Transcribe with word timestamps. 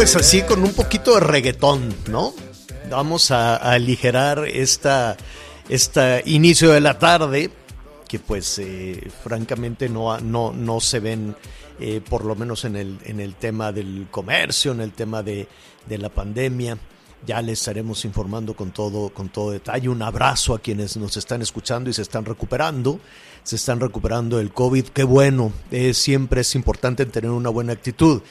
pues 0.00 0.16
así 0.16 0.40
con 0.40 0.62
un 0.62 0.72
poquito 0.72 1.12
de 1.12 1.20
reggaetón, 1.20 1.94
¿no? 2.08 2.32
Vamos 2.88 3.30
a, 3.30 3.56
a 3.56 3.72
aligerar 3.72 4.46
esta, 4.46 5.14
esta 5.68 6.22
inicio 6.24 6.70
de 6.70 6.80
la 6.80 6.98
tarde, 6.98 7.50
que 8.08 8.18
pues 8.18 8.58
eh, 8.60 9.10
francamente 9.22 9.90
no, 9.90 10.18
no, 10.20 10.54
no 10.54 10.80
se 10.80 11.00
ven, 11.00 11.36
eh, 11.78 12.00
por 12.00 12.24
lo 12.24 12.34
menos 12.34 12.64
en 12.64 12.76
el, 12.76 12.98
en 13.04 13.20
el 13.20 13.34
tema 13.34 13.72
del 13.72 14.06
comercio, 14.10 14.72
en 14.72 14.80
el 14.80 14.92
tema 14.92 15.22
de, 15.22 15.46
de 15.86 15.98
la 15.98 16.08
pandemia. 16.08 16.78
Ya 17.26 17.42
les 17.42 17.58
estaremos 17.58 18.02
informando 18.06 18.56
con 18.56 18.70
todo, 18.70 19.10
con 19.10 19.28
todo 19.28 19.50
detalle. 19.50 19.90
Un 19.90 20.00
abrazo 20.00 20.54
a 20.54 20.60
quienes 20.60 20.96
nos 20.96 21.18
están 21.18 21.42
escuchando 21.42 21.90
y 21.90 21.92
se 21.92 22.00
están 22.00 22.24
recuperando. 22.24 22.98
Se 23.42 23.56
están 23.56 23.78
recuperando 23.78 24.38
del 24.38 24.54
COVID. 24.54 24.86
Qué 24.86 25.04
bueno. 25.04 25.52
Eh, 25.70 25.92
siempre 25.92 26.40
es 26.40 26.54
importante 26.54 27.04
tener 27.04 27.30
una 27.30 27.50
buena 27.50 27.74
actitud. 27.74 28.22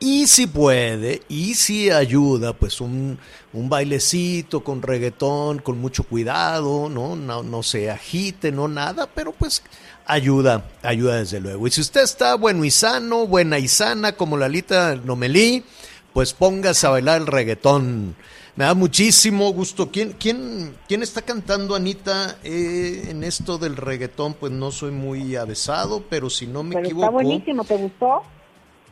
Y 0.00 0.28
si 0.28 0.46
puede, 0.46 1.22
y 1.28 1.54
si 1.54 1.90
ayuda, 1.90 2.52
pues 2.52 2.80
un, 2.80 3.18
un 3.52 3.68
bailecito 3.68 4.62
con 4.62 4.80
reggaetón, 4.80 5.58
con 5.58 5.80
mucho 5.80 6.04
cuidado, 6.04 6.88
¿no? 6.88 7.16
No, 7.16 7.42
no 7.42 7.62
se 7.64 7.90
agite, 7.90 8.52
no 8.52 8.68
nada, 8.68 9.08
pero 9.12 9.32
pues 9.32 9.62
ayuda, 10.06 10.64
ayuda 10.84 11.16
desde 11.16 11.40
luego. 11.40 11.66
Y 11.66 11.72
si 11.72 11.80
usted 11.80 12.02
está 12.02 12.36
bueno 12.36 12.64
y 12.64 12.70
sano, 12.70 13.26
buena 13.26 13.58
y 13.58 13.66
sana, 13.66 14.12
como 14.12 14.36
Lalita 14.36 14.94
Nomelí, 14.94 15.64
pues 16.12 16.32
póngase 16.32 16.86
a 16.86 16.90
bailar 16.90 17.20
el 17.20 17.26
reggaetón. 17.26 18.14
Me 18.54 18.64
da 18.64 18.74
muchísimo 18.74 19.52
gusto. 19.52 19.90
¿Quién, 19.90 20.14
quién, 20.18 20.76
quién 20.86 21.02
está 21.02 21.22
cantando, 21.22 21.74
Anita, 21.74 22.38
eh, 22.44 23.06
en 23.08 23.24
esto 23.24 23.58
del 23.58 23.76
reggaetón? 23.76 24.34
Pues 24.34 24.52
no 24.52 24.70
soy 24.70 24.92
muy 24.92 25.34
avesado, 25.34 26.04
pero 26.08 26.30
si 26.30 26.46
no 26.46 26.62
me 26.62 26.74
Pero 26.74 26.86
equivoco. 26.86 27.04
está 27.06 27.12
buenísimo, 27.12 27.64
¿te 27.64 27.76
gustó? 27.76 28.22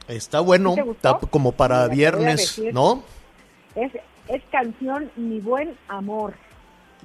Está 0.08 0.40
bueno, 0.40 0.74
está 0.92 1.18
como 1.18 1.52
para 1.52 1.82
Mira, 1.84 1.94
viernes. 1.94 2.60
¿no? 2.72 3.02
Es, 3.74 3.92
es 4.28 4.42
canción 4.50 5.10
Mi 5.16 5.40
Buen 5.40 5.76
Amor 5.88 6.34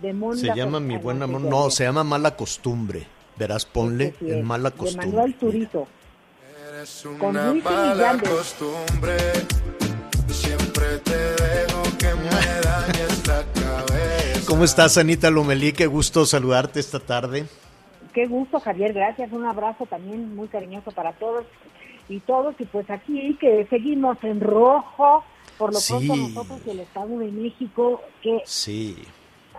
de 0.02 0.14
Mon 0.14 0.38
Se 0.38 0.54
llama 0.56 0.80
Mi 0.80 0.98
Buen 0.98 1.22
Amor. 1.22 1.42
No, 1.42 1.70
se 1.70 1.84
llama 1.84 2.04
Mala 2.04 2.36
Costumbre. 2.36 3.08
Verás, 3.38 3.66
ponle 3.66 4.12
Sí, 4.20 4.26
sí, 4.26 4.32
en 4.32 4.46
Mala 4.46 4.70
De 4.70 4.78
Costumbre. 4.78 5.08
Manuel 5.08 5.36
Turito. 5.36 5.88
Eres 6.70 7.06
una 7.06 7.54
mala 7.54 8.18
costumbre. 8.18 9.18
Siempre 10.28 10.98
te 11.00 11.16
dejo 11.18 11.84
que 11.98 12.14
me 12.16 12.30
dañes 12.64 13.28
la 13.28 13.44
cabeza. 13.54 14.46
¿Cómo 14.48 14.64
estás, 14.64 14.98
Anita 14.98 15.30
Lomelí? 15.30 15.74
Qué 15.74 15.88
gusto 15.88 16.26
saludarte 16.26 16.80
esta 16.80 17.00
tarde. 17.00 17.46
Qué 18.14 18.26
gusto, 18.28 18.60
Javier, 18.60 18.94
gracias. 18.94 19.32
Un 19.32 19.46
abrazo 19.46 19.86
también 19.86 20.36
muy 20.36 20.48
cariñoso 20.48 20.92
para 20.92 21.14
todos 21.14 21.46
y 22.12 22.20
todos. 22.22 22.56
Y 22.60 22.66
pues 22.66 22.90
aquí 22.90 23.38
que 23.40 23.66
seguimos 23.70 24.18
en 24.24 24.40
rojo, 24.42 25.24
por 25.58 25.74
lo 25.74 25.80
Sí. 25.80 25.94
pronto 26.08 26.16
nosotros 26.16 26.60
y 26.66 26.70
el 26.72 26.80
Estado 26.82 27.18
de 27.20 27.32
México, 27.32 28.02
que... 28.22 28.42
Sí. 28.46 28.98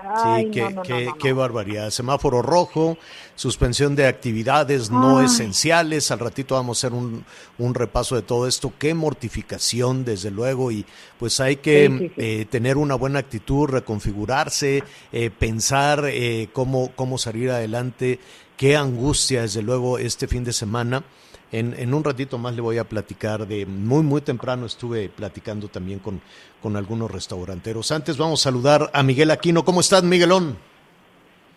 Ay, 0.05 0.47
sí, 0.47 0.51
qué, 0.51 0.63
no, 0.63 0.71
no, 0.71 0.77
no, 0.77 0.83
qué- 0.83 1.05
no, 1.05 1.15
qué 1.19 1.29
no. 1.31 1.37
barbaridad. 1.37 1.91
Semáforo 1.91 2.43
rojo, 2.43 2.97
suspensión 3.37 3.95
de 3.95 4.07
actividades 4.09 4.91
no 4.91 5.21
esenciales. 5.23 6.11
Al 6.11 6.19
ratito 6.19 6.57
vamos 6.57 6.83
a 6.83 6.89
hacer 6.89 6.99
un, 6.99 7.25
un 7.59 7.75
repaso 7.75 8.17
de 8.17 8.23
todo 8.23 8.49
esto. 8.49 8.73
Qué 8.81 8.95
mortificación, 8.95 10.05
desde 10.05 10.33
luego. 10.33 10.73
Y 10.73 10.84
pues 11.21 11.39
hay 11.39 11.57
que 11.57 11.87
Sí, 11.87 11.99
sí, 11.99 12.09
sí. 12.09 12.15
eh, 12.17 12.47
tener 12.51 12.79
una 12.79 12.97
buena 12.97 13.21
actitud, 13.21 13.69
reconfigurarse, 13.69 14.83
eh, 15.13 15.31
pensar 15.31 16.05
eh, 16.09 16.49
cómo, 16.53 16.91
cómo 16.97 17.17
salir 17.17 17.51
adelante. 17.51 18.19
Qué 18.57 18.77
angustia, 18.77 19.43
desde 19.43 19.63
luego, 19.63 19.99
este 19.99 20.27
fin 20.27 20.43
de 20.43 20.53
semana. 20.53 21.05
En, 21.53 21.75
en 21.79 21.93
un 21.93 22.03
ratito 22.03 22.39
más 22.39 22.57
le 22.57 22.63
voy 22.63 22.79
a 22.79 22.85
platicar 22.85 23.47
de 23.47 23.67
muy, 23.67 24.03
muy 24.03 24.23
temprano 24.23 24.65
estuve 24.65 25.11
platicando 25.11 25.69
también 25.69 25.99
con, 25.99 26.23
con 26.63 26.77
algunos 26.77 27.11
restauranteros. 27.11 27.93
Antes 27.93 28.17
vamos 28.17 28.41
a 28.41 28.51
saludar 28.51 28.91
a 28.95 29.03
Miguel 29.03 29.31
Aquino. 29.31 29.63
¿Cómo 29.63 29.81
estás, 29.81 30.03
Miguelón? 30.03 30.57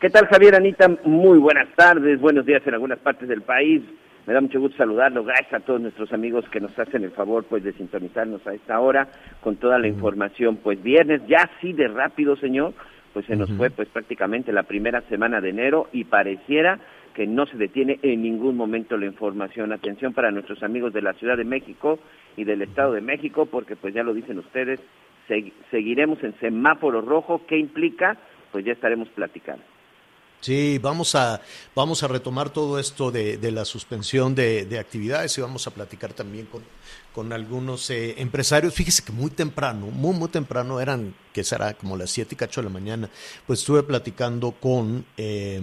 ¿Qué 0.02 0.10
tal, 0.10 0.28
Javier, 0.28 0.56
Anita? 0.56 0.90
Muy 1.06 1.38
buenas 1.40 1.70
tardes, 1.76 2.20
buenos 2.20 2.46
días 2.46 2.62
en 2.66 2.74
algunas 2.74 3.00
partes 3.00 3.30
del 3.30 3.42
país. 3.42 3.82
Me 4.28 4.34
da 4.34 4.42
mucho 4.42 4.60
gusto 4.60 4.76
saludarlo. 4.76 5.24
Gracias 5.24 5.54
a 5.54 5.60
todos 5.62 5.80
nuestros 5.80 6.12
amigos 6.12 6.44
que 6.52 6.60
nos 6.60 6.78
hacen 6.78 7.06
el 7.06 7.12
favor 7.12 7.46
pues 7.46 7.64
de 7.64 7.72
sintonizarnos 7.72 8.46
a 8.46 8.54
esta 8.54 8.78
hora 8.82 9.08
con 9.40 9.56
toda 9.56 9.80
la 9.80 9.88
información. 9.88 10.58
Pues 10.58 10.84
viernes, 10.84 11.22
ya 11.28 11.50
así 11.58 11.72
de 11.72 11.88
rápido, 11.88 12.36
señor, 12.36 12.74
pues 13.14 13.26
se 13.28 13.38
nos 13.38 13.50
fue 13.54 13.70
pues 13.70 13.88
prácticamente 13.88 14.52
la 14.52 14.64
primera 14.64 15.02
semana 15.10 15.40
de 15.40 15.52
enero 15.52 15.88
y 15.94 16.04
pareciera 16.04 16.80
que 17.16 17.26
no 17.26 17.46
se 17.48 17.58
detiene 17.58 17.98
en 18.04 18.22
ningún 18.22 18.58
momento 18.58 18.98
la 18.98 19.06
información. 19.06 19.72
Atención 19.72 20.14
para 20.14 20.32
nuestros 20.32 20.62
amigos 20.62 20.94
de 20.94 21.02
la 21.02 21.14
Ciudad 21.14 21.38
de 21.38 21.46
México 21.46 21.98
y 22.38 22.44
del 22.44 22.62
Estado 22.62 22.92
de 22.94 23.02
México, 23.02 23.46
porque 23.46 23.76
pues 23.76 23.94
ya 23.94 24.04
lo 24.04 24.14
dicen 24.14 24.38
ustedes, 24.38 24.80
segui- 25.30 25.54
seguiremos 25.72 26.22
en 26.24 26.38
semáforo 26.40 27.02
rojo. 27.02 27.42
¿Qué 27.48 27.58
implica? 27.58 28.18
Pues 28.52 28.66
ya 28.66 28.74
estaremos 28.74 29.08
platicando. 29.10 29.64
Sí, 30.42 30.78
vamos 30.80 31.16
a, 31.16 31.42
vamos 31.74 32.04
a 32.04 32.08
retomar 32.08 32.52
todo 32.52 32.78
esto 32.78 33.10
de, 33.10 33.38
de 33.38 33.52
la 33.52 33.66
suspensión 33.66 34.36
de, 34.36 34.66
de 34.66 34.78
actividades 34.78 35.36
y 35.38 35.42
vamos 35.42 35.66
a 35.66 35.72
platicar 35.72 36.14
también 36.14 36.46
con, 36.46 36.62
con 37.14 37.34
algunos 37.34 37.90
eh, 37.90 38.16
empresarios. 38.18 38.76
Fíjese 38.76 39.04
que 39.04 39.12
muy 39.12 39.32
temprano, 39.32 39.88
muy, 39.88 40.14
muy 40.14 40.28
temprano, 40.28 40.80
eran, 40.80 41.16
que 41.34 41.44
será 41.44 41.74
como 41.74 41.98
las 41.98 42.12
siete 42.12 42.36
y 42.36 42.38
cacho 42.38 42.62
de 42.62 42.68
la 42.68 42.74
mañana, 42.74 43.10
pues 43.48 43.62
estuve 43.62 43.82
platicando 43.82 44.52
con 44.52 45.06
eh, 45.18 45.62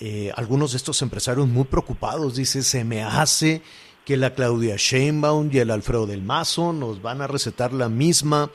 eh, 0.00 0.32
algunos 0.36 0.72
de 0.72 0.78
estos 0.78 1.00
empresarios 1.02 1.48
muy 1.48 1.64
preocupados. 1.64 2.36
Dice, 2.36 2.62
se 2.62 2.84
me 2.84 3.02
hace 3.02 3.62
que 4.04 4.16
la 4.16 4.34
Claudia 4.34 4.76
Sheinbaum 4.76 5.50
y 5.52 5.58
el 5.58 5.70
Alfredo 5.70 6.06
del 6.06 6.22
Mazo 6.22 6.72
nos 6.72 7.00
van 7.00 7.22
a 7.22 7.26
recetar 7.26 7.72
la 7.72 7.88
misma 7.88 8.50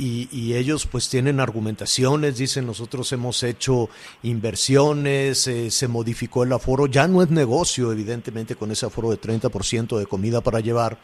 y, 0.00 0.54
ellos 0.54 0.86
pues 0.86 1.10
tienen 1.10 1.40
argumentaciones, 1.40 2.38
dicen 2.38 2.64
nosotros 2.64 3.12
hemos 3.12 3.42
hecho 3.42 3.90
inversiones, 4.22 5.46
eh, 5.46 5.70
se 5.70 5.88
modificó 5.88 6.42
el 6.42 6.52
aforo, 6.52 6.86
ya 6.86 7.06
no 7.06 7.22
es 7.22 7.30
negocio 7.30 7.92
evidentemente 7.92 8.56
con 8.56 8.70
ese 8.70 8.86
aforo 8.86 9.10
de 9.10 9.20
30% 9.20 9.98
de 9.98 10.06
comida 10.06 10.40
para 10.40 10.60
llevar, 10.60 10.98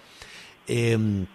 eh, 0.67 1.27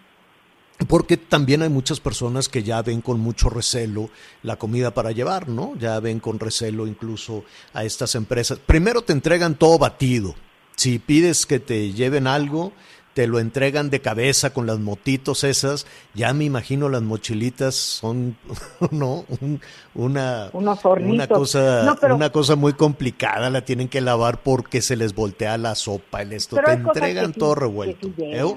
porque 0.88 1.18
también 1.18 1.62
hay 1.62 1.70
muchas 1.70 2.00
personas 2.00 2.50
que 2.50 2.64
ya 2.64 2.82
ven 2.82 3.02
con 3.02 3.20
mucho 3.20 3.50
recelo 3.50 4.10
la 4.44 4.56
comida 4.58 4.94
para 4.94 5.12
llevar, 5.12 5.48
¿no? 5.50 5.74
Ya 5.80 6.00
ven 6.00 6.20
con 6.20 6.40
recelo 6.40 6.88
incluso 6.88 7.44
a 7.74 7.84
estas 7.84 8.16
empresas. 8.16 8.60
Primero 8.60 9.02
te 9.02 9.14
entregan 9.14 9.56
todo 9.56 9.78
batido, 9.78 10.36
si 10.76 11.00
pides 11.00 11.46
que 11.46 11.60
te 11.60 11.94
lleven 11.94 12.28
algo, 12.28 12.72
te 13.14 13.28
lo 13.28 13.40
entregan 13.40 13.90
de 13.90 14.00
cabeza 14.00 14.54
con 14.54 14.66
las 14.66 14.80
motitos 14.80 15.44
esas. 15.44 15.86
Ya 16.14 16.34
me 16.34 16.46
imagino 16.46 16.88
las 16.88 17.02
mochilitas 17.02 17.76
son, 17.76 18.38
no, 18.92 19.26
Un- 19.42 19.60
una, 19.94 20.50
Unos 20.54 20.80
una 20.86 21.28
cosa, 21.28 21.84
No, 21.84 21.98
pero- 21.98 22.16
una 22.16 22.32
cosa 22.32 22.56
muy 22.56 22.72
complicada. 22.72 23.50
La 23.50 23.66
tienen 23.66 23.90
que 23.90 24.00
lavar 24.00 24.42
porque 24.42 24.82
se 24.82 24.96
les 24.96 25.14
voltea 25.14 25.58
la 25.58 25.76
sopa, 25.76 26.22
el 26.22 26.32
esto. 26.32 26.56
Te 26.64 26.72
entregan 26.72 27.34
sí- 27.34 27.40
todo 27.40 27.54
revuelto. 27.56 28.08
¿Eh? 28.18 28.56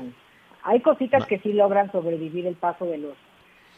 Hay 0.64 0.80
cositas 0.80 1.26
que 1.26 1.38
sí 1.40 1.52
logran 1.52 1.92
sobrevivir 1.92 2.46
el 2.46 2.56
paso 2.56 2.86
de 2.86 2.98
los 2.98 3.14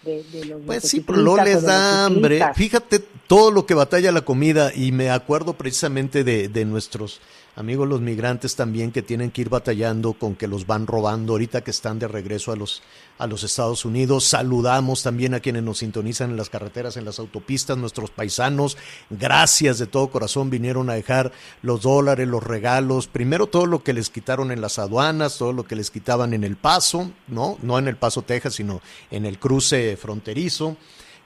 de, 0.02 0.22
de 0.22 0.44
los 0.46 0.62
Pues 0.62 0.84
sí, 0.84 1.00
pero 1.00 1.18
no 1.18 1.36
les 1.36 1.62
da 1.62 2.06
hambre. 2.06 2.40
Fíjate 2.54 3.00
todo 3.26 3.50
lo 3.50 3.66
que 3.66 3.74
batalla 3.74 4.12
la 4.12 4.20
comida 4.22 4.72
y 4.74 4.92
me 4.92 5.10
acuerdo 5.10 5.54
precisamente 5.54 6.22
de, 6.22 6.48
de 6.48 6.64
nuestros 6.64 7.20
amigos 7.56 7.88
los 7.88 8.02
migrantes 8.02 8.54
también 8.54 8.92
que 8.92 9.00
tienen 9.02 9.30
que 9.30 9.40
ir 9.40 9.48
batallando 9.48 10.12
con 10.12 10.36
que 10.36 10.46
los 10.46 10.66
van 10.66 10.86
robando 10.86 11.32
ahorita 11.32 11.64
que 11.64 11.70
están 11.70 11.98
de 11.98 12.06
regreso 12.06 12.52
a 12.52 12.56
los, 12.56 12.82
a 13.18 13.26
los 13.26 13.42
Estados 13.42 13.86
Unidos. 13.86 14.24
Saludamos 14.24 15.02
también 15.02 15.32
a 15.32 15.40
quienes 15.40 15.62
nos 15.62 15.78
sintonizan 15.78 16.30
en 16.30 16.36
las 16.36 16.50
carreteras, 16.50 16.98
en 16.98 17.06
las 17.06 17.18
autopistas, 17.18 17.78
nuestros 17.78 18.10
paisanos. 18.10 18.76
Gracias 19.08 19.78
de 19.78 19.86
todo 19.86 20.08
corazón, 20.08 20.50
vinieron 20.50 20.90
a 20.90 20.94
dejar 20.94 21.32
los 21.62 21.80
dólares, 21.82 22.28
los 22.28 22.44
regalos, 22.44 23.06
primero 23.06 23.46
todo 23.46 23.64
lo 23.64 23.82
que 23.82 23.94
les 23.94 24.10
quitaron 24.10 24.52
en 24.52 24.60
las 24.60 24.78
aduanas, 24.78 25.38
todo 25.38 25.54
lo 25.54 25.64
que 25.64 25.76
les 25.76 25.90
quitaban 25.90 26.34
en 26.34 26.44
el 26.44 26.56
paso, 26.56 27.10
¿no? 27.26 27.56
No 27.62 27.78
en 27.78 27.88
el 27.88 27.96
paso 27.96 28.20
Texas, 28.20 28.54
sino 28.54 28.82
en 29.10 29.24
el 29.24 29.38
cruce 29.38 29.96
fronterizo. 29.96 30.76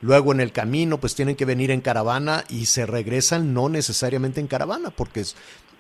Luego 0.03 0.33
en 0.33 0.41
el 0.41 0.53
camino 0.53 0.99
pues 0.99 1.15
tienen 1.15 1.37
que 1.37 1.45
venir 1.45 1.71
en 1.71 1.83
caravana 1.83 2.45
y 2.49 2.67
se 2.67 2.87
regresan 2.87 3.53
no 3.53 3.69
necesariamente 3.69 4.41
en 4.41 4.47
caravana 4.47 4.89
porque 4.91 5.25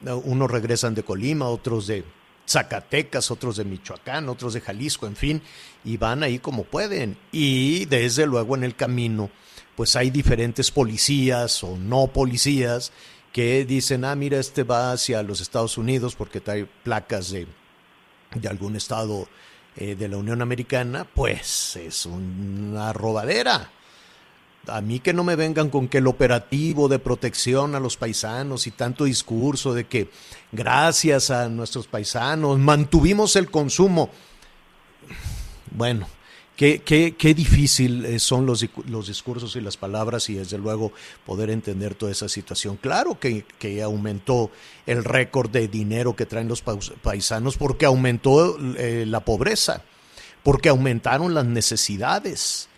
unos 0.02 0.50
regresan 0.50 0.94
de 0.94 1.02
Colima, 1.02 1.49
otros 1.49 1.87
de 1.87 2.05
Zacatecas, 2.49 3.31
otros 3.31 3.56
de 3.56 3.64
Michoacán, 3.64 4.29
otros 4.29 4.55
de 4.55 4.61
Jalisco, 4.61 5.06
en 5.06 5.17
fin, 5.17 5.43
y 5.85 5.97
van 5.97 6.23
ahí 6.23 6.38
como 6.38 6.64
pueden. 6.64 7.17
Y 7.32 7.85
desde 7.87 8.26
luego 8.26 8.56
en 8.56 8.64
el 8.64 8.76
camino 8.76 9.31
pues 9.81 9.97
hay 9.97 10.11
diferentes 10.11 10.70
policías 10.70 11.64
o 11.64 11.75
no 11.75 12.08
policías 12.08 12.93
que 13.32 13.64
dicen, 13.64 14.05
ah, 14.05 14.14
mira, 14.14 14.38
este 14.38 14.62
va 14.62 14.93
hacia 14.93 15.23
los 15.23 15.41
Estados 15.41 15.79
Unidos 15.79 16.17
porque 16.17 16.43
trae 16.43 16.67
placas 16.67 17.31
de, 17.31 17.47
de 18.35 18.49
algún 18.49 18.76
estado 18.76 19.26
eh, 19.76 19.94
de 19.94 20.08
la 20.08 20.19
Unión 20.19 20.43
Americana, 20.43 21.06
pues 21.14 21.76
es 21.76 22.05
una 22.05 22.93
robadera 22.93 23.70
a 24.71 24.81
mí 24.81 25.01
que 25.01 25.13
no 25.13 25.25
me 25.25 25.37
vengan 25.37 25.71
con 25.71 25.89
que 25.89 25.99
el 25.99 26.07
operativo 26.07 26.89
de 26.89 26.99
protección 26.99 27.75
a 27.75 27.81
los 27.81 27.97
paisanos 27.97 28.67
y 28.67 28.71
tanto 28.71 29.05
discurso 29.05 29.75
de 29.75 29.85
que 29.85 30.11
gracias 30.53 31.31
a 31.31 31.49
nuestros 31.49 31.87
paisanos 31.87 32.59
mantuvimos 32.59 33.37
el 33.37 33.51
consumo. 33.51 34.11
Bueno, 35.71 36.07
qué, 36.57 36.81
qué, 36.81 37.15
qué 37.17 37.35
difícil 37.35 38.05
eh, 38.05 38.19
son 38.19 38.47
los, 38.47 38.67
los, 38.87 39.09
discursos 39.09 39.55
y 39.57 39.61
las 39.61 39.77
palabras 39.77 40.29
y 40.31 40.35
desde 40.35 40.59
luego 40.59 40.93
poder 41.27 41.51
entender 41.51 41.95
toda 41.95 42.13
esa 42.13 42.29
situación. 42.29 42.77
Claro 42.77 43.19
que, 43.19 43.45
que 43.59 43.83
aumentó 43.83 44.51
el 44.87 45.05
récord 45.05 45.51
de 45.51 45.69
dinero 45.69 46.17
que 46.17 46.27
traen 46.27 46.49
los 46.49 46.63
paisanos 46.63 47.57
porque 47.57 47.87
aumentó 47.87 48.57
eh, 48.77 49.05
la 49.07 49.25
pobreza, 49.25 49.83
porque 50.43 50.69
aumentaron 50.69 51.35
las 51.35 51.45
necesidades 51.45 52.70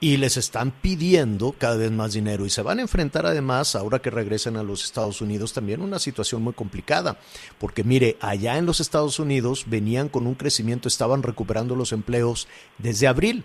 y 0.00 0.16
les 0.16 0.36
están 0.36 0.70
pidiendo 0.70 1.54
cada 1.58 1.76
vez 1.76 1.90
más 1.90 2.12
dinero. 2.12 2.46
Y 2.46 2.50
se 2.50 2.62
van 2.62 2.78
a 2.78 2.82
enfrentar 2.82 3.26
además, 3.26 3.74
ahora 3.74 3.98
que 3.98 4.10
regresen 4.10 4.56
a 4.56 4.62
los 4.62 4.84
Estados 4.84 5.20
Unidos, 5.20 5.52
también 5.52 5.80
una 5.80 5.98
situación 5.98 6.42
muy 6.42 6.52
complicada, 6.52 7.18
porque 7.58 7.84
mire, 7.84 8.16
allá 8.20 8.58
en 8.58 8.66
los 8.66 8.80
Estados 8.80 9.18
Unidos 9.18 9.64
venían 9.66 10.08
con 10.08 10.26
un 10.26 10.34
crecimiento, 10.34 10.88
estaban 10.88 11.22
recuperando 11.22 11.74
los 11.74 11.92
empleos 11.92 12.46
desde 12.78 13.08
abril, 13.08 13.44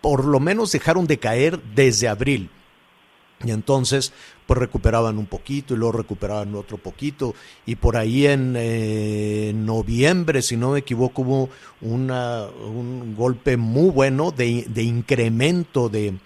por 0.00 0.24
lo 0.24 0.40
menos 0.40 0.72
dejaron 0.72 1.06
de 1.06 1.18
caer 1.18 1.60
desde 1.74 2.08
abril. 2.08 2.50
Y 3.42 3.52
entonces, 3.52 4.12
pues 4.46 4.58
recuperaban 4.58 5.16
un 5.16 5.26
poquito 5.26 5.72
y 5.72 5.78
luego 5.78 5.92
recuperaban 5.92 6.54
otro 6.54 6.76
poquito. 6.76 7.34
Y 7.64 7.76
por 7.76 7.96
ahí 7.96 8.26
en 8.26 8.54
eh, 8.56 9.52
noviembre, 9.54 10.42
si 10.42 10.56
no 10.58 10.72
me 10.72 10.80
equivoco, 10.80 11.22
hubo 11.22 11.48
una, 11.80 12.46
un 12.46 13.14
golpe 13.16 13.56
muy 13.56 13.90
bueno 13.90 14.30
de, 14.30 14.66
de 14.68 14.82
incremento 14.82 15.88
de, 15.88 16.18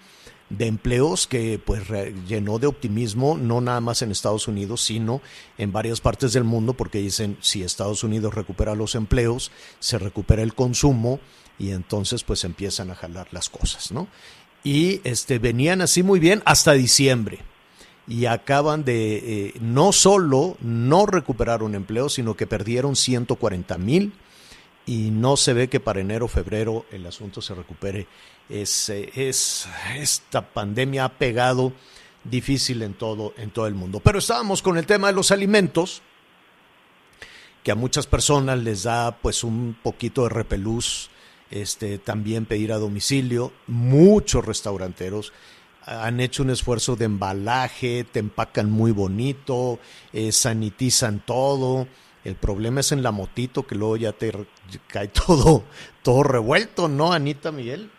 de 0.49 0.67
empleos 0.67 1.25
que 1.25 1.59
pues 1.63 1.83
llenó 2.27 2.59
de 2.59 2.67
optimismo 2.67 3.37
no 3.37 3.61
nada 3.61 3.81
más 3.81 4.01
en 4.01 4.11
Estados 4.11 4.47
Unidos 4.47 4.81
sino 4.81 5.21
en 5.57 5.71
varias 5.71 6.01
partes 6.01 6.33
del 6.33 6.43
mundo 6.43 6.73
porque 6.73 6.99
dicen 6.99 7.37
si 7.41 7.63
Estados 7.63 8.03
Unidos 8.03 8.35
recupera 8.35 8.75
los 8.75 8.93
empleos 8.93 9.51
se 9.79 9.97
recupera 9.97 10.43
el 10.43 10.53
consumo 10.53 11.19
y 11.57 11.71
entonces 11.71 12.23
pues 12.23 12.43
empiezan 12.43 12.91
a 12.91 12.95
jalar 12.95 13.27
las 13.31 13.49
cosas 13.49 13.91
no 13.91 14.07
y 14.65 14.99
este, 15.03 15.37
venían 15.37 15.81
así 15.81 16.01
muy 16.01 16.19
bien 16.19 16.41
hasta 16.43 16.73
diciembre. 16.73 17.39
Y 18.07 18.25
acaban 18.25 18.83
de 18.83 19.17
eh, 19.17 19.53
no 19.61 19.91
solo 19.91 20.57
no 20.59 21.05
recuperar 21.05 21.63
un 21.63 21.75
empleo, 21.75 22.09
sino 22.09 22.35
que 22.35 22.47
perdieron 22.47 22.95
140 22.95 23.77
mil 23.77 24.13
y 24.85 25.11
no 25.11 25.37
se 25.37 25.53
ve 25.53 25.69
que 25.69 25.79
para 25.79 26.01
enero 26.01 26.27
febrero 26.27 26.85
el 26.91 27.05
asunto 27.05 27.41
se 27.41 27.53
recupere. 27.53 28.07
Es, 28.49 28.89
es, 28.89 29.67
esta 29.97 30.41
pandemia 30.41 31.05
ha 31.05 31.09
pegado 31.09 31.71
difícil 32.23 32.81
en 32.81 32.95
todo, 32.95 33.33
en 33.37 33.51
todo 33.51 33.67
el 33.67 33.75
mundo. 33.75 33.99
Pero 33.99 34.17
estábamos 34.17 34.63
con 34.63 34.77
el 34.77 34.87
tema 34.87 35.07
de 35.07 35.13
los 35.13 35.31
alimentos, 35.31 36.01
que 37.63 37.71
a 37.71 37.75
muchas 37.75 38.07
personas 38.07 38.59
les 38.59 38.83
da 38.83 39.17
pues 39.17 39.43
un 39.43 39.77
poquito 39.81 40.23
de 40.23 40.29
repelús 40.29 41.09
este, 41.51 41.97
también 41.97 42.45
pedir 42.45 42.71
a 42.71 42.77
domicilio. 42.77 43.51
Muchos 43.67 44.45
restauranteros 44.45 45.33
han 45.85 46.19
hecho 46.19 46.43
un 46.43 46.49
esfuerzo 46.49 46.95
de 46.95 47.05
embalaje, 47.05 48.05
te 48.05 48.19
empacan 48.19 48.71
muy 48.71 48.91
bonito, 48.91 49.79
eh, 50.13 50.31
sanitizan 50.31 51.19
todo. 51.19 51.87
El 52.23 52.35
problema 52.35 52.79
es 52.79 52.91
en 52.91 53.03
la 53.03 53.11
motito 53.11 53.67
que 53.67 53.75
luego 53.75 53.97
ya 53.97 54.11
te 54.11 54.31
cae 54.87 55.07
todo, 55.27 55.63
todo 56.01 56.23
revuelto, 56.23 56.87
¿no, 56.87 57.13
Anita 57.13 57.51
Miguel? 57.51 57.91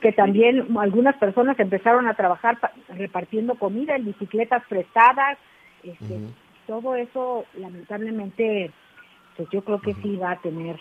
Que 0.00 0.12
también 0.12 0.76
algunas 0.78 1.16
personas 1.16 1.58
empezaron 1.58 2.06
a 2.06 2.14
trabajar 2.14 2.58
repartiendo 2.88 3.56
comida 3.56 3.96
en 3.96 4.04
bicicletas 4.04 4.62
prestadas. 4.68 5.36
Este, 5.82 6.20
Todo 6.66 6.94
eso, 6.94 7.44
lamentablemente, 7.54 8.70
pues 9.36 9.48
yo 9.50 9.64
creo 9.64 9.80
que 9.80 9.94
sí 9.94 10.14
va 10.16 10.32
a 10.32 10.40
tener 10.40 10.78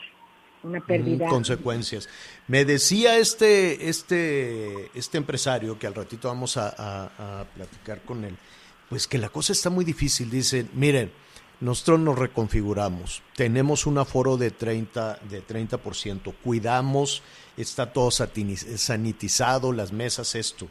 una 0.64 0.82
pérdida. 0.82 1.28
consecuencias. 1.28 2.10
Me 2.48 2.66
decía 2.66 3.18
este, 3.18 3.90
este, 3.90 4.90
este 4.94 5.18
empresario, 5.18 5.78
que 5.80 5.88
al 5.88 5.96
ratito 5.96 6.28
vamos 6.28 6.58
a, 6.58 7.46
platicar 7.56 8.02
con 8.02 8.26
él, 8.26 8.36
pues 8.90 9.08
que 9.08 9.18
la 9.18 9.30
cosa 9.30 9.54
está 9.54 9.70
muy 9.70 9.86
difícil. 9.86 10.30
Dice, 10.30 10.66
miren, 10.74 11.12
nosotros 11.62 12.00
nos 12.00 12.18
reconfiguramos, 12.18 13.22
tenemos 13.36 13.86
un 13.86 13.98
aforo 13.98 14.38
de 14.38 14.56
30%, 14.56 15.20
de 15.22 15.46
30% 15.46 16.34
cuidamos, 16.44 17.22
está 17.58 17.92
todo 17.92 18.12
sanitizado, 18.12 19.74
las 19.74 19.92
mesas, 19.92 20.36
esto. 20.36 20.68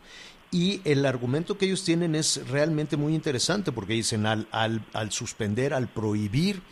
Y 0.51 0.81
el 0.85 1.05
argumento 1.05 1.59
que 1.59 1.67
ellos 1.67 1.85
tienen 1.85 2.15
es 2.15 2.49
realmente 2.49 2.97
muy 2.97 3.15
interesante 3.15 3.71
porque 3.71 3.93
dicen 3.93 4.25
al, 4.25 4.49
al, 4.51 4.83
al 4.95 5.13
suspender, 5.13 5.75
al 5.75 5.89
prohibir 5.89 6.63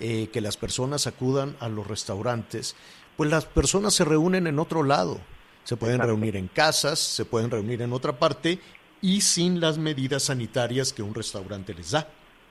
eh, 0.00 0.28
que 0.32 0.40
las 0.40 0.56
personas 0.56 1.06
acudan 1.06 1.56
a 1.60 1.68
los 1.68 1.86
restaurantes, 1.86 2.76
pues 3.16 3.30
las 3.30 3.46
personas 3.46 3.94
se 3.94 4.04
reúnen 4.04 4.46
en 4.46 4.58
otro 4.58 4.82
lado. 4.82 5.18
Se 5.64 5.76
pueden 5.76 6.00
reunir 6.00 6.36
en 6.36 6.48
casas, 6.48 6.98
se 6.98 7.24
pueden 7.24 7.50
reunir 7.50 7.82
en 7.82 7.92
otra 7.92 8.12
parte 8.12 8.58
y 9.02 9.20
sin 9.20 9.60
las 9.60 9.76
medidas 9.78 10.24
sanitarias 10.24 10.92
que 10.92 11.02
un 11.02 11.14
restaurante 11.14 11.74
les 11.74 11.90
da. 11.90 12.08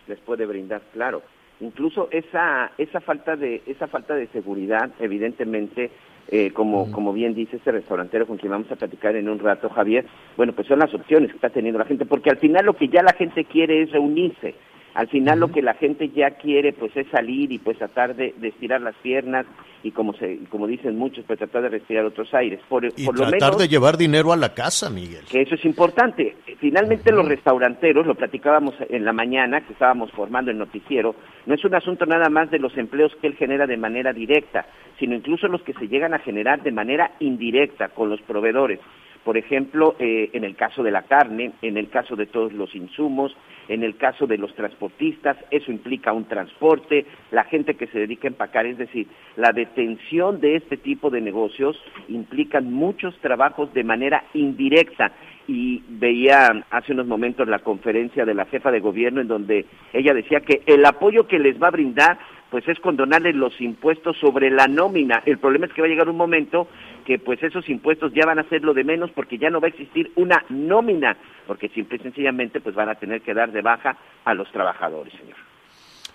Les 0.07 0.19
puede 0.19 0.45
brindar, 0.45 0.81
claro. 0.93 1.23
Incluso 1.59 2.09
esa 2.11 2.71
esa 2.77 3.01
falta 3.01 3.35
de 3.35 3.63
esa 3.65 3.87
falta 3.87 4.13
de 4.13 4.27
seguridad, 4.27 4.91
evidentemente, 4.99 5.89
eh, 6.29 6.51
como, 6.51 6.91
como 6.91 7.13
bien 7.13 7.33
dice 7.33 7.55
ese 7.57 7.71
restaurantero 7.71 8.27
con 8.27 8.37
quien 8.37 8.51
vamos 8.51 8.71
a 8.71 8.75
platicar 8.75 9.15
en 9.15 9.29
un 9.29 9.39
rato, 9.39 9.69
Javier, 9.69 10.05
bueno, 10.35 10.53
pues 10.53 10.67
son 10.67 10.79
las 10.79 10.93
opciones 10.93 11.29
que 11.29 11.37
está 11.37 11.49
teniendo 11.49 11.79
la 11.79 11.85
gente, 11.85 12.05
porque 12.05 12.29
al 12.29 12.37
final 12.37 12.65
lo 12.65 12.75
que 12.75 12.89
ya 12.89 13.01
la 13.01 13.13
gente 13.13 13.45
quiere 13.45 13.81
es 13.81 13.91
reunirse. 13.91 14.53
Al 14.97 15.07
final 15.09 15.39
lo 15.39 15.49
que 15.49 15.61
la 15.61 15.75
gente 15.75 16.09
ya 16.09 16.31
quiere 16.31 16.73
pues 16.73 16.91
es 16.97 17.05
salir 17.09 17.51
y 17.51 17.59
pues 17.59 17.77
tratar 17.77 18.15
de, 18.15 18.33
estirar 18.41 18.81
las 18.81 18.95
piernas 18.95 19.45
y 19.83 19.91
como 19.91 20.13
se 20.13 20.39
como 20.49 20.65
dicen 20.65 20.97
muchos 20.97 21.23
pues 21.23 21.37
tratar 21.37 21.61
de 21.61 21.69
respirar 21.69 22.03
otros 22.03 22.33
aires. 22.33 22.59
Por, 22.67 22.83
y 22.83 23.05
tratar 23.05 23.57
de 23.57 23.67
llevar 23.67 23.95
dinero 23.95 24.33
a 24.33 24.35
la 24.35 24.55
casa, 24.55 24.89
Miguel. 24.89 25.23
Que 25.29 25.43
eso 25.43 25.53
es 25.53 25.63
importante. 25.65 26.35
Finalmente 26.59 27.11
los 27.11 27.27
restauranteros, 27.27 28.07
lo 28.07 28.15
platicábamos 28.15 28.73
en 28.89 29.05
la 29.05 29.13
mañana 29.13 29.61
que 29.61 29.73
estábamos 29.73 30.11
formando 30.13 30.49
el 30.49 30.57
noticiero, 30.57 31.13
no 31.45 31.53
es 31.53 31.63
un 31.63 31.75
asunto 31.75 32.07
nada 32.07 32.29
más 32.29 32.49
de 32.49 32.57
los 32.57 32.75
empleos 32.75 33.11
que 33.21 33.27
él 33.27 33.35
genera 33.35 33.67
de 33.67 33.77
manera 33.77 34.13
directa, 34.13 34.65
sino 34.97 35.13
incluso 35.13 35.47
los 35.47 35.61
que 35.61 35.73
se 35.73 35.87
llegan 35.87 36.15
a 36.15 36.19
generar 36.19 36.63
de 36.63 36.71
manera 36.71 37.11
indirecta 37.19 37.89
con 37.89 38.09
los 38.09 38.19
proveedores 38.23 38.79
por 39.27 39.37
ejemplo, 39.37 39.97
eh, 39.99 40.29
en 40.31 40.45
el 40.45 40.55
caso 40.55 40.83
de 40.83 40.91
la 40.91 41.01
carne, 41.01 41.51
en 41.61 41.75
el 41.75 41.89
caso 41.89 42.15
de 42.15 42.27
todos 42.27 42.53
los 42.53 42.73
insumos, 42.73 43.35
en 43.67 43.83
el 43.83 43.97
caso 43.97 44.27
de 44.27 44.37
los 44.37 44.53
transportistas, 44.55 45.37
eso 45.51 45.71
implica 45.71 46.13
un 46.13 46.25
transporte, 46.25 47.05
la 47.31 47.43
gente 47.45 47.75
que 47.75 47.87
se 47.87 47.99
dedica 47.99 48.27
a 48.27 48.31
empacar, 48.31 48.65
es 48.65 48.77
decir, 48.77 49.07
la 49.35 49.51
detención 49.51 50.39
de 50.39 50.55
este 50.55 50.77
tipo 50.77 51.09
de 51.09 51.21
negocios 51.21 51.81
implican 52.07 52.71
muchos 52.71 53.17
trabajos 53.19 53.73
de 53.73 53.83
manera 53.83 54.23
indirecta 54.33 55.11
y 55.47 55.81
veía 55.87 56.65
hace 56.71 56.91
unos 56.91 57.07
momentos 57.07 57.47
la 57.47 57.59
conferencia 57.59 58.25
de 58.25 58.33
la 58.33 58.45
jefa 58.45 58.69
de 58.71 58.81
gobierno 58.81 59.21
en 59.21 59.27
donde 59.27 59.65
ella 59.93 60.13
decía 60.13 60.41
que 60.41 60.61
el 60.65 60.85
apoyo 60.85 61.27
que 61.27 61.39
les 61.39 61.61
va 61.61 61.67
a 61.67 61.71
brindar 61.71 62.19
pues 62.49 62.67
es 62.67 62.79
condonarles 62.79 63.35
los 63.35 63.59
impuestos 63.59 64.17
sobre 64.17 64.49
la 64.49 64.67
nómina. 64.67 65.21
El 65.25 65.37
problema 65.37 65.65
es 65.65 65.73
que 65.73 65.81
va 65.81 65.87
a 65.87 65.89
llegar 65.89 66.09
un 66.09 66.17
momento 66.17 66.67
que 67.07 67.19
pues 67.19 67.41
esos 67.41 67.69
impuestos 67.69 68.11
ya 68.13 68.25
van 68.25 68.37
a 68.37 68.49
ser 68.49 68.63
lo 68.63 68.73
de 68.73 68.83
menos 68.83 69.09
porque 69.11 69.37
ya 69.37 69.49
no 69.49 69.61
va 69.61 69.67
a 69.67 69.69
existir 69.69 70.11
una 70.17 70.43
nómina, 70.49 71.15
porque 71.47 71.69
simple 71.69 71.95
y 71.95 72.03
sencillamente 72.03 72.59
pues 72.59 72.75
van 72.75 72.89
a 72.89 72.95
tener 72.95 73.21
que 73.21 73.33
dar 73.33 73.53
de 73.53 73.61
baja 73.61 73.97
a 74.25 74.33
los 74.33 74.51
trabajadores, 74.51 75.13
señor. 75.13 75.37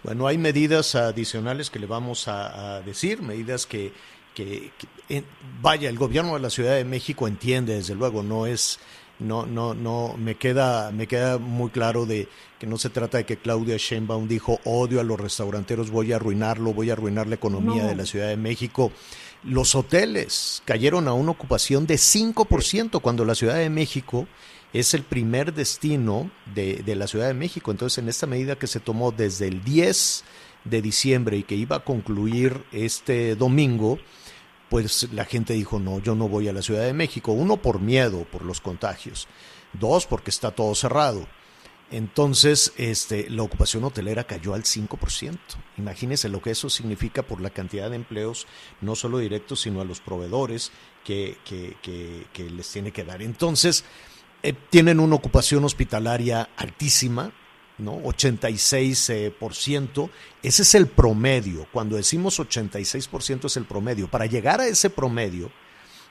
Bueno, 0.03 0.27
hay 0.27 0.37
medidas 0.37 0.95
adicionales 0.95 1.71
que 1.71 1.79
le 1.79 1.87
vamos 1.87 2.29
a, 2.29 2.83
decir, 2.83 3.23
medidas 3.23 3.65
que, 3.65 3.91
que, 4.35 4.71
vaya, 5.63 5.89
el 5.89 5.97
gobierno 5.97 6.35
de 6.35 6.41
la 6.41 6.51
Ciudad 6.51 6.77
de 6.77 6.85
México 6.85 7.27
entiende, 7.27 7.77
desde 7.77 7.95
luego, 7.95 8.23
no 8.23 8.47
es, 8.47 8.79
no, 9.19 9.47
no, 9.47 9.73
no, 9.73 10.15
me 10.19 10.35
queda, 10.35 10.91
me 10.91 11.07
queda 11.07 11.39
muy 11.39 11.71
claro 11.71 12.05
de 12.05 12.29
que 12.59 12.67
no 12.67 12.77
se 12.77 12.91
trata 12.91 13.17
de 13.17 13.25
que 13.25 13.39
Claudia 13.39 13.79
Sheinbaum 13.79 14.29
dijo 14.29 14.61
odio 14.65 15.01
a 15.01 15.05
los 15.05 15.19
restauranteros, 15.19 15.91
voy 15.91 16.13
a 16.13 16.17
arruinarlo, 16.17 16.75
voy 16.75 16.91
a 16.91 16.93
arruinar 16.93 17.29
la 17.29 17.37
economía 17.37 17.87
de 17.87 17.95
la 17.95 18.05
Ciudad 18.05 18.29
de 18.29 18.37
México. 18.37 18.93
Los 19.45 19.75
hoteles 19.75 20.63
cayeron 20.65 21.09
a 21.09 21.15
una 21.15 21.33
ocupación 21.33 21.87
de 21.87 21.97
5% 21.97 23.01
cuando 23.01 23.25
la 23.25 23.35
Ciudad 23.35 23.57
de 23.57 23.71
México 23.71 24.29
es 24.73 24.95
el 24.95 25.03
primer 25.03 25.53
destino 25.53 26.31
de, 26.55 26.77
de, 26.77 26.95
la 26.95 27.07
Ciudad 27.07 27.27
de 27.27 27.35
México. 27.35 27.71
Entonces, 27.71 27.99
en 27.99 28.09
esta 28.09 28.27
medida 28.27 28.57
que 28.57 28.67
se 28.67 28.81
tomó 28.81 29.11
desde 29.11 29.49
el 29.49 29.63
10 29.65 30.25
de 30.65 30.83
diciembre 30.83 31.37
y 31.37 31.43
que 31.43 31.57
iba 31.57 31.77
a 31.77 31.85
concluir 31.85 32.65
este 32.73 33.35
domingo, 33.35 33.99
pues 34.73 35.09
la 35.13 35.27
gente 35.27 35.53
dijo, 35.53 35.79
no, 35.79 35.99
yo 35.99 36.15
no 36.15 36.29
voy 36.29 36.49
a 36.49 36.53
la 36.53 36.63
Ciudad 36.63 36.85
de 36.85 36.95
México. 36.95 37.33
Uno, 37.33 37.59
por 37.59 37.81
miedo, 37.81 38.25
por 38.31 38.43
los 38.43 38.61
contagios. 38.61 39.29
Dos, 39.75 40.07
porque 40.07 40.31
está 40.31 40.51
todo 40.51 40.75
cerrado. 40.75 41.27
Entonces, 41.93 42.73
este, 42.79 43.29
la 43.29 43.43
ocupación 43.43 43.85
hotelera 43.85 44.25
cayó 44.25 44.55
al 44.55 44.65
5%. 44.65 45.39
Imagínense 45.77 46.31
lo 46.31 46.41
que 46.41 46.51
eso 46.51 46.71
significa 46.71 47.23
por 47.23 47.43
la 47.43 47.51
cantidad 47.51 47.91
de 47.91 47.97
empleos, 47.97 48.47
no 48.81 48.97
solo 48.97 49.19
directos, 49.19 49.61
sino 49.61 49.83
a 49.83 49.85
los 49.85 50.01
proveedores 50.01 50.73
que, 51.05 51.37
que, 51.45 51.77
que 52.33 52.51
les 52.51 52.73
tiene 52.73 52.93
que 52.93 53.05
dar. 53.05 53.21
Entonces, 53.21 53.85
eh, 54.43 54.55
tienen 54.71 54.99
una 54.99 55.17
ocupación 55.17 55.65
hospitalaria 55.65 56.49
altísima, 56.57 57.31
¿no? 57.79 58.03
86%. 58.03 60.11
Ese 60.43 60.63
es 60.63 60.75
el 60.75 60.89
promedio. 60.89 61.69
Cuando 61.73 61.97
decimos 61.97 62.41
86% 62.41 63.45
es 63.45 63.57
el 63.57 63.67
promedio. 63.67 64.09
Para 64.09 64.27
llegar 64.27 64.61
a 64.61 64.67
ese 64.67 64.91
promedio, 64.91 65.53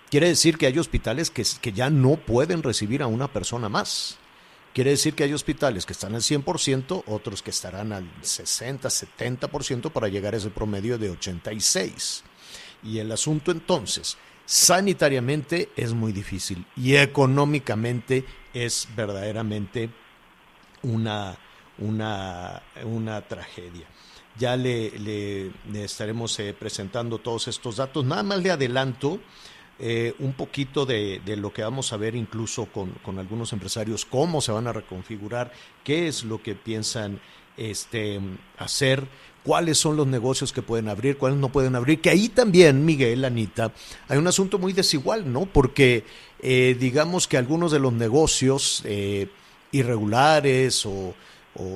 quiere 0.09 0.29
decir 0.29 0.57
que 0.57 0.67
hay 0.67 0.79
hospitales 0.79 1.29
que, 1.29 1.43
que 1.59 1.73
ya 1.73 1.89
no 1.89 2.15
pueden 2.15 2.63
recibir 2.63 3.01
a 3.01 3.07
una 3.07 3.33
persona 3.33 3.67
más. 3.67 4.20
Quiere 4.73 4.91
decir 4.91 5.15
que 5.15 5.25
hay 5.25 5.33
hospitales 5.33 5.85
que 5.85 5.93
están 5.93 6.15
al 6.15 6.21
100%, 6.21 7.03
otros 7.07 7.41
que 7.41 7.49
estarán 7.49 7.91
al 7.91 8.09
60, 8.21 8.87
70% 8.87 9.91
para 9.91 10.07
llegar 10.07 10.33
a 10.33 10.37
ese 10.37 10.49
promedio 10.49 10.97
de 10.97 11.09
86. 11.09 12.23
Y 12.83 12.99
el 12.99 13.11
asunto 13.11 13.51
entonces 13.51 14.17
sanitariamente 14.45 15.69
es 15.75 15.93
muy 15.93 16.11
difícil 16.11 16.65
y 16.75 16.95
económicamente 16.95 18.25
es 18.53 18.87
verdaderamente 18.95 19.89
una, 20.83 21.37
una, 21.77 22.61
una 22.83 23.21
tragedia. 23.21 23.87
Ya 24.37 24.55
le, 24.55 24.97
le, 24.99 25.51
estaremos 25.83 26.39
eh, 26.39 26.55
presentando 26.57 27.17
todos 27.17 27.49
estos 27.49 27.75
datos. 27.75 28.05
Nada 28.05 28.23
más 28.23 28.41
le 28.41 28.51
adelanto 28.51 29.19
eh, 29.83 30.13
un 30.19 30.33
poquito 30.33 30.85
de, 30.85 31.21
de, 31.25 31.35
lo 31.35 31.51
que 31.51 31.63
vamos 31.63 31.91
a 31.91 31.97
ver 31.97 32.15
incluso 32.15 32.67
con, 32.67 32.91
con, 33.03 33.17
algunos 33.17 33.51
empresarios, 33.51 34.05
cómo 34.05 34.39
se 34.39 34.51
van 34.51 34.67
a 34.67 34.73
reconfigurar, 34.73 35.51
qué 35.83 36.07
es 36.07 36.23
lo 36.23 36.41
que 36.43 36.53
piensan 36.53 37.19
este, 37.57 38.21
hacer 38.59 39.07
cuáles 39.43 39.79
son 39.79 39.95
los 39.95 40.05
negocios 40.05 40.53
que 40.53 40.61
pueden 40.61 40.87
abrir, 40.87 41.17
cuáles 41.17 41.39
no 41.39 41.49
pueden 41.49 41.75
abrir, 41.75 41.99
que 41.99 42.11
ahí 42.11 42.29
también, 42.29 42.85
Miguel, 42.85 43.25
Anita, 43.25 43.73
hay 44.07 44.17
un 44.17 44.27
asunto 44.27 44.59
muy 44.59 44.73
desigual, 44.73 45.31
¿no? 45.31 45.47
Porque 45.47 46.03
eh, 46.39 46.75
digamos 46.79 47.27
que 47.27 47.37
algunos 47.37 47.71
de 47.71 47.79
los 47.79 47.93
negocios 47.93 48.83
eh, 48.85 49.29
irregulares 49.71 50.85
o, 50.85 51.15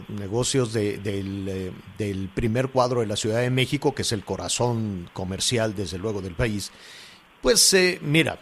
negocios 0.08 0.72
de, 0.72 1.00
del, 1.00 1.74
del, 1.98 2.30
primer 2.30 2.70
cuadro 2.70 3.02
de 3.02 3.08
la 3.08 3.18
Ciudad 3.18 3.42
de 3.42 3.50
México, 3.50 3.94
que 3.94 4.04
es 4.04 4.12
el 4.14 4.24
corazón 4.24 5.10
comercial, 5.12 5.76
desde 5.76 5.98
luego, 5.98 6.22
del 6.22 6.34
país, 6.34 6.72
pues 7.46 7.76
mira, 8.02 8.40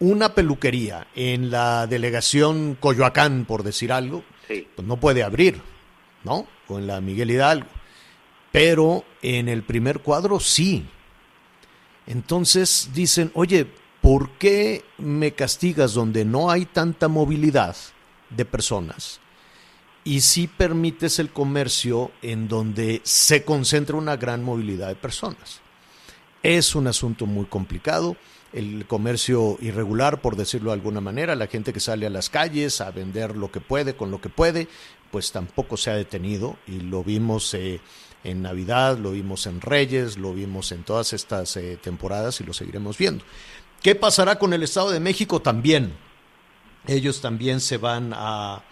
una 0.00 0.34
peluquería 0.34 1.06
en 1.14 1.50
la 1.50 1.86
delegación 1.86 2.76
Coyoacán, 2.80 3.44
por 3.44 3.62
decir 3.62 3.92
algo, 3.92 4.24
pues 4.46 4.86
no 4.86 4.98
puede 4.98 5.22
abrir, 5.22 5.62
¿no? 6.24 6.48
O 6.68 6.78
en 6.78 6.86
la 6.86 7.00
Miguel 7.00 7.30
Hidalgo 7.30 7.68
pero 8.52 9.04
en 9.22 9.48
el 9.48 9.62
primer 9.62 10.00
cuadro 10.00 10.40
sí. 10.40 10.86
Entonces 12.06 12.90
dicen, 12.92 13.30
oye, 13.34 13.66
¿por 14.00 14.30
qué 14.32 14.84
me 14.98 15.32
castigas 15.32 15.94
donde 15.94 16.24
no 16.24 16.50
hay 16.50 16.66
tanta 16.66 17.08
movilidad 17.08 17.76
de 18.30 18.44
personas? 18.44 19.20
Y 20.02 20.22
sí 20.22 20.48
permites 20.48 21.18
el 21.18 21.30
comercio 21.30 22.10
en 22.22 22.48
donde 22.48 23.00
se 23.04 23.44
concentra 23.44 23.96
una 23.96 24.16
gran 24.16 24.42
movilidad 24.42 24.88
de 24.88 24.96
personas. 24.96 25.60
Es 26.42 26.74
un 26.74 26.86
asunto 26.86 27.26
muy 27.26 27.44
complicado 27.44 28.16
el 28.52 28.86
comercio 28.86 29.58
irregular, 29.60 30.20
por 30.20 30.36
decirlo 30.36 30.70
de 30.70 30.74
alguna 30.74 31.00
manera, 31.00 31.34
la 31.34 31.46
gente 31.46 31.72
que 31.72 31.80
sale 31.80 32.06
a 32.06 32.10
las 32.10 32.30
calles 32.30 32.80
a 32.80 32.90
vender 32.90 33.36
lo 33.36 33.50
que 33.50 33.60
puede 33.60 33.94
con 33.94 34.10
lo 34.10 34.20
que 34.20 34.28
puede, 34.28 34.68
pues 35.10 35.32
tampoco 35.32 35.76
se 35.76 35.90
ha 35.90 35.94
detenido 35.94 36.56
y 36.66 36.80
lo 36.80 37.04
vimos 37.04 37.54
eh, 37.54 37.80
en 38.24 38.42
Navidad, 38.42 38.98
lo 38.98 39.12
vimos 39.12 39.46
en 39.46 39.60
Reyes, 39.60 40.18
lo 40.18 40.34
vimos 40.34 40.72
en 40.72 40.82
todas 40.82 41.12
estas 41.12 41.56
eh, 41.56 41.78
temporadas 41.80 42.40
y 42.40 42.44
lo 42.44 42.52
seguiremos 42.52 42.98
viendo. 42.98 43.24
¿Qué 43.82 43.94
pasará 43.94 44.38
con 44.38 44.52
el 44.52 44.62
Estado 44.62 44.90
de 44.90 45.00
México 45.00 45.40
también? 45.40 45.94
Ellos 46.86 47.20
también 47.20 47.60
se 47.60 47.78
van 47.78 48.12
a, 48.14 48.62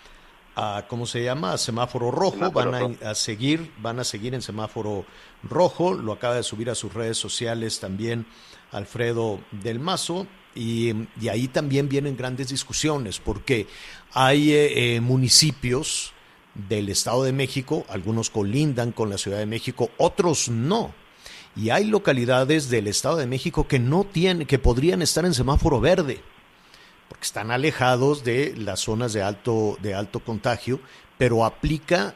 ¿cómo 0.89 1.07
se 1.07 1.23
llama? 1.23 1.53
A 1.53 1.59
semáforo 1.59 2.11
rojo, 2.11 2.51
van 2.51 2.99
a, 3.03 3.15
seguir, 3.15 3.71
van 3.81 4.01
a 4.01 4.05
seguir 4.05 4.35
en 4.35 4.43
semáforo 4.43 5.05
rojo, 5.43 5.95
lo 5.95 6.13
acaba 6.13 6.35
de 6.37 6.43
subir 6.43 6.71
a 6.71 6.75
sus 6.75 6.93
redes 6.93 7.17
sociales 7.17 7.81
también 7.81 8.27
Alfredo 8.73 9.41
del 9.51 9.79
Mazo, 9.79 10.27
y, 10.55 10.93
ahí 11.31 11.47
también 11.49 11.89
vienen 11.89 12.17
grandes 12.17 12.49
discusiones, 12.49 13.21
porque 13.21 13.67
hay 14.13 14.53
eh, 14.53 14.97
eh, 14.97 15.01
municipios 15.01 16.13
del 16.55 16.89
Estado 16.89 17.23
de 17.23 17.33
México, 17.33 17.85
algunos 17.89 18.31
colindan 18.31 18.91
con 18.91 19.11
la 19.11 19.19
Ciudad 19.19 19.39
de 19.39 19.47
México, 19.47 19.91
otros 19.97 20.49
no. 20.49 20.93
Y 21.55 21.71
hay 21.71 21.85
localidades 21.85 22.69
del 22.69 22.89
Estado 22.89 23.17
de 23.17 23.27
México 23.27 23.69
que 23.69 23.79
no 23.79 24.05
tienen, 24.05 24.47
que 24.47 24.59
podrían 24.59 25.03
estar 25.03 25.25
en 25.25 25.35
semáforo 25.35 25.81
verde, 25.81 26.21
porque 27.09 27.25
están 27.25 27.51
alejados 27.51 28.25
de 28.25 28.55
las 28.57 28.81
zonas 28.81 29.13
de 29.13 29.23
alto, 29.23 29.77
de 29.81 29.95
alto 29.95 30.21
contagio, 30.21 30.81
pero 31.17 31.45
aplica 31.45 32.15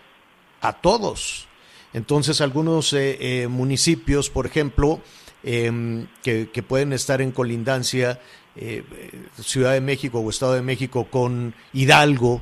a 0.61 0.75
todos. 0.75 1.49
Entonces, 1.93 2.41
algunos 2.41 2.93
eh, 2.93 3.19
eh, 3.21 3.49
municipios, 3.49 4.31
por 4.31 4.47
ejemplo, 4.47 5.01
em, 5.43 6.07
que, 6.23 6.51
que, 6.51 6.63
pueden 6.63 6.93
estar 6.93 7.21
en 7.21 7.33
colindancia, 7.33 8.21
eh, 8.57 8.83
Ciudad 9.41 9.73
de 9.73 9.81
México 9.81 10.21
o 10.21 10.31
Estado 10.31 10.55
de 10.55 10.63
México 10.63 11.09
con 11.11 11.55
Hidalgo, 11.73 12.41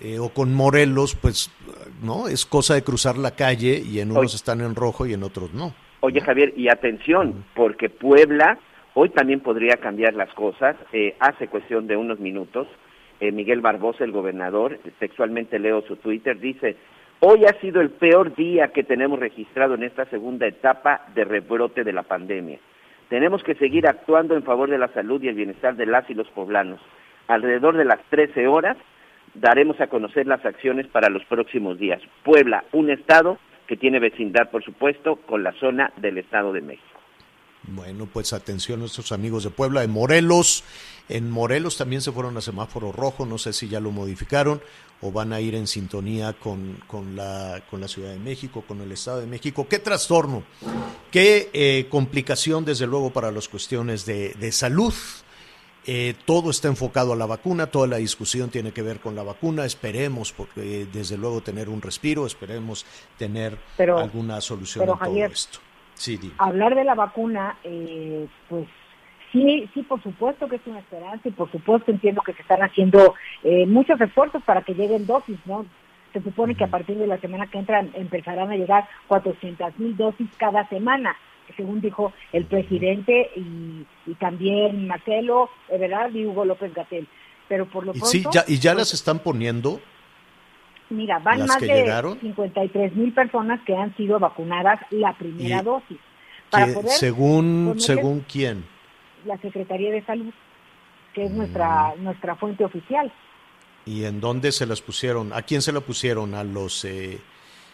eh, 0.00 0.20
o 0.20 0.28
con 0.28 0.54
Morelos, 0.54 1.16
pues 1.16 1.50
no, 2.02 2.28
es 2.28 2.46
cosa 2.46 2.74
de 2.74 2.84
cruzar 2.84 3.18
la 3.18 3.32
calle 3.32 3.82
y 3.84 3.98
en 3.98 4.12
unos 4.12 4.32
están 4.32 4.60
en 4.60 4.76
rojo 4.76 5.06
y 5.06 5.12
en 5.12 5.24
otros 5.24 5.52
no. 5.52 5.74
Oye 6.00 6.20
Javier, 6.20 6.54
y 6.56 6.68
atención, 6.68 7.44
porque 7.56 7.90
Puebla 7.90 8.60
hoy 9.00 9.10
también 9.10 9.38
podría 9.38 9.76
cambiar 9.76 10.14
las 10.14 10.32
cosas. 10.34 10.74
Eh, 10.92 11.14
hace 11.20 11.46
cuestión 11.46 11.86
de 11.86 11.96
unos 11.96 12.18
minutos, 12.18 12.66
eh, 13.20 13.30
Miguel 13.30 13.60
Barbosa, 13.60 14.02
el 14.02 14.10
gobernador, 14.10 14.76
textualmente 14.98 15.60
leo 15.60 15.82
su 15.82 15.96
Twitter, 15.96 16.40
dice, 16.40 16.74
hoy 17.20 17.44
ha 17.44 17.60
sido 17.60 17.80
el 17.80 17.90
peor 17.90 18.34
día 18.34 18.72
que 18.72 18.82
tenemos 18.82 19.20
registrado 19.20 19.74
en 19.74 19.84
esta 19.84 20.06
segunda 20.06 20.48
etapa 20.48 21.02
de 21.14 21.22
rebrote 21.22 21.84
de 21.84 21.92
la 21.92 22.02
pandemia. 22.02 22.58
Tenemos 23.08 23.44
que 23.44 23.54
seguir 23.54 23.86
actuando 23.86 24.34
en 24.34 24.42
favor 24.42 24.68
de 24.68 24.78
la 24.78 24.88
salud 24.88 25.22
y 25.22 25.28
el 25.28 25.36
bienestar 25.36 25.76
de 25.76 25.86
las 25.86 26.10
y 26.10 26.14
los 26.14 26.28
poblanos. 26.30 26.80
Alrededor 27.28 27.76
de 27.76 27.84
las 27.84 28.02
13 28.10 28.48
horas 28.48 28.76
daremos 29.34 29.80
a 29.80 29.86
conocer 29.86 30.26
las 30.26 30.44
acciones 30.44 30.88
para 30.88 31.08
los 31.08 31.24
próximos 31.26 31.78
días. 31.78 32.02
Puebla, 32.24 32.64
un 32.72 32.90
estado 32.90 33.38
que 33.68 33.76
tiene 33.76 34.00
vecindad, 34.00 34.50
por 34.50 34.64
supuesto, 34.64 35.16
con 35.16 35.44
la 35.44 35.52
zona 35.52 35.92
del 35.98 36.18
Estado 36.18 36.52
de 36.52 36.62
México. 36.62 36.97
Bueno, 37.74 38.08
pues 38.12 38.32
atención 38.32 38.78
a 38.78 38.80
nuestros 38.80 39.12
amigos 39.12 39.44
de 39.44 39.50
Puebla, 39.50 39.82
de 39.82 39.88
Morelos. 39.88 40.64
En 41.08 41.30
Morelos 41.30 41.76
también 41.76 42.02
se 42.02 42.12
fueron 42.12 42.36
a 42.36 42.40
semáforo 42.40 42.92
rojo, 42.92 43.26
no 43.26 43.38
sé 43.38 43.52
si 43.52 43.68
ya 43.68 43.80
lo 43.80 43.90
modificaron 43.90 44.60
o 45.00 45.12
van 45.12 45.32
a 45.32 45.40
ir 45.40 45.54
en 45.54 45.66
sintonía 45.66 46.32
con, 46.32 46.82
con, 46.86 47.14
la, 47.14 47.62
con 47.70 47.80
la 47.80 47.88
Ciudad 47.88 48.10
de 48.10 48.18
México, 48.18 48.64
con 48.66 48.80
el 48.80 48.90
Estado 48.92 49.20
de 49.20 49.26
México. 49.26 49.66
Qué 49.68 49.78
trastorno, 49.78 50.42
qué 51.10 51.50
eh, 51.52 51.86
complicación, 51.88 52.64
desde 52.64 52.86
luego, 52.86 53.10
para 53.10 53.30
las 53.30 53.48
cuestiones 53.48 54.04
de, 54.06 54.34
de 54.34 54.52
salud. 54.52 54.94
Eh, 55.86 56.14
todo 56.26 56.50
está 56.50 56.68
enfocado 56.68 57.14
a 57.14 57.16
la 57.16 57.24
vacuna, 57.24 57.68
toda 57.68 57.86
la 57.86 57.96
discusión 57.96 58.50
tiene 58.50 58.72
que 58.72 58.82
ver 58.82 59.00
con 59.00 59.14
la 59.14 59.22
vacuna. 59.22 59.64
Esperemos, 59.64 60.32
porque 60.32 60.86
desde 60.92 61.16
luego 61.16 61.40
tener 61.42 61.68
un 61.68 61.80
respiro, 61.80 62.26
esperemos 62.26 62.84
tener 63.16 63.58
alguna 63.78 64.40
solución 64.40 64.90
a 64.90 64.98
todo 64.98 65.16
esto. 65.24 65.60
Sí, 65.98 66.32
hablar 66.38 66.76
de 66.76 66.84
la 66.84 66.94
vacuna, 66.94 67.56
eh, 67.64 68.28
pues 68.48 68.68
sí, 69.32 69.68
sí, 69.74 69.82
por 69.82 70.00
supuesto 70.00 70.48
que 70.48 70.56
es 70.56 70.66
una 70.66 70.78
esperanza 70.78 71.28
y 71.28 71.32
por 71.32 71.50
supuesto 71.50 71.90
entiendo 71.90 72.22
que 72.22 72.34
se 72.34 72.42
están 72.42 72.62
haciendo 72.62 73.14
eh, 73.42 73.66
muchos 73.66 74.00
esfuerzos 74.00 74.42
para 74.44 74.62
que 74.62 74.74
lleguen 74.74 75.06
dosis, 75.06 75.38
¿no? 75.44 75.66
Se 76.12 76.22
supone 76.22 76.54
que 76.54 76.64
a 76.64 76.68
partir 76.68 76.96
de 76.96 77.08
la 77.08 77.18
semana 77.18 77.48
que 77.48 77.58
entra 77.58 77.80
empezarán 77.94 78.50
a 78.50 78.56
llegar 78.56 78.88
400 79.08 79.76
mil 79.78 79.96
dosis 79.96 80.28
cada 80.36 80.68
semana, 80.68 81.16
según 81.56 81.80
dijo 81.80 82.12
el 82.32 82.44
presidente 82.44 83.30
y, 83.34 83.84
y 84.06 84.14
también 84.14 84.86
Marcelo 84.86 85.50
Ebrard 85.68 86.14
y 86.14 86.26
Hugo 86.26 86.44
López 86.44 86.72
Gatel. 86.74 87.08
Pero 87.48 87.66
por 87.66 87.84
lo 87.84 87.92
Y 87.92 87.98
pronto... 87.98 88.10
sí, 88.10 88.24
ya, 88.32 88.44
y 88.46 88.58
ya 88.58 88.72
pues, 88.72 88.82
las 88.82 88.94
están 88.94 89.18
poniendo. 89.18 89.80
Mira, 90.90 91.18
van 91.18 91.46
más 91.46 91.60
de 91.60 91.66
llegaron. 91.66 92.18
53 92.20 92.96
mil 92.96 93.12
personas 93.12 93.60
que 93.66 93.76
han 93.76 93.94
sido 93.96 94.18
vacunadas 94.18 94.80
la 94.90 95.12
primera 95.18 95.62
dosis. 95.62 95.98
Para 96.50 96.66
que 96.66 96.72
poder 96.72 96.90
según, 96.90 97.74
según 97.78 98.24
quién. 98.30 98.64
la 99.26 99.36
Secretaría 99.38 99.90
de 99.90 100.02
Salud, 100.06 100.32
que 101.14 101.24
es 101.24 101.30
Mm. 101.30 101.36
nuestra 101.36 101.94
nuestra 101.98 102.36
fuente 102.36 102.64
oficial. 102.64 103.12
¿Y 103.84 104.04
en 104.04 104.20
dónde 104.20 104.52
se 104.52 104.64
las 104.66 104.80
pusieron? 104.80 105.32
¿A 105.32 105.42
quién 105.42 105.60
se 105.62 105.72
la 105.72 105.80
pusieron? 105.80 106.34
A 106.34 106.44
los... 106.44 106.84
eh, 106.84 107.18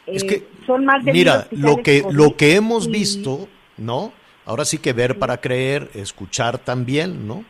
es 0.06 0.22
Eh, 0.22 0.26
que, 0.26 0.48
son 0.66 0.84
más 0.84 1.04
de 1.04 1.12
mira, 1.12 1.46
lo 1.52 1.76
que, 1.82 2.02
COVID 2.02 2.14
lo 2.16 2.36
que 2.36 2.56
hemos 2.56 2.86
y- 2.86 2.90
visto, 2.90 3.48
¿no? 3.78 4.12
Ahora 4.46 4.64
sí 4.64 4.78
que 4.78 4.92
ver 4.92 5.18
para 5.18 5.38
creer, 5.40 5.90
escuchar 5.94 6.58
también, 6.58 7.26
¿no? 7.26 7.44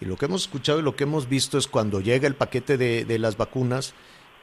Y 0.00 0.04
lo 0.06 0.16
que 0.16 0.24
hemos 0.26 0.42
escuchado 0.42 0.80
y 0.80 0.82
lo 0.82 0.96
que 0.96 1.04
hemos 1.04 1.28
visto 1.28 1.56
es 1.58 1.68
cuando 1.68 2.00
llega 2.00 2.26
el 2.26 2.34
paquete 2.34 2.76
de, 2.76 3.04
de 3.04 3.18
las 3.20 3.36
vacunas, 3.36 3.94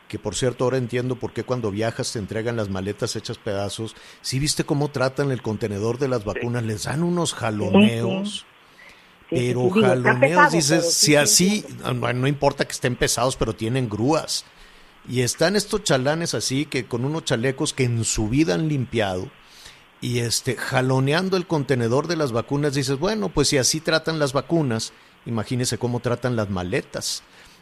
que 0.09 0.19
por 0.19 0.35
cierto 0.35 0.65
ahora 0.65 0.77
entiendo 0.77 1.15
por 1.17 1.31
qué 1.31 1.43
cuando 1.43 1.69
viajas 1.69 2.11
te 2.11 2.19
entregan 2.19 2.57
las 2.57 2.67
maletas 2.67 3.15
hechas 3.15 3.37
pedazos. 3.37 3.95
Si 4.21 4.39
viste 4.39 4.63
cómo 4.65 4.89
tratan 4.89 5.31
el 5.31 5.43
contenedor 5.43 5.99
de 5.99 6.07
las 6.07 6.25
vacunas, 6.25 6.63
les 6.63 6.83
dan 6.83 7.03
unos 7.03 7.35
jaloneos. 7.35 8.29
Sí, 8.29 8.39
sí, 8.39 9.35
Pero 9.35 9.69
jaloneos, 9.69 10.19
pesado, 10.19 10.49
dices, 10.49 10.79
pero 10.79 10.91
si 10.91 11.05
sí, 11.05 11.15
así, 11.15 11.65
sí. 11.67 11.77
no, 11.93 12.11
no 12.11 12.27
importa 12.27 12.65
que 12.65 12.71
estén 12.71 12.95
pesados, 12.95 13.35
pero 13.35 13.55
tienen 13.55 13.87
grúas. 13.87 14.45
Y 15.07 15.21
están 15.21 15.55
estos 15.55 15.83
chalanes 15.83 16.33
así, 16.33 16.65
que 16.65 16.85
con 16.85 17.05
unos 17.05 17.25
chalecos 17.25 17.73
que 17.73 17.83
en 17.83 18.03
su 18.03 18.29
vida 18.29 18.55
han 18.55 18.67
limpiado, 18.67 19.29
y 20.01 20.19
este, 20.19 20.55
jaloneando 20.55 21.37
el 21.37 21.45
contenedor 21.45 22.07
de 22.07 22.15
las 22.15 22.31
vacunas, 22.31 22.73
dices, 22.73 22.97
bueno, 22.97 23.29
pues 23.29 23.49
si 23.49 23.57
así 23.57 23.79
tratan 23.79 24.17
las 24.17 24.33
vacunas, 24.33 24.91
imagínese 25.27 25.77
cómo 25.77 25.99
tratan 25.99 26.35
las 26.35 26.49
maletas. 26.49 27.21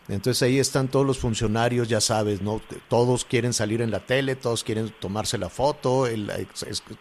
Entonces 0.09 0.41
ahí 0.43 0.57
están 0.57 0.87
todos 0.87 1.05
los 1.05 1.17
funcionarios, 1.17 1.89
ya 1.89 1.99
sabes, 1.99 2.41
¿no? 2.41 2.61
Todos 2.87 3.25
quieren 3.25 3.53
salir 3.53 3.81
en 3.81 3.91
la 3.91 4.05
tele, 4.05 4.35
todos 4.35 4.63
quieren 4.63 4.93
tomarse 4.99 5.37
la 5.37 5.49
foto, 5.49 6.05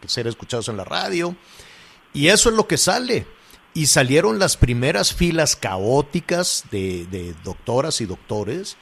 ser 0.06 0.26
escuchados 0.26 0.68
en 0.68 0.76
la 0.76 0.84
radio. 0.84 1.36
Y 2.12 2.28
eso 2.28 2.48
es 2.50 2.56
lo 2.56 2.66
que 2.66 2.76
sale. 2.76 3.26
Y 3.74 3.86
salieron 3.86 4.38
las 4.38 4.56
primeras 4.56 5.14
filas 5.14 5.54
caóticas 5.54 6.64
de, 6.70 7.34
doctoras 7.44 8.00
y 8.00 8.06
doctores. 8.06 8.76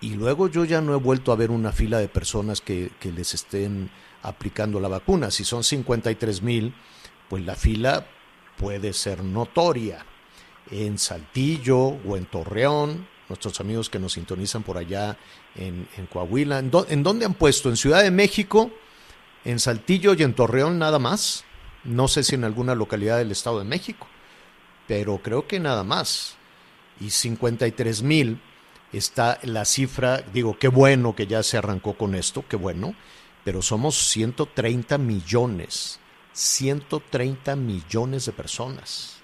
Y 0.00 0.14
luego 0.14 0.48
yo 0.48 0.64
ya 0.64 0.80
no 0.80 0.94
he 0.94 0.98
vuelto 0.98 1.30
a 1.30 1.36
ver 1.36 1.52
una 1.52 1.70
fila 1.70 1.98
de 1.98 2.08
personas 2.08 2.60
que, 2.60 2.90
que 2.98 3.12
les 3.12 3.34
estén 3.34 3.90
aplicando 4.22 4.80
la 4.80 4.88
vacuna. 4.88 5.30
Si 5.30 5.44
son 5.44 5.62
53 5.62 6.42
mil, 6.42 6.74
pues 7.28 7.44
la 7.44 7.54
fila 7.54 8.06
puede 8.56 8.92
ser 8.92 9.22
notoria. 9.22 10.04
En 10.70 10.98
Saltillo 10.98 11.78
o 11.78 12.16
en 12.16 12.26
Torreón, 12.26 13.06
nuestros 13.28 13.60
amigos 13.60 13.88
que 13.88 13.98
nos 13.98 14.14
sintonizan 14.14 14.62
por 14.62 14.78
allá 14.78 15.16
en, 15.54 15.88
en 15.96 16.06
Coahuila. 16.06 16.58
¿En, 16.58 16.70
¿En 16.88 17.02
dónde 17.02 17.24
han 17.24 17.34
puesto? 17.34 17.68
¿En 17.68 17.76
Ciudad 17.76 18.02
de 18.02 18.10
México? 18.10 18.70
¿En 19.44 19.58
Saltillo 19.58 20.14
y 20.14 20.22
en 20.22 20.34
Torreón 20.34 20.78
nada 20.78 20.98
más? 20.98 21.44
No 21.84 22.08
sé 22.08 22.22
si 22.22 22.34
en 22.36 22.44
alguna 22.44 22.74
localidad 22.74 23.18
del 23.18 23.32
Estado 23.32 23.58
de 23.58 23.64
México, 23.64 24.06
pero 24.86 25.18
creo 25.18 25.48
que 25.48 25.58
nada 25.58 25.82
más. 25.82 26.36
Y 27.00 27.10
53 27.10 28.02
mil 28.02 28.40
está 28.92 29.38
la 29.42 29.64
cifra, 29.64 30.22
digo, 30.32 30.56
qué 30.58 30.68
bueno 30.68 31.16
que 31.16 31.26
ya 31.26 31.42
se 31.42 31.56
arrancó 31.56 31.94
con 31.94 32.14
esto, 32.14 32.44
qué 32.48 32.56
bueno, 32.56 32.94
pero 33.44 33.62
somos 33.62 33.96
130 34.10 34.98
millones, 34.98 35.98
130 36.32 37.56
millones 37.56 38.26
de 38.26 38.32
personas. 38.32 39.16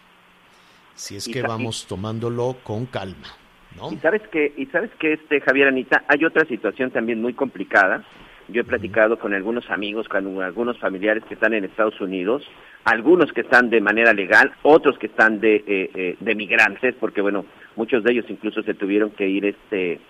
Si 0.96 1.14
es 1.14 1.28
que 1.28 1.42
vamos 1.42 1.86
tomándolo 1.86 2.58
con 2.64 2.86
calma, 2.86 3.36
¿no? 3.76 3.92
Y 3.92 3.96
sabes 3.96 4.22
que, 4.28 4.52
y 4.56 4.66
sabes 4.66 4.90
que 4.98 5.14
este 5.14 5.40
Javier 5.40 5.68
Anita, 5.68 6.04
hay 6.08 6.24
otra 6.24 6.44
situación 6.46 6.90
también 6.90 7.20
muy 7.20 7.34
complicada. 7.34 8.04
Yo 8.48 8.62
he 8.62 8.64
platicado 8.64 9.18
con 9.18 9.34
algunos 9.34 9.68
amigos, 9.70 10.08
con 10.08 10.42
algunos 10.42 10.78
familiares 10.78 11.22
que 11.24 11.34
están 11.34 11.52
en 11.52 11.64
Estados 11.64 12.00
Unidos, 12.00 12.48
algunos 12.84 13.30
que 13.32 13.42
están 13.42 13.68
de 13.68 13.80
manera 13.80 14.14
legal, 14.14 14.52
otros 14.62 14.98
que 14.98 15.06
están 15.06 15.40
de, 15.40 15.56
eh, 15.56 15.90
eh, 15.94 16.16
de 16.18 16.34
migrantes, 16.34 16.94
porque 16.98 17.20
bueno, 17.20 17.44
muchos 17.76 18.02
de 18.04 18.12
ellos 18.12 18.24
incluso 18.28 18.62
se 18.62 18.72
tuvieron 18.74 19.10
que 19.10 19.28
ir 19.28 19.44
este 19.44 20.00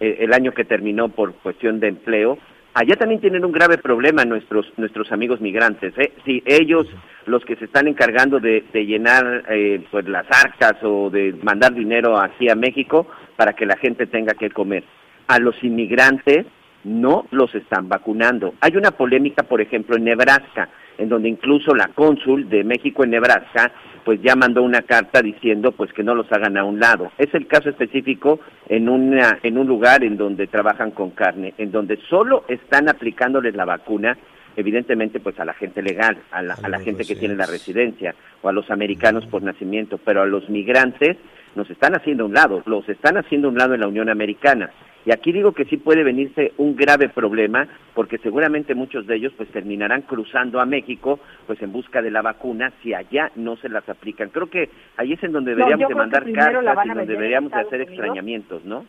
eh, 0.00 0.16
el 0.20 0.32
año 0.32 0.52
que 0.52 0.64
terminó 0.64 1.08
por 1.08 1.34
cuestión 1.34 1.80
de 1.80 1.88
empleo. 1.88 2.38
Allá 2.74 2.94
también 2.96 3.20
tienen 3.20 3.44
un 3.44 3.52
grave 3.52 3.78
problema 3.78 4.24
nuestros 4.24 4.66
nuestros 4.76 5.10
amigos 5.10 5.40
migrantes. 5.40 5.92
¿eh? 5.98 6.12
Si 6.24 6.42
ellos, 6.46 6.86
los 7.26 7.44
que 7.44 7.56
se 7.56 7.64
están 7.64 7.88
encargando 7.88 8.38
de, 8.38 8.64
de 8.72 8.86
llenar 8.86 9.44
eh, 9.48 9.84
pues 9.90 10.08
las 10.08 10.26
arcas 10.30 10.76
o 10.82 11.10
de 11.10 11.34
mandar 11.42 11.74
dinero 11.74 12.16
aquí 12.16 12.48
a 12.48 12.54
México 12.54 13.08
para 13.36 13.54
que 13.54 13.66
la 13.66 13.76
gente 13.76 14.06
tenga 14.06 14.34
que 14.34 14.50
comer, 14.50 14.84
a 15.26 15.38
los 15.38 15.56
inmigrantes 15.64 16.46
no 16.84 17.26
los 17.30 17.54
están 17.54 17.88
vacunando. 17.88 18.54
Hay 18.60 18.76
una 18.76 18.92
polémica, 18.92 19.42
por 19.42 19.60
ejemplo, 19.60 19.96
en 19.96 20.04
Nebraska, 20.04 20.68
en 20.98 21.08
donde 21.08 21.28
incluso 21.28 21.74
la 21.74 21.88
cónsul 21.88 22.48
de 22.48 22.64
México 22.64 23.04
en 23.04 23.10
Nebraska, 23.10 23.72
pues 24.04 24.20
ya 24.22 24.34
mandó 24.36 24.62
una 24.62 24.82
carta 24.82 25.22
diciendo 25.22 25.72
pues 25.72 25.92
que 25.92 26.02
no 26.02 26.14
los 26.14 26.30
hagan 26.32 26.56
a 26.56 26.64
un 26.64 26.80
lado. 26.80 27.10
Es 27.18 27.32
el 27.34 27.46
caso 27.46 27.70
específico 27.70 28.40
en 28.68 28.88
una 28.88 29.38
en 29.42 29.58
un 29.58 29.66
lugar 29.66 30.04
en 30.04 30.16
donde 30.16 30.46
trabajan 30.46 30.90
con 30.90 31.10
carne, 31.10 31.54
en 31.58 31.70
donde 31.70 31.98
solo 32.08 32.44
están 32.48 32.88
aplicándoles 32.88 33.54
la 33.54 33.64
vacuna 33.64 34.16
evidentemente 34.56 35.20
pues 35.20 35.38
a 35.38 35.44
la 35.44 35.54
gente 35.54 35.82
legal, 35.82 36.18
a 36.30 36.42
la, 36.42 36.54
A 36.54 36.68
la 36.68 36.80
gente 36.80 37.04
que 37.04 37.16
tiene 37.16 37.34
la 37.34 37.46
residencia 37.46 38.14
o 38.42 38.48
a 38.48 38.52
los 38.52 38.70
americanos 38.70 39.26
por 39.26 39.42
nacimiento, 39.42 39.98
pero 39.98 40.22
a 40.22 40.26
los 40.26 40.48
migrantes 40.48 41.16
nos 41.54 41.68
están 41.70 41.94
haciendo 41.94 42.24
a 42.24 42.26
un 42.26 42.34
lado, 42.34 42.62
los 42.66 42.88
están 42.88 43.16
haciendo 43.16 43.48
a 43.48 43.50
un 43.50 43.58
lado 43.58 43.74
en 43.74 43.80
la 43.80 43.88
Unión 43.88 44.08
Americana. 44.08 44.70
Y 45.06 45.12
aquí 45.12 45.32
digo 45.32 45.52
que 45.52 45.64
sí 45.64 45.76
puede 45.76 46.04
venirse 46.04 46.52
un 46.58 46.76
grave 46.76 47.08
problema, 47.08 47.66
porque 47.94 48.18
seguramente 48.18 48.74
muchos 48.74 49.06
de 49.06 49.16
ellos 49.16 49.32
pues 49.36 49.48
terminarán 49.50 50.02
cruzando 50.02 50.60
a 50.60 50.66
México 50.66 51.20
pues 51.46 51.60
en 51.62 51.72
busca 51.72 52.02
de 52.02 52.10
la 52.10 52.22
vacuna 52.22 52.72
si 52.82 52.92
allá 52.94 53.30
no 53.36 53.56
se 53.56 53.68
las 53.68 53.88
aplican. 53.88 54.28
Creo 54.28 54.48
que 54.48 54.68
ahí 54.96 55.12
es 55.12 55.22
en 55.22 55.32
donde 55.32 55.54
deberíamos 55.54 55.88
de 55.88 55.94
mandar 55.94 56.30
cartas 56.32 56.84
y 56.84 56.88
donde 56.88 57.06
deberíamos 57.06 57.50
de 57.50 57.60
hacer 57.60 57.80
Unidos. 57.80 57.92
extrañamientos, 57.92 58.64
¿no? 58.64 58.84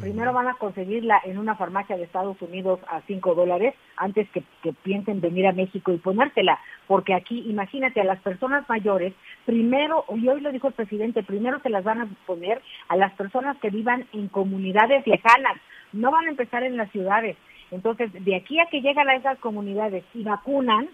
Primero 0.00 0.32
van 0.32 0.48
a 0.48 0.54
conseguirla 0.54 1.20
en 1.24 1.38
una 1.38 1.56
farmacia 1.56 1.96
de 1.96 2.04
Estados 2.04 2.40
Unidos 2.40 2.80
a 2.88 3.00
5 3.02 3.34
dólares 3.34 3.74
antes 3.96 4.28
que, 4.30 4.42
que 4.62 4.72
piensen 4.72 5.20
venir 5.20 5.46
a 5.46 5.52
México 5.52 5.92
y 5.92 5.98
ponérsela. 5.98 6.58
Porque 6.86 7.14
aquí, 7.14 7.44
imagínate, 7.48 8.00
a 8.00 8.04
las 8.04 8.20
personas 8.20 8.68
mayores, 8.68 9.14
primero, 9.46 10.04
y 10.14 10.28
hoy 10.28 10.40
lo 10.40 10.52
dijo 10.52 10.68
el 10.68 10.74
presidente, 10.74 11.22
primero 11.22 11.60
se 11.60 11.70
las 11.70 11.84
van 11.84 12.00
a 12.00 12.08
poner 12.26 12.60
a 12.88 12.96
las 12.96 13.12
personas 13.14 13.56
que 13.58 13.70
vivan 13.70 14.06
en 14.12 14.28
comunidades 14.28 15.06
lejanas. 15.06 15.56
No 15.92 16.10
van 16.10 16.26
a 16.26 16.30
empezar 16.30 16.62
en 16.62 16.76
las 16.76 16.90
ciudades. 16.90 17.36
Entonces, 17.70 18.10
de 18.12 18.36
aquí 18.36 18.60
a 18.60 18.66
que 18.66 18.82
llegan 18.82 19.08
a 19.08 19.16
esas 19.16 19.38
comunidades 19.38 20.04
y 20.14 20.22
vacunan, 20.22 20.88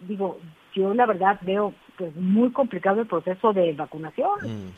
digo, 0.00 0.38
yo 0.74 0.94
la 0.94 1.06
verdad 1.06 1.38
veo 1.42 1.74
pues 1.96 2.14
muy 2.14 2.52
complicado 2.52 3.00
el 3.00 3.06
proceso 3.06 3.52
de 3.52 3.72
vacunación. 3.72 4.38
Mm. 4.42 4.72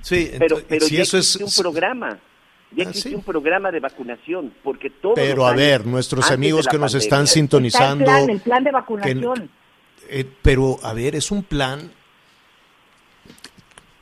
Sí, 0.00 0.30
Pero, 0.38 0.56
si 0.80 0.96
ya 0.96 1.02
eso 1.02 1.18
es, 1.18 1.36
un 1.36 1.62
programa, 1.62 2.18
ya 2.76 2.84
Ah, 2.84 2.88
existe 2.90 3.08
sí. 3.10 3.14
un 3.14 3.22
programa 3.22 3.70
de 3.70 3.80
vacunación, 3.80 4.52
porque 4.62 4.90
todos 4.90 5.14
Pero 5.16 5.46
a 5.46 5.54
ver, 5.54 5.86
nuestros 5.86 6.30
amigos 6.30 6.66
que 6.68 6.78
nos 6.78 6.92
pandemia, 6.92 7.04
están 7.04 7.22
Está 7.24 7.30
el 7.30 7.34
sintonizando, 7.34 8.04
plan, 8.04 8.30
el 8.30 8.40
plan 8.40 8.64
de 8.64 8.70
vacunación. 8.70 9.50
eh, 10.08 10.24
pero 10.42 10.78
a 10.82 10.92
ver, 10.92 11.14
es 11.16 11.30
un 11.30 11.42
plan. 11.42 11.90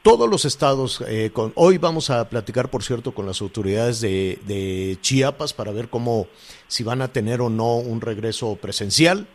Todos 0.03 0.31
los 0.31 0.45
estados, 0.45 1.03
eh, 1.09 1.31
con, 1.33 1.53
hoy 1.57 1.79
vamos 1.79 2.11
a 2.11 2.29
platicar, 2.29 2.71
por 2.71 2.85
cierto, 2.85 3.13
con 3.13 3.27
las 3.27 3.41
autoridades 3.41 4.01
de, 4.01 4.39
de 4.47 4.97
Chiapas 5.01 5.53
para 5.53 5.73
ver 5.73 5.89
cómo, 5.89 6.29
si 6.69 6.85
van 6.85 7.03
a 7.03 7.09
tener 7.09 7.41
o 7.41 7.51
no 7.51 7.75
un 7.79 8.01
regreso 8.01 8.55
presencial, 8.55 9.27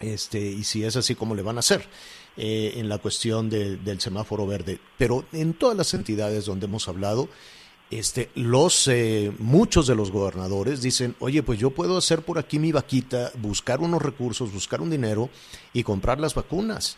este, 0.00 0.40
y 0.40 0.64
si 0.64 0.84
es 0.84 0.96
así, 0.96 1.14
cómo 1.14 1.34
le 1.34 1.42
van 1.42 1.56
a 1.56 1.58
hacer 1.58 1.82
eh, 2.38 2.74
en 2.76 2.88
la 2.88 2.96
cuestión 2.98 3.50
de- 3.50 3.76
del 3.76 4.00
semáforo 4.00 4.46
verde. 4.46 4.78
Pero 4.96 5.26
en 5.32 5.52
todas 5.52 5.76
las 5.76 5.92
entidades 5.92 6.46
donde 6.46 6.64
hemos 6.64 6.88
hablado, 6.88 7.28
este, 7.90 8.28
los 8.34 8.86
eh, 8.88 9.32
muchos 9.38 9.86
de 9.86 9.94
los 9.94 10.10
gobernadores 10.10 10.82
dicen, 10.82 11.14
oye, 11.20 11.42
pues 11.42 11.58
yo 11.58 11.70
puedo 11.70 11.96
hacer 11.96 12.22
por 12.22 12.38
aquí 12.38 12.58
mi 12.58 12.70
vaquita, 12.70 13.32
buscar 13.38 13.80
unos 13.80 14.02
recursos, 14.02 14.52
buscar 14.52 14.80
un 14.80 14.90
dinero 14.90 15.30
y 15.72 15.82
comprar 15.82 16.20
las 16.20 16.34
vacunas. 16.34 16.96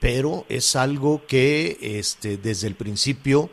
Pero 0.00 0.44
es 0.48 0.76
algo 0.76 1.24
que 1.26 1.78
este, 1.80 2.36
desde 2.36 2.66
el 2.66 2.74
principio 2.74 3.50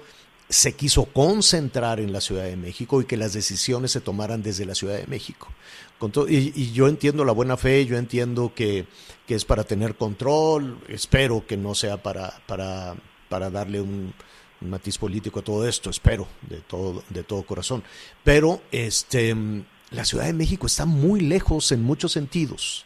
se 0.50 0.74
quiso 0.74 1.06
concentrar 1.06 2.00
en 2.00 2.12
la 2.12 2.22
Ciudad 2.22 2.44
de 2.44 2.58
México 2.58 3.02
y 3.02 3.06
que 3.06 3.18
las 3.18 3.34
decisiones 3.34 3.92
se 3.92 4.02
tomaran 4.02 4.44
desde 4.44 4.66
la 4.66 4.76
Ciudad 4.76 4.98
de 4.98 5.08
México. 5.08 5.50
Y, 6.28 6.62
y 6.62 6.72
yo 6.74 6.90
entiendo 6.90 7.24
la 7.24 7.32
buena 7.32 7.56
fe, 7.56 7.86
yo 7.86 7.98
entiendo 7.98 8.52
que, 8.54 8.88
que 9.26 9.36
es 9.36 9.46
para 9.46 9.64
tener 9.64 9.96
control, 9.96 10.80
espero 10.90 11.46
que 11.48 11.56
no 11.56 11.76
sea 11.76 12.04
para, 12.04 12.42
para, 12.46 12.96
para 13.30 13.50
darle 13.50 13.80
un 13.80 14.14
matiz 14.70 14.98
político 14.98 15.40
a 15.40 15.44
todo 15.44 15.68
esto, 15.68 15.90
espero 15.90 16.28
de 16.50 16.62
todo, 16.62 17.04
de 17.10 17.24
todo 17.24 17.44
corazón. 17.44 17.84
Pero 18.24 18.62
este 18.72 19.36
la 19.94 20.06
Ciudad 20.06 20.26
de 20.26 20.34
México 20.34 20.66
está 20.66 20.86
muy 20.86 21.22
lejos 21.22 21.72
en 21.72 21.84
muchos 21.84 22.12
sentidos. 22.12 22.86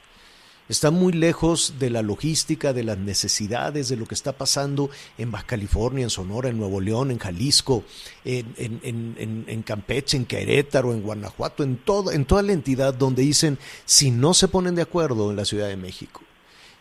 Está 0.68 0.92
muy 0.92 1.14
lejos 1.14 1.76
de 1.80 1.90
la 1.90 2.02
logística, 2.02 2.74
de 2.74 2.84
las 2.84 2.98
necesidades, 2.98 3.88
de 3.88 3.96
lo 3.96 4.06
que 4.06 4.16
está 4.16 4.34
pasando 4.34 4.90
en 5.18 5.32
Baja 5.32 5.46
California, 5.46 6.04
en 6.04 6.10
Sonora, 6.10 6.50
en 6.50 6.58
Nuevo 6.58 6.82
León, 6.82 7.10
en 7.10 7.20
Jalisco, 7.20 7.86
en, 8.26 8.54
en, 8.58 9.46
en, 9.48 9.64
Campeche, 9.64 10.18
en 10.18 10.26
Querétaro, 10.26 10.92
en 10.92 11.04
Guanajuato, 11.04 11.64
en, 11.64 11.78
todo, 11.78 12.12
en 12.12 12.26
toda 12.26 12.42
la 12.42 12.52
entidad 12.52 12.94
donde 12.94 13.22
dicen, 13.22 13.58
si 13.86 14.12
no 14.12 14.34
se 14.34 14.50
ponen 14.50 14.76
de 14.76 14.82
acuerdo 14.82 15.30
en 15.30 15.38
la 15.38 15.46
Ciudad 15.46 15.70
de 15.70 15.78
México, 15.78 16.22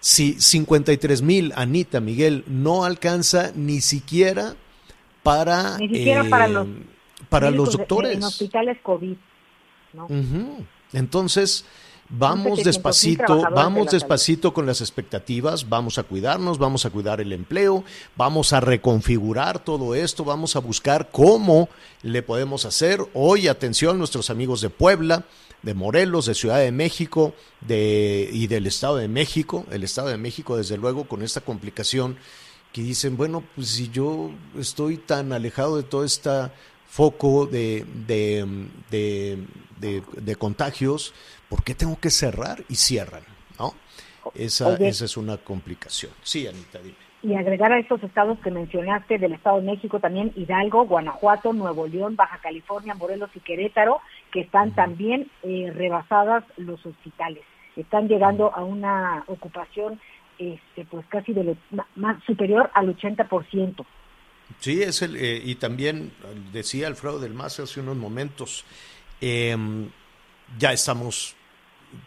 si 0.00 0.34
53 0.40 1.22
mil, 1.22 1.52
Anita, 1.54 2.00
Miguel, 2.00 2.42
no 2.48 2.84
alcanza 2.84 3.52
ni 3.54 3.80
siquiera 3.80 4.56
para, 5.26 5.78
ni 5.78 5.88
siquiera 5.88 6.24
para 6.24 6.48
los, 6.48 6.66
para 7.28 7.50
los 7.50 7.72
doctores. 7.72 8.16
en 8.16 8.22
hospitales 8.22 8.78
COVID. 8.82 9.16
Entonces, 10.92 11.64
vamos 12.08 12.62
despacito, 12.62 13.42
vamos 13.52 13.90
despacito 13.90 14.54
con 14.54 14.66
las 14.66 14.80
expectativas, 14.80 15.68
vamos 15.68 15.98
a 15.98 16.04
cuidarnos, 16.04 16.58
vamos 16.58 16.86
a 16.86 16.90
cuidar 16.90 17.20
el 17.20 17.32
empleo, 17.32 17.82
vamos 18.14 18.52
a 18.52 18.60
reconfigurar 18.60 19.58
todo 19.58 19.94
esto, 19.94 20.24
vamos 20.24 20.54
a 20.54 20.60
buscar 20.60 21.08
cómo 21.10 21.68
le 22.02 22.22
podemos 22.22 22.64
hacer. 22.64 23.00
Hoy, 23.12 23.48
atención, 23.48 23.98
nuestros 23.98 24.30
amigos 24.30 24.60
de 24.60 24.70
Puebla, 24.70 25.24
de 25.62 25.74
Morelos, 25.74 26.26
de 26.26 26.34
Ciudad 26.34 26.58
de 26.58 26.70
México 26.70 27.34
de, 27.62 28.28
y 28.32 28.46
del 28.46 28.66
Estado 28.68 28.96
de 28.96 29.08
México, 29.08 29.66
el 29.72 29.82
Estado 29.82 30.08
de 30.08 30.18
México, 30.18 30.56
desde 30.56 30.76
luego, 30.76 31.08
con 31.08 31.22
esta 31.22 31.40
complicación 31.40 32.16
que 32.76 32.82
dicen, 32.82 33.16
bueno, 33.16 33.42
pues 33.54 33.68
si 33.68 33.88
yo 33.88 34.30
estoy 34.58 34.98
tan 34.98 35.32
alejado 35.32 35.78
de 35.78 35.82
todo 35.82 36.04
este 36.04 36.28
foco 36.86 37.46
de, 37.46 37.86
de, 38.06 38.46
de 39.80 40.36
contagios, 40.36 41.14
¿por 41.48 41.64
qué 41.64 41.74
tengo 41.74 41.98
que 41.98 42.10
cerrar? 42.10 42.62
Y 42.68 42.74
cierran, 42.74 43.22
¿no? 43.58 43.72
Esa, 44.34 44.74
esa 44.74 45.06
es 45.06 45.16
una 45.16 45.38
complicación. 45.38 46.12
Sí, 46.22 46.46
Anita, 46.46 46.78
dime. 46.80 46.96
Y 47.22 47.34
agregar 47.34 47.72
a 47.72 47.78
estos 47.78 48.02
estados 48.02 48.38
que 48.40 48.50
mencionaste 48.50 49.16
del 49.16 49.32
Estado 49.32 49.56
de 49.56 49.68
México 49.68 49.98
también 49.98 50.34
Hidalgo, 50.36 50.84
Guanajuato, 50.84 51.54
Nuevo 51.54 51.86
León, 51.86 52.14
Baja 52.14 52.40
California, 52.42 52.94
Morelos 52.94 53.30
y 53.34 53.40
Querétaro, 53.40 54.02
que 54.30 54.40
están 54.40 54.74
también 54.74 55.30
eh, 55.44 55.72
rebasadas 55.74 56.44
los 56.58 56.84
hospitales. 56.84 57.42
Están 57.74 58.06
llegando 58.06 58.54
a 58.54 58.64
una 58.64 59.24
ocupación 59.28 59.98
este, 60.38 60.84
pues 60.84 61.06
casi 61.06 61.32
de 61.32 61.56
más 61.94 62.22
superior 62.24 62.70
al 62.74 62.96
80%. 62.96 63.84
Sí, 64.60 64.82
es 64.82 65.02
el, 65.02 65.16
eh, 65.16 65.42
y 65.44 65.56
también 65.56 66.12
decía 66.52 66.86
Alfredo 66.86 67.18
del 67.18 67.34
Mazo 67.34 67.64
hace 67.64 67.80
unos 67.80 67.96
momentos, 67.96 68.64
eh, 69.20 69.56
ya 70.58 70.72
estamos 70.72 71.34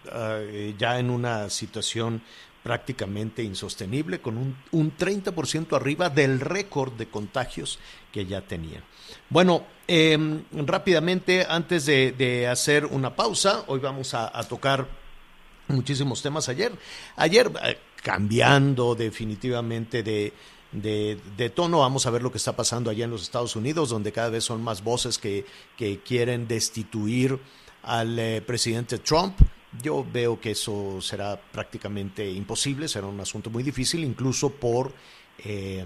uh, 0.06 0.78
ya 0.78 1.00
en 1.00 1.10
una 1.10 1.50
situación 1.50 2.22
prácticamente 2.64 3.42
insostenible, 3.44 4.20
con 4.20 4.38
un, 4.38 4.58
un 4.72 4.96
30% 4.96 5.76
arriba 5.76 6.10
del 6.10 6.40
récord 6.40 6.94
de 6.94 7.08
contagios 7.08 7.80
que 8.12 8.26
ya 8.26 8.42
tenían. 8.42 8.84
Bueno, 9.30 9.66
eh, 9.88 10.18
rápidamente, 10.52 11.46
antes 11.48 11.86
de, 11.86 12.12
de, 12.12 12.48
hacer 12.48 12.86
una 12.86 13.16
pausa, 13.16 13.64
hoy 13.68 13.80
vamos 13.80 14.14
a, 14.14 14.38
a 14.38 14.44
tocar 14.44 14.88
muchísimos 15.68 16.22
temas 16.22 16.50
ayer. 16.50 16.72
Ayer, 17.16 17.52
eh, 17.64 17.78
cambiando 18.02 18.96
definitivamente 18.96 20.04
de, 20.04 20.34
de, 20.72 21.50
tono. 21.50 21.80
Vamos 21.80 22.06
a 22.06 22.12
ver 22.12 22.22
lo 22.22 22.32
que 22.32 22.38
está 22.38 22.56
pasando 22.56 22.90
allá 22.90 23.06
en 23.06 23.12
los 23.12 23.24
Estados 23.24 23.56
Unidos, 23.56 23.90
donde 23.90 24.12
cada 24.12 24.30
vez 24.30 24.44
son 24.44 24.64
más 24.64 24.84
voces 24.84 25.18
que, 25.18 25.46
que 25.78 26.00
quieren 26.00 26.48
destituir 26.48 27.40
al 27.84 28.18
eh, 28.20 28.42
presidente 28.42 29.00
Trump. 29.00 29.36
Yo 29.82 30.06
veo 30.12 30.40
que 30.40 30.52
eso 30.52 31.00
será 31.02 31.40
prácticamente 31.40 32.30
imposible, 32.30 32.88
será 32.88 33.08
un 33.08 33.20
asunto 33.20 33.50
muy 33.50 33.62
difícil, 33.62 34.04
incluso 34.04 34.50
por 34.50 34.92
eh, 35.44 35.86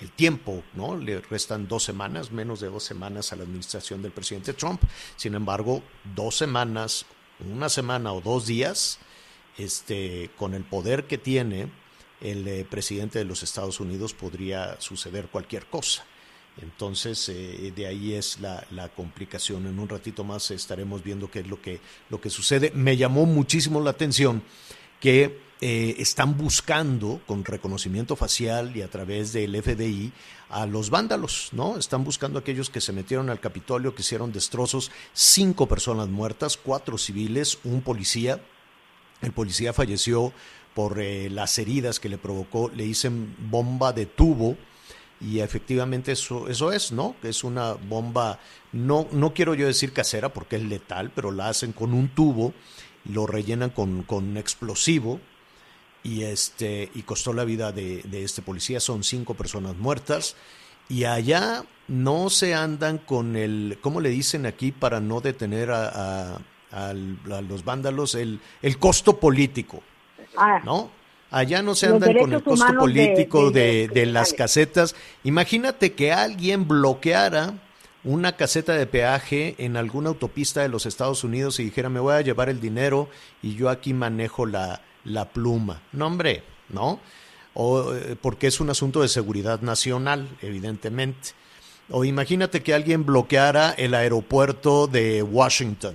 el 0.00 0.10
tiempo, 0.10 0.62
¿no? 0.74 0.96
Le 0.96 1.20
restan 1.20 1.68
dos 1.68 1.84
semanas, 1.84 2.32
menos 2.32 2.60
de 2.60 2.68
dos 2.68 2.82
semanas 2.82 3.32
a 3.32 3.36
la 3.36 3.44
administración 3.44 4.02
del 4.02 4.12
presidente 4.12 4.52
Trump. 4.52 4.82
Sin 5.16 5.34
embargo, 5.34 5.82
dos 6.14 6.36
semanas, 6.36 7.06
una 7.48 7.68
semana 7.68 8.12
o 8.12 8.20
dos 8.20 8.46
días, 8.46 8.98
este, 9.58 10.30
con 10.36 10.54
el 10.54 10.64
poder 10.64 11.06
que 11.06 11.18
tiene 11.18 11.68
el 12.20 12.46
eh, 12.46 12.64
presidente 12.68 13.18
de 13.18 13.24
los 13.24 13.42
Estados 13.42 13.80
Unidos, 13.80 14.14
podría 14.14 14.80
suceder 14.80 15.28
cualquier 15.28 15.66
cosa. 15.66 16.04
Entonces, 16.60 17.28
eh, 17.28 17.72
de 17.74 17.86
ahí 17.86 18.14
es 18.14 18.38
la, 18.40 18.90
complicación. 18.94 19.66
En 19.66 19.78
un 19.78 19.88
ratito 19.88 20.22
más 20.22 20.50
estaremos 20.50 21.02
viendo 21.02 21.30
qué 21.30 21.40
es 21.40 21.46
lo 21.46 21.60
que, 21.60 21.80
lo 22.10 22.20
que 22.20 22.30
sucede. 22.30 22.70
Me 22.74 22.96
llamó 22.96 23.24
muchísimo 23.24 23.80
la 23.80 23.90
atención 23.90 24.42
que 25.00 25.40
eh, 25.60 25.94
están 25.98 26.36
buscando 26.36 27.20
con 27.26 27.44
reconocimiento 27.44 28.16
facial 28.16 28.76
y 28.76 28.82
a 28.82 28.90
través 28.90 29.32
del 29.32 29.60
FBI 29.62 30.12
a 30.50 30.66
los 30.66 30.90
vándalos, 30.90 31.50
¿no? 31.52 31.78
Están 31.78 32.04
buscando 32.04 32.38
a 32.38 32.40
aquellos 32.40 32.68
que 32.68 32.80
se 32.80 32.92
metieron 32.92 33.30
al 33.30 33.40
Capitolio, 33.40 33.94
que 33.94 34.02
hicieron 34.02 34.32
destrozos, 34.32 34.90
cinco 35.12 35.66
personas 35.66 36.08
muertas, 36.08 36.56
cuatro 36.56 36.98
civiles, 36.98 37.58
un 37.64 37.80
policía. 37.80 38.42
El 39.22 39.32
policía 39.32 39.72
falleció 39.72 40.32
por 40.74 41.00
eh, 41.00 41.30
las 41.30 41.58
heridas 41.58 42.00
que 42.00 42.08
le 42.08 42.18
provocó, 42.18 42.70
le 42.74 42.84
dicen 42.84 43.34
bomba 43.38 43.92
de 43.92 44.06
tubo, 44.06 44.56
y 45.20 45.38
efectivamente 45.38 46.12
eso, 46.12 46.48
eso 46.48 46.72
es, 46.72 46.90
¿no? 46.90 47.14
Es 47.22 47.44
una 47.44 47.74
bomba, 47.74 48.40
no, 48.72 49.06
no 49.12 49.32
quiero 49.32 49.54
yo 49.54 49.66
decir 49.66 49.92
casera 49.92 50.32
porque 50.32 50.56
es 50.56 50.64
letal, 50.64 51.12
pero 51.14 51.30
la 51.30 51.48
hacen 51.48 51.72
con 51.72 51.94
un 51.94 52.08
tubo, 52.08 52.52
lo 53.04 53.26
rellenan 53.26 53.70
con, 53.70 54.02
con 54.02 54.36
explosivo 54.36 55.20
y, 56.02 56.22
este, 56.22 56.90
y 56.94 57.02
costó 57.02 57.32
la 57.32 57.44
vida 57.44 57.70
de, 57.70 58.02
de 58.02 58.24
este 58.24 58.42
policía. 58.42 58.80
Son 58.80 59.04
cinco 59.04 59.34
personas 59.34 59.76
muertas 59.76 60.34
y 60.88 61.04
allá 61.04 61.64
no 61.86 62.28
se 62.28 62.54
andan 62.54 62.98
con 62.98 63.36
el, 63.36 63.78
¿cómo 63.80 64.00
le 64.00 64.08
dicen 64.08 64.46
aquí 64.46 64.72
para 64.72 65.00
no 65.00 65.20
detener 65.20 65.70
a, 65.70 66.34
a, 66.34 66.38
a 66.72 66.92
los 66.94 67.64
vándalos? 67.64 68.14
El, 68.14 68.40
el 68.62 68.78
costo 68.78 69.18
político, 69.18 69.82
Ah, 70.36 70.60
¿no? 70.64 70.90
Allá 71.30 71.62
no 71.62 71.74
se 71.74 71.86
andan 71.86 72.16
con 72.16 72.32
el 72.32 72.42
costo 72.42 72.74
político 72.78 73.50
de, 73.50 73.88
de, 73.88 73.88
de, 73.88 74.06
las 74.06 74.34
casetas. 74.34 74.94
Imagínate 75.24 75.92
que 75.92 76.12
alguien 76.12 76.68
bloqueara 76.68 77.54
una 78.04 78.36
caseta 78.36 78.74
de 78.74 78.86
peaje 78.86 79.54
en 79.58 79.76
alguna 79.76 80.10
autopista 80.10 80.60
de 80.60 80.68
los 80.68 80.86
Estados 80.86 81.24
Unidos 81.24 81.58
y 81.60 81.64
dijera, 81.64 81.88
me 81.88 82.00
voy 82.00 82.14
a 82.14 82.20
llevar 82.20 82.48
el 82.48 82.60
dinero 82.60 83.08
y 83.42 83.54
yo 83.54 83.70
aquí 83.70 83.94
manejo 83.94 84.44
la, 84.44 84.82
la 85.04 85.30
pluma. 85.30 85.80
No, 85.92 86.06
hombre, 86.06 86.42
¿no? 86.68 87.00
O, 87.54 87.92
porque 88.20 88.46
es 88.46 88.60
un 88.60 88.70
asunto 88.70 89.00
de 89.02 89.08
seguridad 89.08 89.60
nacional, 89.60 90.28
evidentemente. 90.42 91.30
O 91.90 92.04
imagínate 92.04 92.62
que 92.62 92.74
alguien 92.74 93.04
bloqueara 93.06 93.70
el 93.72 93.94
aeropuerto 93.94 94.86
de 94.86 95.22
Washington 95.22 95.94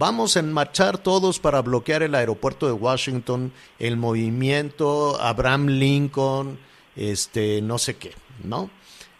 Vamos 0.00 0.34
a 0.38 0.42
marchar 0.42 0.96
todos 0.96 1.38
para 1.40 1.60
bloquear 1.60 2.02
el 2.02 2.14
aeropuerto 2.14 2.64
de 2.64 2.72
Washington, 2.72 3.52
el 3.78 3.98
movimiento 3.98 5.20
Abraham 5.20 5.66
Lincoln, 5.66 6.58
este, 6.96 7.60
no 7.60 7.76
sé 7.76 7.96
qué, 7.96 8.14
¿no? 8.42 8.70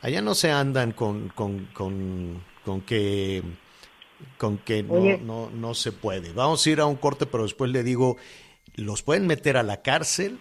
Allá 0.01 0.23
no 0.23 0.35
se 0.35 0.51
andan 0.51 0.93
con, 0.93 1.29
con, 1.29 1.67
con, 1.75 2.43
con 2.65 2.81
que 2.81 3.43
con 4.39 4.57
que 4.57 4.83
no, 4.83 5.19
no, 5.19 5.51
no 5.51 5.75
se 5.75 5.93
puede. 5.93 6.33
Vamos 6.33 6.65
a 6.65 6.71
ir 6.71 6.81
a 6.81 6.87
un 6.87 6.97
corte, 6.97 7.27
pero 7.27 7.43
después 7.43 7.71
le 7.71 7.83
digo, 7.83 8.17
los 8.75 9.03
pueden 9.03 9.27
meter 9.27 9.59
a 9.59 9.63
la 9.63 9.83
cárcel 9.83 10.41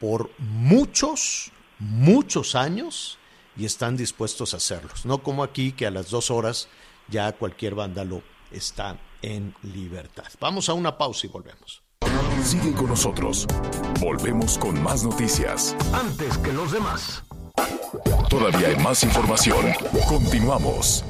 por 0.00 0.32
muchos, 0.38 1.52
muchos 1.78 2.56
años 2.56 3.18
y 3.56 3.64
están 3.66 3.96
dispuestos 3.96 4.52
a 4.52 4.56
hacerlos. 4.56 5.06
No 5.06 5.22
como 5.22 5.44
aquí 5.44 5.70
que 5.70 5.86
a 5.86 5.92
las 5.92 6.10
dos 6.10 6.32
horas 6.32 6.66
ya 7.06 7.30
cualquier 7.30 7.76
vándalo 7.76 8.24
está 8.50 8.98
en 9.22 9.54
libertad. 9.62 10.26
Vamos 10.40 10.68
a 10.68 10.74
una 10.74 10.96
pausa 10.96 11.26
y 11.26 11.30
volvemos. 11.30 11.82
Sigue 12.42 12.72
con 12.74 12.88
nosotros. 12.88 13.46
Volvemos 14.00 14.58
con 14.58 14.80
más 14.82 15.04
noticias. 15.04 15.76
Antes 15.92 16.38
que 16.38 16.52
los 16.52 16.72
demás. 16.72 17.24
Todavía 18.28 18.68
hay 18.68 18.76
más 18.76 19.02
información. 19.02 19.66
Continuamos. 20.08 21.04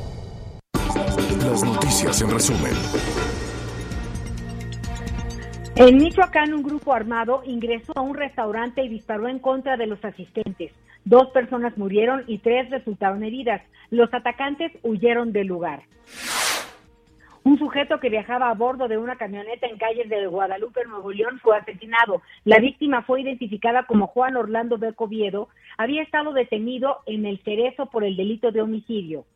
Las 1.41 1.63
noticias 1.63 2.21
en 2.23 2.31
resumen. 2.31 2.73
En 5.77 5.99
Michoacán, 5.99 6.55
un 6.55 6.63
grupo 6.63 6.95
armado 6.95 7.43
ingresó 7.45 7.93
a 7.97 8.01
un 8.01 8.15
restaurante 8.15 8.83
y 8.83 8.89
disparó 8.89 9.29
en 9.29 9.39
contra 9.39 9.77
de 9.77 9.87
los 9.87 10.03
asistentes. 10.05 10.73
Dos 11.05 11.29
personas 11.33 11.77
murieron 11.77 12.25
y 12.27 12.39
tres 12.39 12.71
resultaron 12.71 13.23
heridas. 13.23 13.61
Los 13.91 14.13
atacantes 14.15 14.73
huyeron 14.83 15.33
del 15.33 15.49
lugar. 15.49 15.83
Un 17.47 17.61
sujeto 17.61 18.01
que 18.01 18.09
viajaba 18.09 18.51
a 18.51 18.55
bordo 18.55 18.89
de 18.89 18.99
una 18.99 19.15
camioneta 19.15 19.69
en 19.69 19.79
calles 19.79 20.09
de 20.09 20.27
Guadalupe, 20.27 20.85
Nuevo 20.85 21.13
León, 21.13 21.39
fue 21.41 21.57
asesinado. 21.57 22.21
La 22.43 22.59
víctima 22.59 23.03
fue 23.03 23.21
identificada 23.21 23.85
como 23.85 24.09
Juan 24.09 24.37
Orlando 24.37 24.79
Becoviedo. 24.79 25.49
Había 25.79 26.03
estado 26.03 26.33
detenido 26.33 27.03
en 27.07 27.25
el 27.25 27.39
Cerezo 27.45 27.87
por 27.87 28.03
el 28.03 28.17
delito 28.17 28.51
de 28.51 28.63
homicidio. 28.63 29.27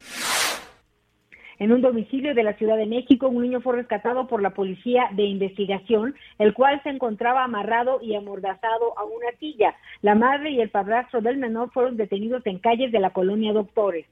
En 1.61 1.71
un 1.71 1.83
domicilio 1.83 2.35
de 2.35 2.43
la 2.43 2.55
Ciudad 2.55 2.77
de 2.77 2.87
México, 2.87 3.29
un 3.29 3.43
niño 3.43 3.61
fue 3.61 3.77
rescatado 3.77 4.27
por 4.27 4.43
la 4.43 4.55
policía 4.55 5.09
de 5.13 5.27
investigación, 5.27 6.17
el 6.41 6.53
cual 6.53 6.83
se 6.83 6.89
encontraba 6.89 7.45
amarrado 7.45 8.01
y 8.03 8.17
amordazado 8.17 8.99
a 8.99 9.05
una 9.05 9.31
silla. 9.39 9.77
La 10.03 10.17
madre 10.17 10.51
y 10.51 10.61
el 10.61 10.71
padrastro 10.71 11.21
del 11.21 11.37
menor 11.37 11.71
fueron 11.71 11.97
detenidos 11.97 12.45
en 12.47 12.59
calles 12.59 12.91
de 12.91 12.99
la 12.99 13.11
colonia 13.11 13.53
Doctores. 13.53 14.07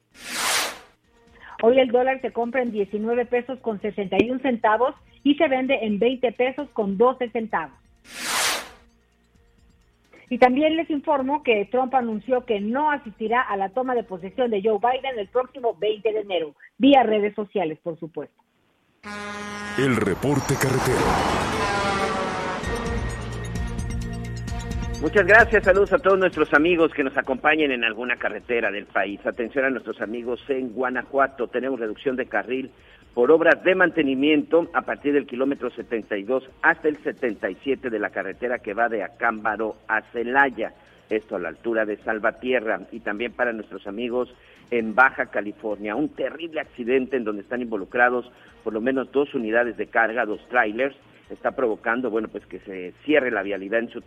Hoy 1.62 1.81
el 1.81 1.90
dólar 1.90 2.21
se 2.21 2.33
compra 2.33 2.62
en 2.62 2.71
19 2.71 3.27
pesos 3.27 3.59
con 3.61 3.81
61 3.81 4.40
centavos 4.40 4.94
y 5.25 5.35
se 5.35 5.49
vende 5.49 5.79
en 5.83 5.99
20 5.99 6.33
pesos 6.33 6.68
con 6.71 6.97
12 6.97 7.31
centavos. 7.31 7.77
Y 10.31 10.38
también 10.38 10.77
les 10.77 10.88
informo 10.90 11.42
que 11.42 11.64
Trump 11.71 11.94
anunció 11.94 12.44
que 12.44 12.61
no 12.61 12.90
asistirá 12.90 13.40
a 13.40 13.57
la 13.57 13.71
toma 13.71 13.94
de 13.94 14.05
posesión 14.05 14.51
de 14.51 14.62
Joe 14.62 14.79
Biden 14.79 15.18
el 15.18 15.29
próximo 15.29 15.75
20 15.81 16.12
de 16.12 16.21
enero, 16.21 16.55
vía 16.77 17.03
redes 17.03 17.35
sociales, 17.35 17.79
por 17.83 17.99
supuesto. 17.99 18.37
El 19.79 19.97
reporte 19.97 20.55
carretero. 20.61 20.99
Muchas 25.01 25.27
gracias, 25.27 25.63
saludos 25.63 25.93
a 25.93 25.99
todos 25.99 26.19
nuestros 26.19 26.53
amigos 26.53 26.93
que 26.93 27.05
nos 27.05 27.17
acompañen 27.17 27.71
en 27.71 27.85
alguna 27.85 28.17
carretera 28.17 28.73
del 28.73 28.87
país. 28.87 29.25
Atención 29.25 29.65
a 29.65 29.71
nuestros 29.71 30.01
amigos 30.01 30.43
en 30.49 30.73
Guanajuato, 30.73 31.47
tenemos 31.47 31.79
reducción 31.79 32.17
de 32.17 32.27
carril 32.27 32.73
por 33.15 33.31
obras 33.31 33.63
de 33.63 33.77
mantenimiento 33.77 34.69
a 34.75 34.83
partir 34.83 35.13
del 35.13 35.27
kilómetro 35.27 35.71
72 35.71 36.51
hasta 36.63 36.89
el 36.89 36.97
77 36.97 37.91
de 37.91 37.99
la 38.01 38.11
carretera 38.11 38.59
que 38.59 38.75
va 38.75 38.89
de 38.89 39.05
Acámbaro 39.05 39.77
a 39.87 40.03
Celaya, 40.11 40.73
esto 41.09 41.37
a 41.37 41.39
la 41.39 41.51
altura 41.51 41.85
de 41.85 41.97
Salvatierra, 41.99 42.81
y 42.91 42.99
también 42.99 43.33
para 43.33 43.53
nuestros 43.53 43.87
amigos 43.87 44.35
en 44.73 44.97
Baja 44.97 45.27
California. 45.27 45.95
Un 45.95 46.09
terrible 46.09 46.61
accidente 46.61 47.17
en 47.17 47.23
donde 47.23 47.43
están 47.43 47.63
involucrados 47.63 48.29
por 48.65 48.73
lo 48.73 48.81
menos 48.81 49.13
dos 49.13 49.33
unidades 49.33 49.77
de 49.77 49.87
carga, 49.87 50.27
dos 50.27 50.41
trailers, 50.49 50.97
está 51.31 51.53
provocando, 51.53 52.11
bueno, 52.11 52.29
pues 52.29 52.47
que 52.47 52.61
se 52.61 52.93
cierre 53.05 53.31
la 53.31 53.43
vialidad 53.43 53.81
en 53.81 53.91
su 53.91 54.01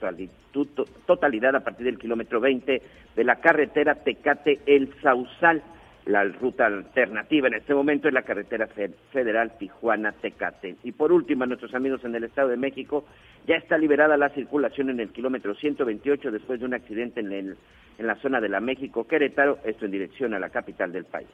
totalidad 1.05 1.55
a 1.55 1.63
partir 1.63 1.85
del 1.85 1.99
kilómetro 1.99 2.39
20 2.39 2.81
de 3.15 3.23
la 3.23 3.37
carretera 3.37 3.95
Tecate-El 3.95 4.93
Sausal. 5.01 5.61
La 6.05 6.23
ruta 6.23 6.65
alternativa 6.65 7.47
en 7.47 7.53
este 7.53 7.75
momento 7.75 8.07
es 8.07 8.13
la 8.13 8.23
carretera 8.23 8.67
federal 9.11 9.57
Tijuana-Tecate. 9.59 10.77
Y 10.83 10.93
por 10.93 11.11
último, 11.11 11.43
a 11.43 11.47
nuestros 11.47 11.75
amigos 11.75 12.03
en 12.03 12.15
el 12.15 12.23
Estado 12.23 12.49
de 12.49 12.57
México, 12.57 13.05
ya 13.45 13.55
está 13.55 13.77
liberada 13.77 14.17
la 14.17 14.29
circulación 14.29 14.89
en 14.89 14.99
el 14.99 15.09
kilómetro 15.09 15.53
128 15.53 16.31
después 16.31 16.59
de 16.59 16.65
un 16.65 16.73
accidente 16.73 17.19
en, 17.19 17.31
el, 17.31 17.57
en 17.99 18.07
la 18.07 18.15
zona 18.15 18.41
de 18.41 18.49
la 18.49 18.59
México-Querétaro, 18.59 19.59
esto 19.63 19.85
en 19.85 19.91
dirección 19.91 20.33
a 20.33 20.39
la 20.39 20.49
capital 20.49 20.91
del 20.91 21.05
país. 21.05 21.27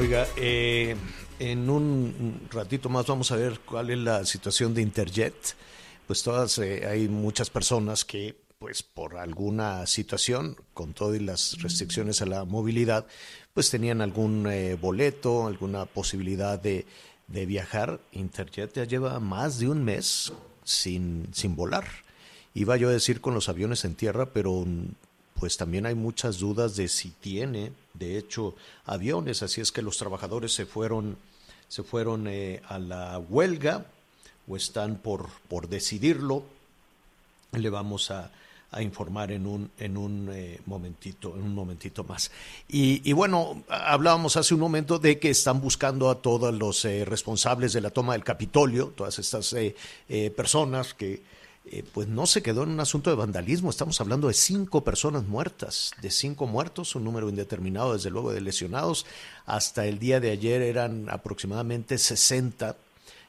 Oiga, 0.00 0.26
eh, 0.38 0.96
en 1.38 1.68
un 1.68 2.48
ratito 2.50 2.88
más 2.88 3.06
vamos 3.06 3.32
a 3.32 3.36
ver 3.36 3.60
cuál 3.66 3.90
es 3.90 3.98
la 3.98 4.24
situación 4.24 4.72
de 4.72 4.80
Interjet. 4.80 5.34
Pues 6.06 6.22
todas, 6.22 6.56
eh, 6.56 6.86
hay 6.86 7.06
muchas 7.06 7.50
personas 7.50 8.06
que, 8.06 8.34
pues 8.58 8.82
por 8.82 9.18
alguna 9.18 9.86
situación, 9.86 10.56
con 10.72 10.94
todas 10.94 11.20
las 11.20 11.60
restricciones 11.60 12.22
a 12.22 12.26
la 12.26 12.46
movilidad, 12.46 13.06
pues 13.52 13.68
tenían 13.68 14.00
algún 14.00 14.46
eh, 14.46 14.74
boleto, 14.80 15.46
alguna 15.46 15.84
posibilidad 15.84 16.58
de, 16.58 16.86
de 17.26 17.44
viajar. 17.44 18.00
Interjet 18.12 18.72
ya 18.72 18.84
lleva 18.84 19.20
más 19.20 19.58
de 19.58 19.68
un 19.68 19.84
mes 19.84 20.32
sin, 20.64 21.28
sin 21.34 21.56
volar. 21.56 21.84
Iba 22.54 22.78
yo 22.78 22.88
a 22.88 22.92
decir 22.92 23.20
con 23.20 23.34
los 23.34 23.50
aviones 23.50 23.84
en 23.84 23.96
tierra, 23.96 24.30
pero 24.32 24.64
pues 25.40 25.56
también 25.56 25.86
hay 25.86 25.94
muchas 25.94 26.38
dudas 26.38 26.76
de 26.76 26.86
si 26.86 27.08
tiene, 27.08 27.72
de 27.94 28.18
hecho, 28.18 28.54
aviones, 28.84 29.42
así 29.42 29.62
es 29.62 29.72
que 29.72 29.80
los 29.80 29.96
trabajadores 29.96 30.52
se 30.52 30.66
fueron, 30.66 31.16
se 31.66 31.82
fueron 31.82 32.26
eh, 32.28 32.60
a 32.68 32.78
la 32.78 33.18
huelga 33.18 33.86
o 34.46 34.54
están 34.54 34.96
por, 34.96 35.30
por 35.48 35.68
decidirlo. 35.70 36.44
Le 37.52 37.70
vamos 37.70 38.10
a, 38.10 38.30
a 38.70 38.82
informar 38.82 39.32
en 39.32 39.46
un, 39.46 39.70
en 39.78 39.96
un 39.96 40.28
eh, 40.30 40.60
momentito, 40.66 41.34
en 41.34 41.42
un 41.42 41.54
momentito 41.54 42.04
más. 42.04 42.30
Y, 42.68 43.10
bueno, 43.14 43.64
hablábamos 43.68 44.36
hace 44.36 44.52
un 44.52 44.60
momento 44.60 44.98
de 44.98 45.18
que 45.18 45.30
están 45.30 45.62
buscando 45.62 46.10
a 46.10 46.20
todos 46.20 46.54
los 46.54 46.84
eh, 46.84 47.06
responsables 47.06 47.72
de 47.72 47.80
la 47.80 47.88
toma 47.88 48.12
del 48.12 48.24
Capitolio, 48.24 48.92
todas 48.94 49.18
estas 49.18 49.54
eh 49.54 49.74
personas 50.36 50.92
que 50.92 51.22
eh, 51.66 51.84
pues 51.92 52.08
no 52.08 52.26
se 52.26 52.42
quedó 52.42 52.62
en 52.62 52.70
un 52.70 52.80
asunto 52.80 53.10
de 53.10 53.16
vandalismo. 53.16 53.68
Estamos 53.68 54.00
hablando 54.00 54.28
de 54.28 54.34
cinco 54.34 54.82
personas 54.82 55.26
muertas, 55.26 55.92
de 56.00 56.10
cinco 56.10 56.46
muertos, 56.46 56.94
un 56.94 57.04
número 57.04 57.28
indeterminado, 57.28 57.92
desde 57.92 58.10
luego, 58.10 58.32
de 58.32 58.40
lesionados. 58.40 59.04
Hasta 59.44 59.86
el 59.86 59.98
día 59.98 60.20
de 60.20 60.30
ayer 60.30 60.62
eran 60.62 61.08
aproximadamente 61.10 61.98
60 61.98 62.76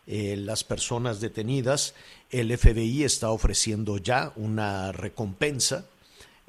eh, 0.07 0.37
las 0.37 0.63
personas 0.63 1.19
detenidas. 1.19 1.93
El 2.29 2.57
FBI 2.57 3.03
está 3.03 3.31
ofreciendo 3.31 3.97
ya 3.97 4.31
una 4.37 4.93
recompensa. 4.93 5.85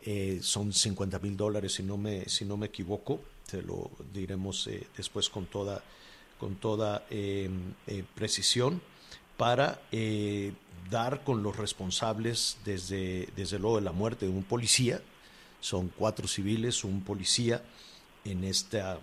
Eh, 0.04 0.38
son 0.40 0.72
50 0.72 1.18
mil 1.18 1.36
dólares, 1.36 1.74
si 1.74 1.82
no 1.82 1.96
me, 1.96 2.28
si 2.28 2.44
no 2.44 2.56
me 2.56 2.66
equivoco. 2.66 3.20
Se 3.48 3.60
lo 3.60 3.90
diremos 4.14 4.70
después 4.96 5.28
con 5.28 5.46
toda, 5.46 5.82
con 6.38 6.56
toda 6.56 7.04
precisión 8.14 8.80
para 9.36 9.80
dar 10.92 11.24
con 11.24 11.42
los 11.42 11.56
responsables 11.56 12.58
desde, 12.64 13.28
desde 13.34 13.58
luego 13.58 13.76
de 13.78 13.82
la 13.82 13.90
muerte 13.92 14.26
de 14.26 14.30
un 14.30 14.44
policía. 14.44 15.00
Son 15.60 15.88
cuatro 15.88 16.28
civiles, 16.28 16.84
un 16.84 17.02
policía 17.02 17.64
en 18.24 18.44
esta, 18.44 19.00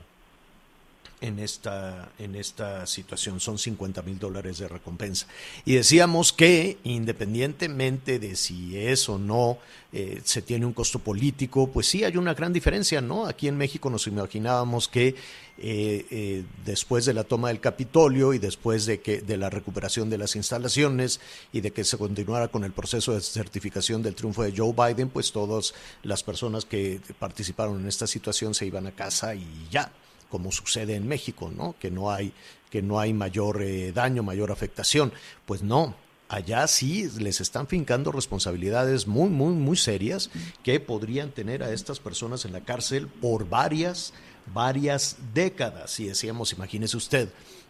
en 1.21 1.39
esta, 1.39 2.11
en 2.17 2.35
esta 2.35 2.85
situación. 2.85 3.39
Son 3.39 3.57
50 3.57 4.01
mil 4.03 4.19
dólares 4.19 4.59
de 4.59 4.67
recompensa. 4.67 5.27
Y 5.65 5.75
decíamos 5.75 6.31
que 6.33 6.77
independientemente 6.83 8.19
de 8.19 8.35
si 8.35 8.77
es 8.77 9.09
o 9.09 9.17
no 9.17 9.57
eh, 9.91 10.21
se 10.23 10.41
tiene 10.41 10.65
un 10.65 10.73
costo 10.73 10.99
político, 10.99 11.67
pues 11.67 11.87
sí 11.87 12.03
hay 12.03 12.15
una 12.15 12.33
gran 12.33 12.53
diferencia, 12.53 13.01
¿no? 13.01 13.25
Aquí 13.25 13.47
en 13.47 13.57
México 13.57 13.89
nos 13.89 14.07
imaginábamos 14.07 14.87
que 14.87 15.15
eh, 15.61 16.05
eh, 16.09 16.45
después 16.63 17.05
de 17.05 17.13
la 17.13 17.25
toma 17.25 17.49
del 17.49 17.59
Capitolio 17.59 18.33
y 18.33 18.39
después 18.39 18.85
de 18.85 19.01
que 19.01 19.21
de 19.21 19.35
la 19.35 19.49
recuperación 19.49 20.09
de 20.09 20.17
las 20.17 20.35
instalaciones 20.37 21.19
y 21.51 21.61
de 21.61 21.71
que 21.71 21.83
se 21.83 21.97
continuara 21.97 22.47
con 22.47 22.63
el 22.63 22.71
proceso 22.71 23.13
de 23.13 23.21
certificación 23.21 24.01
del 24.01 24.15
triunfo 24.15 24.43
de 24.43 24.53
Joe 24.55 24.73
Biden, 24.73 25.09
pues 25.09 25.31
todas 25.33 25.73
las 26.03 26.23
personas 26.23 26.63
que 26.63 27.01
participaron 27.17 27.81
en 27.81 27.87
esta 27.87 28.07
situación 28.07 28.53
se 28.53 28.67
iban 28.67 28.87
a 28.87 28.91
casa 28.91 29.35
y 29.35 29.45
ya 29.69 29.91
como 30.29 30.51
sucede 30.51 30.95
en 30.95 31.07
México, 31.07 31.51
¿no? 31.55 31.75
Que 31.79 31.91
no 31.91 32.11
hay, 32.11 32.33
que 32.69 32.81
no 32.81 32.99
hay 32.99 33.13
mayor 33.13 33.61
eh, 33.61 33.91
daño, 33.91 34.23
mayor 34.23 34.51
afectación. 34.51 35.11
Pues 35.45 35.63
no, 35.63 35.95
allá 36.29 36.67
sí 36.67 37.09
les 37.17 37.41
están 37.41 37.67
fincando 37.67 38.11
responsabilidades 38.11 39.07
muy, 39.07 39.29
muy, 39.29 39.53
muy 39.53 39.75
serias 39.75 40.29
que 40.63 40.79
podrían 40.79 41.31
tener 41.31 41.63
a 41.63 41.73
estas 41.73 41.99
personas 41.99 42.45
en 42.45 42.53
la 42.53 42.61
cárcel 42.61 43.07
por 43.07 43.49
varias, 43.49 44.13
varias 44.53 45.17
décadas. 45.33 45.99
Y 45.99 46.07
decíamos, 46.07 46.53
imagínese 46.53 46.97
usted 46.97 47.29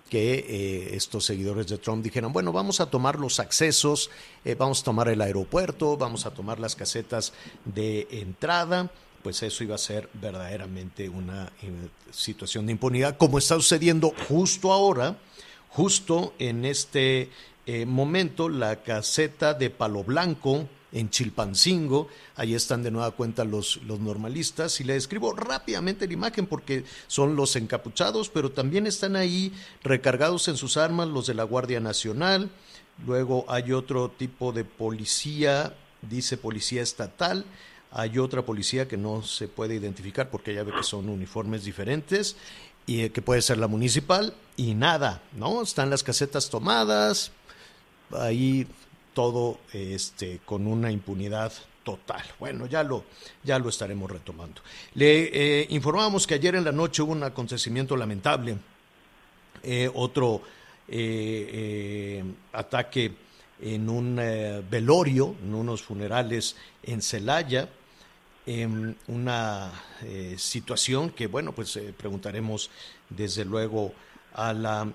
que 0.10 0.46
eh, 0.48 0.96
estos 0.96 1.26
seguidores 1.26 1.68
de 1.68 1.78
Trump 1.78 2.04
dijeron, 2.04 2.34
bueno, 2.34 2.52
vamos 2.52 2.82
a 2.82 2.90
tomar 2.90 3.20
los 3.20 3.40
accesos, 3.40 4.10
eh, 4.44 4.56
vamos 4.56 4.82
a 4.82 4.84
tomar 4.84 5.08
el 5.08 5.22
aeropuerto, 5.22 5.98
vamos 5.98 6.26
a 6.26 6.32
tomar 6.32 6.60
las 6.60 6.76
casetas 6.76 7.32
de 7.64 8.08
entrada, 8.12 8.92
pues 9.22 9.44
eso 9.44 9.64
iba 9.64 9.76
a 9.76 9.80
ser 9.80 10.10
verdaderamente 10.14 11.10
una 11.10 11.52
eh, 11.62 11.72
situación 12.12 12.66
de 12.66 12.74
impunidad, 12.74 13.18
como 13.18 13.38
está 13.38 13.56
sucediendo 13.56 14.14
justo 14.28 14.72
ahora, 14.72 15.18
justo 15.70 16.34
en 16.40 16.66
este 16.66 17.30
eh, 17.66 17.86
momento, 17.86 18.50
la 18.50 18.78
caseta 18.78 19.54
de 19.54 19.70
Palo 19.70 20.04
Blanco 20.04 20.68
en 20.92 21.10
Chilpancingo, 21.12 22.08
ahí 22.36 22.56
están 22.56 22.82
de 22.82 22.90
nueva 22.90 23.12
cuenta 23.12 23.44
los, 23.44 23.78
los 23.84 24.00
normalistas, 24.00 24.80
y 24.82 24.84
le 24.84 24.94
describo 24.94 25.34
rápidamente 25.34 26.08
la 26.08 26.14
imagen 26.14 26.48
porque 26.48 26.84
son 27.06 27.36
los 27.36 27.56
encapuchados, 27.56 28.30
pero 28.30 28.52
también 28.52 28.88
están 28.88 29.16
ahí 29.16 29.54
recargados 29.84 30.48
en 30.48 30.58
sus 30.58 30.78
armas 30.78 31.08
los 31.10 31.28
de 31.28 31.36
la 31.36 31.44
Guardia 31.44 31.80
Nacional, 31.80 32.50
luego 33.06 33.46
hay 33.48 33.72
otro 33.72 34.10
tipo 34.10 34.52
de 34.52 34.66
policía, 34.66 35.76
dice 36.02 36.38
policía 36.38 36.82
estatal, 36.82 37.46
hay 37.92 38.18
otra 38.20 38.44
policía 38.44 38.88
que 38.88 38.98
no 38.98 39.24
se 39.24 39.48
puede 39.48 39.76
identificar 39.76 40.30
porque 40.30 40.54
ya 40.54 40.64
ve 40.64 40.72
que 40.72 40.84
son 40.84 41.10
uniformes 41.10 41.64
diferentes 41.64 42.36
y 42.86 43.02
eh, 43.02 43.12
que 43.12 43.22
puede 43.22 43.42
ser 43.42 43.58
la 43.58 43.68
municipal 43.68 44.34
y 44.58 44.74
nada, 44.74 45.22
¿no? 45.34 45.62
Están 45.62 45.90
las 45.90 46.04
casetas 46.04 46.50
tomadas, 46.50 47.32
ahí 48.12 48.68
todo 49.14 49.60
este 49.74 50.40
con 50.46 50.68
una 50.68 50.92
impunidad 50.92 51.52
total. 51.84 52.24
Bueno, 52.40 52.68
ya 52.68 52.84
lo, 52.84 53.04
ya 53.44 53.58
lo 53.60 53.70
estaremos 53.70 54.10
retomando. 54.12 54.62
Le 54.94 55.62
eh, 55.62 55.68
informamos 55.72 56.28
que 56.28 56.36
ayer 56.36 56.56
en 56.56 56.64
la 56.64 56.72
noche 56.72 57.02
hubo 57.02 57.12
un 57.12 57.24
acontecimiento 57.24 57.98
lamentable, 57.98 58.58
eh, 59.64 59.90
otro 59.94 60.42
eh, 60.88 62.24
ataque 62.54 63.14
en 63.62 63.90
un 63.90 64.16
velorio, 64.70 65.36
en 65.44 65.54
unos 65.54 65.82
funerales 65.82 66.56
en 66.84 67.02
Celaya. 67.02 67.68
Em, 68.52 68.96
una 69.08 69.72
eh, 70.02 70.34
situación 70.40 71.12
que, 71.12 71.28
bueno, 71.28 71.52
pues 71.52 71.76
eh, 71.76 71.94
preguntaremos 71.96 72.72
desde 73.08 73.46
luego 73.46 73.94
a 74.34 74.54
la 74.54 74.88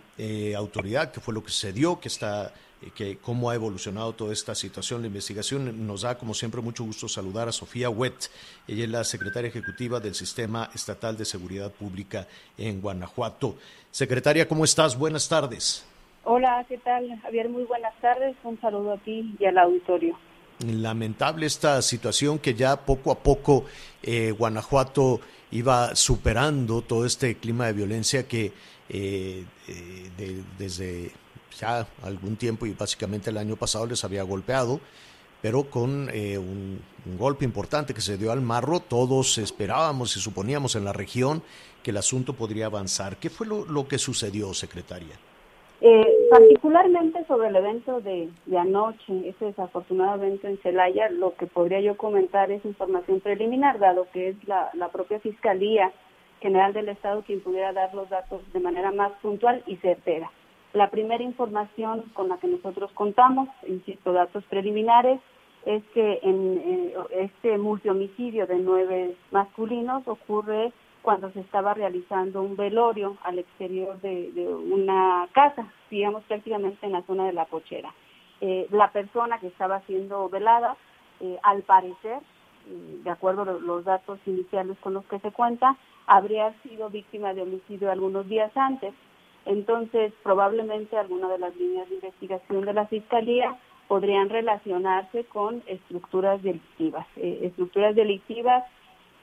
autoridad 0.57 1.13
qué 1.13 1.21
fue 1.21 1.33
lo 1.35 1.45
que 1.45 1.53
se 1.53 1.73
dio, 1.73 2.01
que 2.01 2.09
está 2.09 2.53
que 2.97 3.19
cómo 3.19 3.51
ha 3.51 3.55
evolucionado 3.55 4.13
toda 4.13 4.33
esta 4.33 4.57
situación. 4.57 5.03
La 5.03 5.07
investigación 5.07 5.87
nos 5.87 6.03
da, 6.03 6.19
como 6.19 6.35
siempre, 6.35 6.61
mucho 6.63 6.83
gusto 6.83 7.07
saludar 7.09 7.49
a 7.49 7.53
Sofía 7.53 7.91
Wett. 7.91 8.29
Ella 8.67 8.85
es 8.85 8.91
la 8.91 9.05
secretaria 9.05 9.49
ejecutiva 9.51 10.01
del 10.01 10.17
Sistema 10.17 10.69
Estatal 10.75 11.17
de 11.17 11.25
Seguridad 11.25 11.71
Pública 11.71 12.27
en 12.59 12.81
Guanajuato. 12.81 13.57
Secretaria, 13.93 14.49
¿cómo 14.49 14.65
estás? 14.65 14.99
Buenas 14.99 15.29
tardes. 15.29 15.87
Hola, 16.25 16.65
¿qué 16.69 16.79
tal, 16.79 17.21
Javier? 17.23 17.49
Muy 17.49 17.63
buenas 17.63 17.95
tardes. 18.01 18.35
Un 18.43 18.61
saludo 18.61 18.95
a 18.95 18.99
ti 18.99 19.37
y 19.39 19.45
al 19.45 19.59
auditorio. 19.59 20.19
Lamentable 20.61 21.47
esta 21.47 21.83
situación 21.83 22.39
que 22.39 22.55
ya 22.55 22.77
poco 22.77 23.11
a 23.11 23.19
poco 23.19 23.65
eh, 24.03 24.31
Guanajuato 24.31 25.21
iba 25.51 25.97
superando 25.97 26.83
todo 26.83 27.05
este 27.05 27.37
clima 27.37 27.67
de 27.67 27.73
violencia 27.73 28.29
que 28.29 28.53
eh, 28.89 29.45
eh, 29.67 30.43
desde 30.57 31.11
ya 31.59 31.87
algún 32.03 32.37
tiempo 32.37 32.67
y 32.67 32.73
básicamente 32.73 33.31
el 33.31 33.37
año 33.39 33.57
pasado 33.57 33.87
les 33.87 34.05
había 34.05 34.23
golpeado, 34.23 34.81
pero 35.43 35.69
con 35.71 36.09
un, 36.09 36.81
golpe 37.19 37.45
importante 37.45 37.93
que 37.93 38.01
se 38.01 38.17
dio 38.17 38.33
al 38.33 38.41
marro, 38.41 38.81
todos 38.81 39.39
esperábamos 39.39 40.17
y 40.17 40.21
suponíamos 40.21 40.77
en 40.77 40.85
la 40.85 40.93
región 40.93 41.43
que 41.83 41.91
el 41.91 41.97
asunto 41.97 42.33
podría 42.33 42.67
avanzar. 42.67 43.19
¿Qué 43.19 43.29
fue 43.29 43.47
lo, 43.47 43.89
que 43.89 43.99
sucedió, 43.99 44.55
secretaria? 44.55 45.19
Eh, 45.81 46.29
particularmente 46.31 47.25
sobre 47.27 47.49
el 47.49 47.57
evento 47.57 48.01
de, 48.01 48.31
anoche, 48.57 49.29
ese 49.29 49.47
desafortunado 49.47 50.23
evento 50.23 50.47
en 50.47 50.59
Celaya, 50.59 51.11
lo 51.11 51.35
que 51.35 51.47
podría 51.47 51.81
yo 51.81 51.97
comentar 51.97 52.51
es 52.51 52.65
información 52.65 53.21
preliminar, 53.21 53.79
dado 53.79 54.07
que 54.13 54.29
es 54.29 54.37
la, 54.47 54.71
propia 54.93 55.19
Fiscalía 55.21 55.93
General 56.41 56.73
del 56.73 56.89
Estado 56.89 57.23
quien 57.23 57.41
pudiera 57.41 57.73
dar 57.73 57.95
los 57.95 58.09
datos 58.09 58.41
de 58.53 58.61
manera 58.61 58.93
más 58.93 59.13
puntual 59.21 59.63
y 59.67 59.77
certera. 59.77 60.31
La 60.73 60.91
primera 60.91 61.23
información 61.23 62.03
con 62.15 62.29
la 62.29 62.39
que 62.39 62.49
nosotros 62.49 62.91
contamos, 62.93 63.49
insisto, 63.67 64.13
datos 64.13 64.45
preliminares, 64.45 65.21
es 65.67 65.83
que 65.95 66.21
en, 66.23 66.63
eh, 66.65 66.95
este 67.11 67.59
multihomicidio 67.59 68.47
de 68.47 68.59
nueve 68.59 69.17
masculinos 69.31 70.07
ocurre 70.07 70.73
cuando 71.05 71.31
se 71.33 71.41
estaba 71.41 71.75
realizando 71.75 72.41
un 72.41 72.57
velorio 72.57 73.19
al 73.25 73.39
exterior 73.39 74.01
de, 74.01 74.49
una 74.49 75.29
casa, 75.33 75.71
digamos 75.91 76.25
prácticamente 76.25 76.87
en 76.87 76.93
la 76.93 77.03
zona 77.03 77.27
de 77.27 77.35
la 77.35 77.45
cochera. 77.45 77.93
Eh, 78.41 78.67
la 78.71 78.91
persona 78.91 79.39
que 79.39 79.49
estaba 79.49 79.83
siendo 79.83 80.31
velada, 80.31 80.79
eh, 81.21 81.39
al 81.43 81.63
parecer, 81.63 82.21
de 82.67 83.11
acuerdo 83.11 83.43
a 83.43 83.45
los 83.45 83.85
datos 83.85 84.19
iniciales 84.25 84.79
con 84.81 84.95
los 84.95 85.05
que 85.05 85.19
se 85.19 85.31
cuenta, 85.31 85.77
habría 86.07 86.55
sido 86.63 86.89
víctima 86.89 87.35
de 87.35 87.43
homicidio 87.43 87.93
algunos 87.93 88.27
días 88.27 88.51
antes. 88.57 88.95
Entonces, 89.45 90.15
probablemente 90.23 90.97
alguna 90.97 91.29
de 91.29 91.39
las 91.39 91.55
líneas 91.57 91.87
de 91.91 91.97
investigación 91.97 92.65
de 92.65 92.73
la 92.73 92.87
Fiscalía 92.87 93.59
podrían 93.89 94.31
relacionarse 94.31 95.25
con 95.25 95.63
estructuras 95.67 96.43
delictivas, 96.43 97.07
eh, 97.17 97.41
estructuras 97.43 97.95
delictivas 97.95 98.65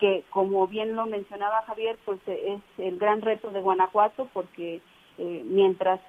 que, 0.02 0.26
como 0.32 0.68
bien 0.68 0.96
lo 0.98 1.06
mencionaba 1.06 1.62
Javier, 1.62 1.98
pues 2.04 2.20
eh, 2.28 2.56
es 2.58 2.86
el 2.86 2.98
gran 2.98 3.22
reto 3.22 3.52
de 3.52 3.62
Guanajuato 3.62 4.28
porque 4.34 4.82
eh, 5.18 5.44
mientras 5.46 6.00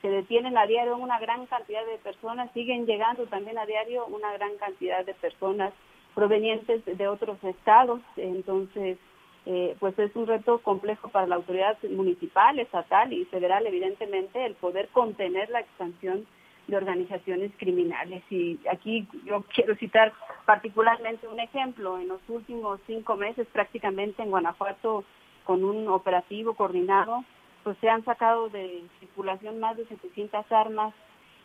se 0.00 0.08
detienen 0.08 0.56
a 0.56 0.66
diario 0.66 0.96
una 0.96 1.18
gran 1.18 1.44
cantidad 1.46 1.84
de 1.84 1.98
personas, 1.98 2.50
siguen 2.52 2.86
llegando 2.86 3.26
también 3.26 3.58
a 3.58 3.66
diario 3.66 4.06
una 4.06 4.32
gran 4.34 4.56
cantidad 4.56 5.04
de 5.04 5.14
personas 5.14 5.72
provenientes 6.14 6.84
de 6.84 7.08
otros 7.08 7.42
estados. 7.42 8.00
Entonces, 8.16 8.98
eh, 9.46 9.76
pues 9.78 9.98
es 9.98 10.14
un 10.16 10.26
reto 10.26 10.60
complejo 10.60 11.08
para 11.08 11.26
la 11.26 11.34
autoridad 11.34 11.76
municipal, 11.90 12.58
estatal 12.58 13.12
y 13.12 13.24
federal, 13.26 13.66
evidentemente, 13.66 14.46
el 14.46 14.54
poder 14.54 14.88
contener 14.88 15.50
la 15.50 15.60
expansión 15.60 16.26
de 16.66 16.76
organizaciones 16.76 17.52
criminales. 17.56 18.22
Y 18.30 18.58
aquí 18.70 19.06
yo 19.24 19.44
quiero 19.54 19.74
citar 19.76 20.12
particularmente 20.46 21.28
un 21.28 21.40
ejemplo. 21.40 21.98
En 21.98 22.08
los 22.08 22.20
últimos 22.28 22.80
cinco 22.86 23.16
meses, 23.16 23.46
prácticamente 23.52 24.22
en 24.22 24.30
Guanajuato, 24.30 25.04
con 25.44 25.64
un 25.64 25.88
operativo 25.88 26.54
coordinado, 26.54 27.24
pues 27.62 27.76
se 27.80 27.88
han 27.88 28.04
sacado 28.04 28.48
de 28.48 28.82
circulación 29.00 29.60
más 29.60 29.76
de 29.76 29.86
700 29.86 30.50
armas 30.52 30.94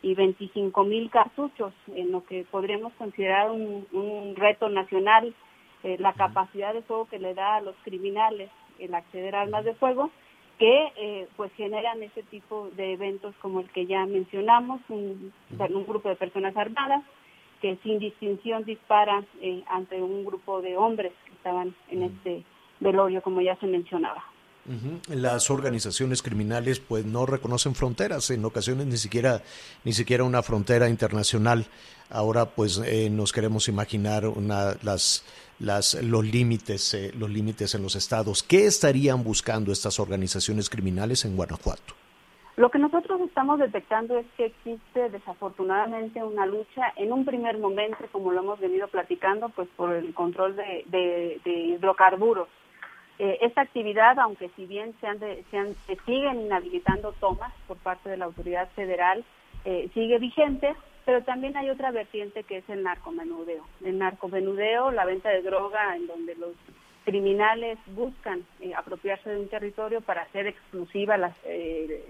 y 0.02 0.16
25 0.16 0.84
mil 0.86 1.10
cartuchos, 1.10 1.74
en 1.94 2.12
lo 2.12 2.24
que 2.26 2.46
podríamos 2.50 2.94
considerar 2.94 3.52
un 3.52 4.34
reto 4.38 4.70
nacional 4.70 5.34
eh, 5.82 5.96
la 5.98 6.12
capacidad 6.12 6.74
de 6.74 6.82
fuego 6.82 7.08
que 7.08 7.20
le 7.20 7.34
da 7.34 7.56
a 7.56 7.62
los 7.62 7.76
criminales 7.84 8.50
el 8.80 8.94
acceder 8.94 9.34
a 9.34 9.42
armas 9.42 9.64
de 9.64 9.76
fuego 9.76 10.12
que 10.60 10.92
eh, 10.98 11.28
pues 11.38 11.52
generan 11.54 12.04
ese 12.04 12.22
tipo 12.24 12.70
de 12.76 12.94
eventos 12.94 13.34
como 13.42 13.62
el 13.62 13.70
que 13.70 13.86
ya 13.86 14.06
mencionamos, 14.06 14.82
un, 14.90 15.32
un 15.58 15.86
grupo 15.88 16.10
de 16.10 16.18
personas 16.18 16.56
armadas 16.58 17.02
que 17.62 17.78
sin 17.82 18.00
distinción 18.00 18.66
dispara 18.66 19.24
eh, 19.42 19.64
ante 19.70 20.02
un 20.02 20.26
grupo 20.26 20.62
de 20.62 20.78
hombres 20.78 21.14
que 21.26 21.32
estaban 21.32 21.74
en 21.90 22.04
este 22.04 22.44
velorio, 22.80 23.22
como 23.22 23.42
ya 23.42 23.56
se 23.58 23.68
mencionaba. 23.68 24.24
Las 25.08 25.50
organizaciones 25.50 26.22
criminales 26.22 26.80
pues 26.80 27.04
no 27.04 27.26
reconocen 27.26 27.74
fronteras, 27.74 28.30
en 28.30 28.46
ocasiones 28.46 28.86
ni 28.86 28.98
siquiera 28.98 29.42
ni 29.84 29.94
siquiera 29.94 30.24
una 30.24 30.44
frontera 30.44 30.90
internacional. 30.90 31.66
Ahora 32.12 32.46
pues 32.46 32.80
eh, 32.86 33.10
nos 33.10 33.32
queremos 33.32 33.68
imaginar 33.68 34.28
una, 34.28 34.76
las, 34.84 35.26
las, 35.60 36.02
los 36.04 36.26
límites 36.26 36.94
eh, 36.94 37.12
los 37.18 37.30
límites 37.30 37.76
en 37.76 37.84
los 37.84 37.96
estados. 37.96 38.44
¿Qué 38.44 38.66
estarían 38.66 39.24
buscando 39.24 39.72
estas 39.72 40.00
organizaciones 40.00 40.70
criminales 40.70 41.26
en 41.26 41.36
Guanajuato? 41.36 41.94
Lo 42.56 42.70
que 42.70 42.80
nosotros 42.80 43.22
estamos 43.22 43.60
detectando 43.60 44.18
es 44.20 44.26
que 44.36 44.48
existe 44.48 45.10
desafortunadamente 45.10 46.22
una 46.22 46.46
lucha 46.46 46.94
en 46.98 47.14
un 47.14 47.24
primer 47.24 47.58
momento, 47.58 47.98
como 48.12 48.32
lo 48.34 48.42
hemos 48.42 48.60
venido 48.60 48.88
platicando, 48.90 49.48
pues 49.50 49.70
por 49.78 49.94
el 49.94 50.14
control 50.14 50.58
de, 50.58 50.86
de 51.44 51.52
hidrocarburos 51.52 52.50
eh, 53.20 53.38
esta 53.42 53.62
actividad, 53.62 54.18
aunque 54.20 54.50
si 54.56 54.66
bien 54.66 54.96
se, 55.02 55.08
han 55.08 55.20
se, 55.20 55.98
siguen 56.06 56.40
inhabilitando 56.40 57.12
tomas 57.20 57.52
por 57.68 57.76
parte 57.76 58.10
de 58.10 58.16
la 58.16 58.24
autoridad 58.26 58.70
federal, 58.78 59.26
eh, 59.66 59.90
sigue 59.94 60.20
vigente, 60.20 60.74
pero 61.10 61.24
también 61.24 61.58
hay 61.58 61.72
otra 61.72 61.90
vertiente 61.90 62.44
que 62.44 62.58
es 62.58 62.70
el 62.70 62.84
narcomenudeo. 62.84 63.66
El 63.84 63.98
narcomenudeo, 63.98 64.92
la 64.92 65.06
venta 65.06 65.30
de 65.30 65.42
droga 65.42 65.96
en 65.96 66.06
donde 66.06 66.36
los 66.36 66.52
criminales 67.04 67.80
buscan 67.88 68.46
eh, 68.60 68.76
apropiarse 68.76 69.28
de 69.32 69.40
un 69.40 69.48
territorio 69.48 70.02
para 70.02 70.22
hacer 70.22 70.46
exclusiva 70.46 71.18
la, 71.18 71.34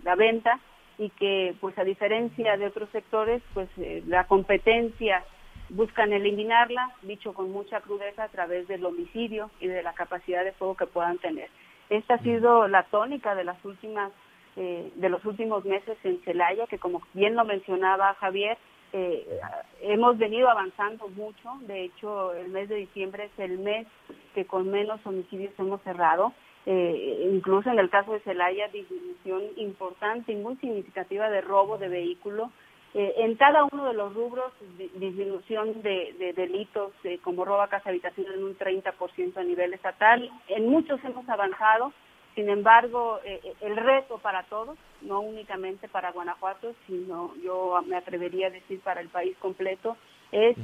la 0.04 0.16
venta 0.16 0.60
y 0.98 1.12
que, 1.12 1.56
pues 1.62 1.80
a 1.80 1.86
diferencia 1.86 2.58
de 2.58 2.66
otros 2.66 2.90
sectores, 2.90 3.42
pues 3.54 3.70
la 4.06 4.26
competencia 4.26 5.24
buscan 5.70 6.12
eliminarla, 6.12 6.92
dicho 7.04 7.32
con 7.34 7.54
mucha 7.54 7.80
crudeza, 7.80 8.26
a 8.26 8.28
través 8.28 8.68
del 8.68 8.86
homicidio 8.86 9.50
y 9.62 9.68
de 9.68 9.82
la 9.82 9.94
capacidad 9.94 10.44
de 10.44 10.52
fuego 10.52 10.76
que 10.76 10.88
puedan 10.88 11.20
tener. 11.20 11.48
Esta 11.90 12.16
ha 12.16 12.20
sido 12.20 12.68
la 12.68 12.84
tónica 12.84 13.34
de 13.34 13.46
las 13.46 13.64
últimas 13.64 14.12
eh, 14.58 14.92
de 14.96 15.08
los 15.08 15.24
últimos 15.24 15.64
meses 15.64 15.98
en 16.04 16.20
Celaya, 16.26 16.68
que 16.68 16.80
como 16.80 17.02
bien 17.14 17.36
lo 17.36 17.46
mencionaba 17.46 18.14
Javier, 18.16 18.58
eh, 18.94 19.40
hemos 19.82 20.18
venido 20.18 20.50
avanzando 20.50 21.08
mucho. 21.10 21.54
De 21.62 21.86
hecho, 21.86 22.34
el 22.34 22.50
mes 22.50 22.70
de 22.70 22.76
diciembre 22.76 23.26
es 23.26 23.40
el 23.40 23.60
mes 23.60 23.88
que 24.34 24.46
con 24.46 24.70
menos 24.70 25.00
homicidios 25.06 25.54
hemos 25.58 25.82
cerrado. 25.82 26.34
Eh, 26.66 27.30
incluso 27.34 27.70
en 27.70 27.80
el 27.80 27.90
caso 27.90 28.14
de 28.14 28.20
Celaya, 28.20 28.68
disminución 28.68 29.44
importante 29.56 30.32
y 30.32 30.36
muy 30.36 30.56
significativa 30.58 31.30
de 31.30 31.42
robo 31.42 31.78
de 31.78 31.88
vehículos 31.88 32.50
eh, 32.96 33.14
en 33.18 33.36
cada 33.36 33.66
uno 33.66 33.86
de 33.86 33.94
los 33.94 34.14
rubros, 34.16 34.52
disminución 34.96 35.82
de, 35.84 36.34
delitos 36.36 36.92
eh, 37.04 37.20
como 37.24 37.46
roba, 37.46 37.68
casa, 37.68 37.90
habitación 37.90 38.34
en 38.34 38.44
un 38.44 38.58
30% 38.58 39.38
a 39.38 39.44
nivel 39.44 39.74
estatal. 39.74 40.30
En 40.48 40.68
muchos 40.68 41.04
hemos 41.04 41.28
avanzado, 41.30 41.94
sin 42.40 42.48
embargo, 42.48 43.20
eh, 43.26 43.42
el 43.60 43.76
reto 43.76 44.18
para 44.20 44.44
todos, 44.44 44.78
no 45.02 45.20
únicamente 45.20 45.90
para 45.90 46.14
Guanajuato, 46.14 46.74
sino 46.88 47.36
yo 47.44 47.78
me 47.86 47.98
atrevería 47.98 48.48
a 48.48 48.50
decir 48.50 48.80
para 48.80 49.02
el 49.02 49.10
país 49.10 49.36
completo, 49.40 49.98
es 50.32 50.56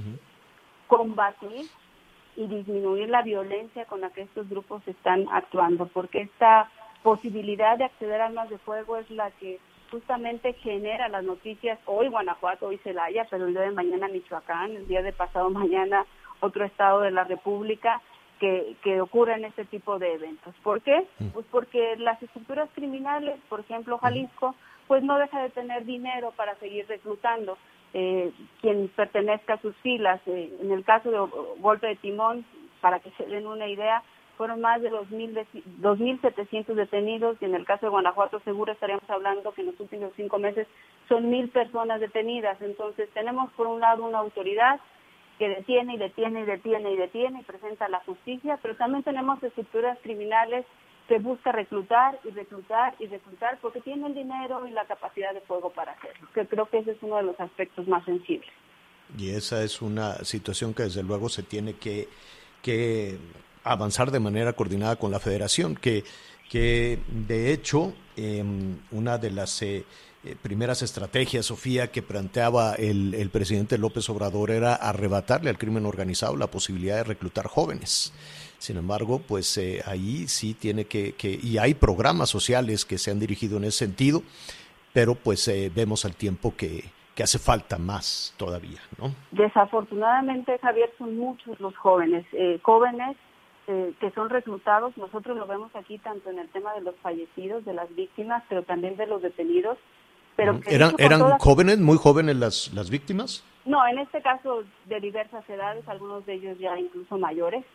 combatir 0.87 1.65
y 2.37 2.47
disminuir 2.47 3.09
la 3.09 3.23
violencia 3.23 3.83
con 3.83 3.99
la 3.99 4.09
que 4.11 4.21
estos 4.21 4.47
grupos 4.47 4.87
están 4.87 5.25
actuando, 5.29 5.87
porque 5.87 6.21
esta 6.21 6.71
posibilidad 7.03 7.77
de 7.77 7.83
acceder 7.83 8.21
a 8.21 8.27
armas 8.27 8.49
de 8.49 8.57
fuego 8.59 8.95
es 8.95 9.11
la 9.11 9.31
que 9.31 9.59
justamente 9.91 10.53
genera 10.53 11.09
las 11.09 11.25
noticias. 11.25 11.77
Hoy 11.87 12.07
Guanajuato, 12.07 12.67
hoy 12.67 12.77
Celaya, 12.85 13.27
pero 13.29 13.47
el 13.47 13.53
día 13.53 13.63
de 13.63 13.71
mañana 13.71 14.07
Michoacán, 14.07 14.77
el 14.77 14.87
día 14.87 15.01
de 15.01 15.11
pasado 15.11 15.49
mañana 15.49 16.05
otro 16.39 16.63
estado 16.63 17.01
de 17.01 17.11
la 17.11 17.25
República, 17.25 18.01
que, 18.45 18.75
que 18.83 19.01
ocurren 19.01 19.43
este 19.43 19.65
tipo 19.65 19.97
de 19.97 20.13
eventos. 20.13 20.53
¿Por 20.61 20.81
qué? 20.81 21.07
Mm. 21.17 21.29
Pues 21.29 21.45
porque 21.49 21.95
las 21.97 22.21
estructuras 22.21 22.69
criminales, 22.75 23.39
por 23.49 23.61
ejemplo 23.61 23.97
Jalisco, 23.97 24.53
pues 24.87 25.01
no 25.01 25.17
deja 25.17 25.41
de 25.41 25.49
tener 25.49 25.83
dinero 25.83 26.31
para 26.35 26.55
seguir 26.57 26.87
reclutando. 26.87 27.57
eh, 27.97 28.33
quien 28.59 28.89
pertenezca 28.89 29.53
a 29.53 29.61
sus 29.61 29.73
filas. 29.77 30.19
Eh, 30.25 30.53
en 30.61 30.69
el 30.71 30.83
caso 30.83 31.09
de 31.09 31.17
golpe 31.61 31.87
de 31.87 31.95
timón, 31.95 32.45
para 32.81 32.99
que 32.99 33.09
se 33.11 33.25
den 33.25 33.47
una 33.47 33.69
idea, 33.69 34.03
fueron 34.37 34.59
más 34.59 34.81
de 34.81 34.91
2.700 34.91 36.73
detenidos 36.73 37.37
y 37.41 37.45
en 37.45 37.55
el 37.55 37.65
caso 37.65 37.85
de 37.85 37.91
Guanajuato 37.91 38.41
seguro 38.41 38.73
estaríamos 38.73 39.09
hablando 39.09 39.53
que 39.53 39.61
en 39.61 39.67
los 39.67 39.79
últimos 39.79 40.11
cinco 40.17 40.39
meses 40.39 40.67
son 41.07 41.29
mil 41.29 41.47
personas 41.49 42.01
detenidas. 42.01 42.61
Entonces 42.61 43.09
tenemos 43.13 43.49
por 43.53 43.67
un 43.67 43.79
lado 43.79 44.03
una 44.03 44.19
autoridad 44.19 44.81
que 45.37 45.49
detiene 45.49 45.95
y 45.95 45.97
detiene 45.97 46.41
y 46.41 46.45
detiene 46.45 46.91
y 46.91 46.97
detiene 46.97 47.41
y 47.41 47.43
presenta 47.43 47.89
la 47.89 47.99
justicia, 48.01 48.59
pero 48.61 48.75
también 48.75 49.03
tenemos 49.03 49.41
estructuras 49.43 49.97
criminales 50.01 50.65
que 51.07 51.19
busca 51.19 51.51
reclutar 51.51 52.19
y 52.23 52.29
reclutar 52.31 52.95
y 52.99 53.07
reclutar 53.07 53.59
porque 53.61 53.81
tiene 53.81 54.07
el 54.07 54.15
dinero 54.15 54.67
y 54.67 54.71
la 54.71 54.85
capacidad 54.85 55.33
de 55.33 55.41
fuego 55.41 55.69
para 55.69 55.91
hacerlo, 55.91 56.27
que 56.33 56.47
creo 56.47 56.67
que 56.67 56.79
ese 56.79 56.91
es 56.91 56.97
uno 57.01 57.17
de 57.17 57.23
los 57.23 57.39
aspectos 57.39 57.87
más 57.87 58.03
sensibles. 58.05 58.49
Y 59.17 59.29
esa 59.29 59.63
es 59.63 59.81
una 59.81 60.15
situación 60.23 60.73
que 60.73 60.83
desde 60.83 61.03
luego 61.03 61.29
se 61.29 61.43
tiene 61.43 61.73
que, 61.73 62.07
que 62.61 63.19
avanzar 63.63 64.09
de 64.09 64.19
manera 64.19 64.53
coordinada 64.53 64.95
con 64.95 65.11
la 65.11 65.19
federación, 65.19 65.75
que, 65.75 66.03
que 66.49 66.99
de 67.07 67.53
hecho 67.53 67.93
em, 68.15 68.79
una 68.91 69.17
de 69.17 69.31
las 69.31 69.61
eh, 69.61 69.85
eh, 70.25 70.35
primeras 70.41 70.81
estrategias, 70.81 71.45
Sofía, 71.45 71.91
que 71.91 72.01
planteaba 72.01 72.73
el, 72.75 73.13
el, 73.13 73.29
presidente 73.29 73.77
López 73.77 74.09
Obrador 74.09 74.51
era 74.51 74.75
arrebatarle 74.75 75.49
al 75.49 75.57
crimen 75.57 75.85
organizado 75.85 76.35
la 76.35 76.47
posibilidad 76.47 76.97
de 76.97 77.03
reclutar 77.03 77.47
jóvenes. 77.47 78.13
Sin 78.57 78.77
embargo, 78.77 79.19
pues 79.19 79.57
eh, 79.57 79.81
ahí 79.85 80.27
sí 80.27 80.53
tiene 80.53 80.85
que, 80.85 81.13
que, 81.13 81.39
y 81.41 81.57
hay 81.57 81.73
programas 81.73 82.29
sociales 82.29 82.85
que 82.85 82.97
se 82.97 83.11
han 83.11 83.19
dirigido 83.19 83.57
en 83.57 83.65
ese 83.65 83.79
sentido, 83.85 84.23
pero 84.93 85.15
pues 85.15 85.47
eh, 85.47 85.71
vemos 85.73 86.05
al 86.05 86.15
tiempo 86.15 86.53
que, 86.55 86.85
que 87.15 87.23
hace 87.23 87.39
falta 87.39 87.77
más 87.77 88.35
todavía, 88.37 88.81
¿no? 88.99 89.15
Desafortunadamente, 89.31 90.59
Javier, 90.59 90.91
son 90.97 91.17
muchos 91.17 91.59
los 91.59 91.75
jóvenes, 91.77 92.25
eh, 92.33 92.59
jóvenes 92.61 93.15
eh, 93.67 93.93
que 93.99 94.11
son 94.11 94.29
reclutados. 94.29 94.95
Nosotros 94.97 95.37
lo 95.37 95.47
vemos 95.47 95.73
aquí 95.75 95.97
tanto 95.97 96.29
en 96.29 96.39
el 96.39 96.49
tema 96.49 96.73
de 96.73 96.81
los 96.81 96.95
fallecidos, 96.97 97.63
de 97.65 97.73
las 97.73 97.93
víctimas, 97.95 98.43
pero 98.49 98.63
también 98.63 98.97
de 98.97 99.07
los 99.07 99.21
detenidos, 99.21 99.77
pero 100.35 100.59
¿Eran, 100.67 100.93
eran 100.97 101.19
todas... 101.19 101.41
jóvenes, 101.41 101.79
muy 101.79 101.97
jóvenes 101.97 102.35
las, 102.35 102.73
las 102.73 102.89
víctimas? 102.89 103.43
No, 103.65 103.85
en 103.87 103.99
este 103.99 104.21
caso 104.21 104.63
de 104.85 104.99
diversas 104.99 105.47
edades, 105.49 105.87
algunos 105.87 106.25
de 106.25 106.33
ellos 106.33 106.57
ya 106.59 106.77
incluso 106.79 107.17
mayores. 107.17 107.65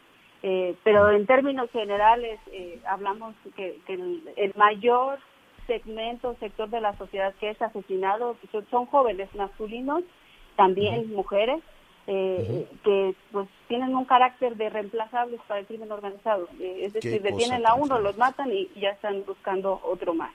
Eh, 0.43 0.75
pero 0.85 1.11
en 1.11 1.27
términos 1.27 1.71
generales 1.71 2.41
eh, 2.51 2.81
hablamos 2.87 3.35
que, 3.57 3.79
que 3.87 3.95
el, 3.95 4.23
el, 4.37 4.55
mayor 4.57 5.19
segmento, 5.67 6.35
sector 6.41 6.71
de 6.71 6.81
la 6.81 6.97
sociedad 6.97 7.35
que 7.39 7.51
es 7.51 7.61
asesinado 7.61 8.37
son, 8.51 8.67
son 8.71 8.87
jóvenes 8.87 9.29
masculinos, 9.35 10.03
también 10.57 11.01
uh 11.01 11.03
-huh. 11.03 11.15
mujeres, 11.17 11.61
eh, 12.07 12.39
uh 12.41 12.53
-huh. 12.53 12.67
que 12.85 13.15
pues 13.33 13.49
tienen 13.69 13.95
un 13.95 14.07
carácter 14.07 14.57
de 14.57 14.71
reemplazables 14.71 15.41
para 15.47 15.61
el 15.61 15.67
crimen 15.67 15.93
organizado. 15.93 16.49
Eh, 16.59 16.87
es 16.87 16.93
decir, 16.95 17.21
detienen 17.21 17.67
a 17.67 17.75
uno, 17.75 18.01
los 18.01 18.17
matan 18.17 18.51
y 18.51 18.69
ya 18.77 18.91
están 18.91 19.23
buscando 19.27 19.79
otro 19.85 20.15
más. 20.15 20.33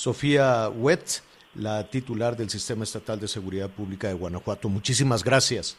Sofía 0.00 0.70
Wet, 0.70 1.22
la 1.54 1.86
titular 1.90 2.34
del 2.34 2.48
Sistema 2.48 2.84
Estatal 2.84 3.20
de 3.20 3.28
Seguridad 3.28 3.68
Pública 3.68 4.08
de 4.08 4.14
Guanajuato. 4.14 4.70
Muchísimas 4.70 5.22
gracias. 5.22 5.76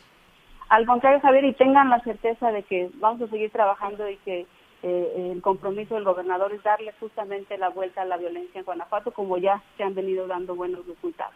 Al 0.69 0.85
contrario, 0.85 1.19
Javier, 1.21 1.45
y 1.45 1.53
tengan 1.53 1.89
la 1.89 1.99
certeza 2.03 2.51
de 2.51 2.61
que 2.61 2.91
vamos 2.99 3.19
a 3.23 3.31
seguir 3.31 3.49
trabajando 3.49 4.07
y 4.07 4.17
que 4.17 4.45
eh, 4.83 5.31
el 5.33 5.41
compromiso 5.41 5.95
del 5.95 6.03
gobernador 6.03 6.53
es 6.53 6.61
darle 6.61 6.93
justamente 6.99 7.57
la 7.57 7.69
vuelta 7.69 8.03
a 8.03 8.05
la 8.05 8.17
violencia 8.17 8.59
en 8.59 8.65
Guanajuato, 8.65 9.09
como 9.09 9.39
ya 9.39 9.63
se 9.75 9.81
han 9.81 9.95
venido 9.95 10.27
dando 10.27 10.53
buenos 10.53 10.85
resultados. 10.85 11.33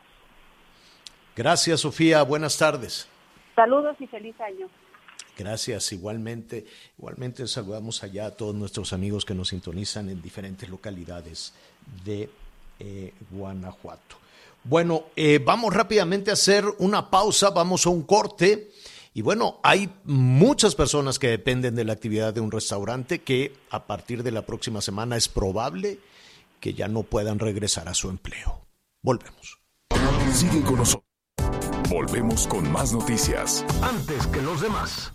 Gracias, 1.36 1.80
Sofía. 1.80 2.22
Buenas 2.22 2.56
tardes. 2.56 3.10
Saludos 3.56 3.96
y 4.00 4.06
feliz 4.06 4.40
año. 4.40 4.68
Gracias, 5.36 5.92
igualmente. 5.92 6.68
Igualmente 7.00 7.48
saludamos 7.48 8.04
allá 8.04 8.28
a 8.28 8.38
todos 8.38 8.54
nuestros 8.54 8.94
amigos 8.94 9.26
que 9.26 9.34
nos 9.34 9.48
sintonizan 9.48 10.08
en 10.10 10.22
diferentes 10.22 10.70
localidades 10.70 11.56
de 12.06 12.30
eh, 12.80 13.14
Guanajuato. 13.32 14.18
Bueno, 14.64 15.06
eh, 15.16 15.40
vamos 15.44 15.74
rápidamente 15.74 16.32
a 16.32 16.34
hacer 16.34 16.66
una 16.80 17.10
pausa, 17.10 17.52
vamos 17.52 17.86
a 17.86 17.90
un 17.90 18.04
corte. 18.04 18.72
Y 19.14 19.22
bueno, 19.22 19.60
hay 19.64 19.90
muchas 20.04 20.76
personas 20.76 21.20
que 21.20 21.30
dependen 21.30 21.76
de 21.76 21.86
la 21.86 21.94
actividad 21.94 22.34
de 22.34 22.42
un 22.42 22.52
restaurante 22.52 23.22
que 23.22 23.54
a 23.70 23.86
partir 23.86 24.24
de 24.24 24.32
la 24.32 24.42
próxima 24.42 24.82
semana 24.82 25.16
es 25.16 25.30
probable 25.30 26.00
que 26.60 26.74
ya 26.74 26.88
no 26.88 27.04
puedan 27.04 27.40
regresar 27.40 27.88
a 27.88 27.94
su 27.94 28.10
empleo. 28.10 28.66
Volvemos. 29.02 29.60
Sigue 30.34 30.62
con 30.64 30.78
nosotros. 30.78 31.06
Volvemos 31.90 32.48
con 32.48 32.70
más 32.72 32.92
noticias. 32.92 33.64
Antes 33.82 34.26
que 34.28 34.42
los 34.42 34.60
demás. 34.60 35.14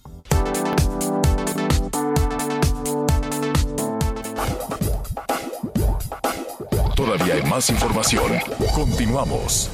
Todavía 7.10 7.34
hay 7.34 7.42
más 7.42 7.68
información. 7.70 8.34
Continuamos. 8.72 9.68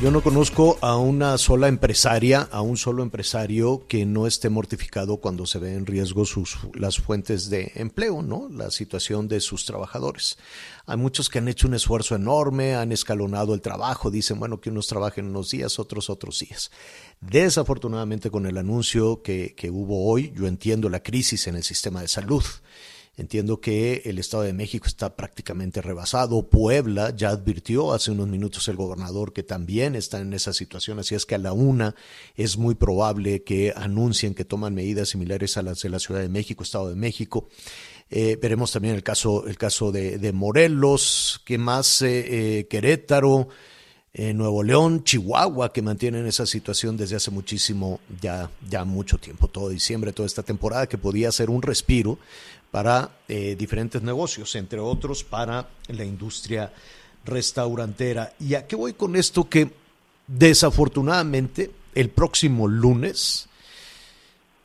Yo 0.00 0.12
no 0.12 0.22
conozco 0.22 0.78
a 0.82 0.96
una 0.96 1.36
sola 1.36 1.66
empresaria, 1.66 2.42
a 2.52 2.60
un 2.60 2.76
solo 2.76 3.02
empresario 3.02 3.86
que 3.88 4.06
no 4.06 4.28
esté 4.28 4.48
mortificado 4.48 5.16
cuando 5.16 5.46
se 5.46 5.58
ve 5.58 5.74
en 5.74 5.84
riesgo 5.84 6.24
sus, 6.24 6.58
las 6.74 6.98
fuentes 6.98 7.50
de 7.50 7.72
empleo, 7.74 8.22
¿no? 8.22 8.48
La 8.48 8.70
situación 8.70 9.26
de 9.26 9.40
sus 9.40 9.64
trabajadores. 9.64 10.38
Hay 10.86 10.96
muchos 10.96 11.28
que 11.28 11.38
han 11.38 11.48
hecho 11.48 11.66
un 11.66 11.74
esfuerzo 11.74 12.14
enorme, 12.14 12.76
han 12.76 12.92
escalonado 12.92 13.52
el 13.52 13.62
trabajo, 13.62 14.12
dicen, 14.12 14.38
bueno, 14.38 14.60
que 14.60 14.70
unos 14.70 14.86
trabajen 14.86 15.26
unos 15.26 15.50
días, 15.50 15.80
otros 15.80 16.08
otros 16.08 16.38
días. 16.38 16.70
Desafortunadamente, 17.20 18.30
con 18.30 18.46
el 18.46 18.58
anuncio 18.58 19.22
que, 19.22 19.56
que 19.56 19.72
hubo 19.72 20.08
hoy, 20.08 20.32
yo 20.36 20.46
entiendo 20.46 20.88
la 20.88 21.02
crisis 21.02 21.48
en 21.48 21.56
el 21.56 21.64
sistema 21.64 22.00
de 22.00 22.06
salud. 22.06 22.44
Entiendo 23.18 23.62
que 23.62 24.02
el 24.04 24.18
Estado 24.18 24.42
de 24.42 24.52
México 24.52 24.86
está 24.86 25.16
prácticamente 25.16 25.80
rebasado. 25.80 26.50
Puebla 26.50 27.14
ya 27.16 27.30
advirtió 27.30 27.94
hace 27.94 28.10
unos 28.10 28.28
minutos 28.28 28.68
el 28.68 28.76
gobernador 28.76 29.32
que 29.32 29.42
también 29.42 29.94
está 29.94 30.20
en 30.20 30.34
esa 30.34 30.52
situación, 30.52 30.98
así 30.98 31.14
es 31.14 31.24
que 31.24 31.34
a 31.34 31.38
la 31.38 31.54
una 31.54 31.94
es 32.34 32.58
muy 32.58 32.74
probable 32.74 33.42
que 33.42 33.72
anuncien 33.74 34.34
que 34.34 34.44
toman 34.44 34.74
medidas 34.74 35.08
similares 35.08 35.56
a 35.56 35.62
las 35.62 35.80
de 35.80 35.88
la 35.88 35.98
Ciudad 35.98 36.20
de 36.20 36.28
México, 36.28 36.62
Estado 36.62 36.90
de 36.90 36.96
México. 36.96 37.48
Eh, 38.10 38.38
veremos 38.40 38.70
también 38.70 38.94
el 38.94 39.02
caso, 39.02 39.46
el 39.46 39.56
caso 39.56 39.92
de, 39.92 40.32
Morelos, 40.34 41.40
que 41.46 41.56
más 41.56 42.02
eh, 42.02 42.58
eh, 42.58 42.66
Querétaro, 42.68 43.48
Nuevo 44.18 44.62
León, 44.62 45.04
Chihuahua, 45.04 45.74
que 45.74 45.82
mantienen 45.82 46.26
esa 46.26 46.46
situación 46.46 46.96
desde 46.96 47.16
hace 47.16 47.30
muchísimo, 47.30 48.00
ya, 48.22 48.50
ya 48.66 48.86
mucho 48.86 49.18
tiempo, 49.18 49.46
todo 49.46 49.68
diciembre, 49.68 50.14
toda 50.14 50.24
esta 50.26 50.42
temporada, 50.42 50.86
que 50.86 50.96
podía 50.96 51.30
ser 51.30 51.50
un 51.50 51.60
respiro 51.60 52.18
para 52.76 53.08
eh, 53.26 53.56
diferentes 53.58 54.02
negocios, 54.02 54.54
entre 54.54 54.80
otros 54.80 55.24
para 55.24 55.66
la 55.88 56.04
industria 56.04 56.70
restaurantera. 57.24 58.34
¿Y 58.38 58.52
a 58.52 58.66
qué 58.66 58.76
voy 58.76 58.92
con 58.92 59.16
esto? 59.16 59.48
Que 59.48 59.70
desafortunadamente 60.26 61.70
el 61.94 62.10
próximo 62.10 62.68
lunes, 62.68 63.48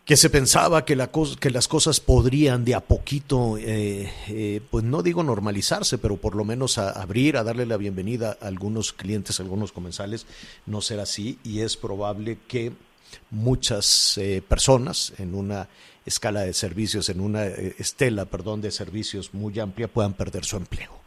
que 0.04 0.18
se 0.18 0.30
pensaba 0.30 0.84
que, 0.84 0.98
la 0.98 1.10
cosa, 1.10 1.40
que 1.40 1.52
las 1.52 1.70
cosas 1.70 2.02
podrían 2.02 2.66
de 2.66 2.76
a 2.76 2.82
poquito, 2.82 3.56
eh, 3.58 4.12
eh, 4.28 4.60
pues 4.70 4.84
no 4.84 5.04
digo 5.04 5.24
normalizarse, 5.24 5.98
pero 5.98 6.18
por 6.18 6.36
lo 6.36 6.44
menos 6.44 6.80
a 6.80 6.90
abrir, 6.90 7.38
a 7.38 7.46
darle 7.46 7.66
la 7.66 7.78
bienvenida 7.78 8.38
a 8.42 8.48
algunos 8.48 8.92
clientes, 8.92 9.40
a 9.40 9.44
algunos 9.44 9.72
comensales, 9.72 10.26
no 10.66 10.82
será 10.82 11.04
así 11.04 11.40
y 11.46 11.62
es 11.62 11.78
probable 11.78 12.40
que 12.50 12.74
muchas 13.30 14.18
eh, 14.18 14.44
personas 14.46 15.14
en 15.18 15.34
una 15.34 15.70
escala 16.06 16.42
de 16.42 16.54
servicios, 16.54 17.10
en 17.10 17.22
una 17.22 17.46
eh, 17.46 17.76
estela, 17.78 18.26
perdón, 18.26 18.62
de 18.62 18.72
servicios 18.72 19.34
muy 19.34 19.60
amplia 19.60 19.88
puedan 19.88 20.14
perder 20.14 20.46
su 20.46 20.58
empleo. 20.58 21.00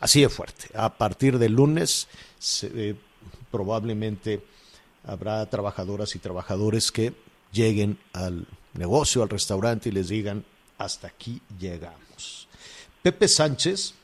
Así 0.00 0.20
de 0.20 0.28
fuerte. 0.28 0.68
A 0.74 0.94
partir 0.96 1.38
del 1.38 1.52
lunes 1.52 2.08
eh, 2.62 2.94
probablemente 3.50 4.42
habrá 5.04 5.44
trabajadoras 5.46 6.14
y 6.14 6.18
trabajadores 6.18 6.90
que 6.90 7.14
lleguen 7.52 7.98
al 8.12 8.46
negocio, 8.74 9.22
al 9.22 9.28
restaurante 9.28 9.88
y 9.88 9.92
les 9.92 10.08
digan, 10.08 10.44
hasta 10.78 11.08
aquí 11.08 11.40
llegamos. 11.58 12.48
Pepe 13.02 13.28
Sánchez 13.28 13.94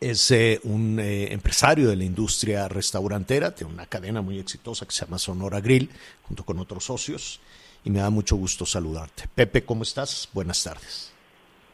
es 0.00 0.30
eh, 0.30 0.60
un 0.64 1.00
empresario 1.00 1.88
de 1.88 1.96
la 1.96 2.04
industria 2.04 2.68
restaurantera, 2.68 3.54
tiene 3.54 3.72
una 3.72 3.86
cadena 3.86 4.20
muy 4.20 4.38
exitosa 4.38 4.86
que 4.86 4.92
se 4.92 5.04
llama 5.04 5.18
Sonora 5.18 5.60
Grill, 5.60 5.90
junto 6.22 6.44
con 6.44 6.58
otros 6.58 6.84
socios, 6.84 7.40
y 7.84 7.90
me 7.90 8.00
da 8.00 8.10
mucho 8.10 8.36
gusto 8.36 8.64
saludarte. 8.64 9.24
Pepe, 9.34 9.64
¿cómo 9.64 9.82
estás? 9.82 10.30
Buenas 10.32 10.64
tardes. 10.64 11.14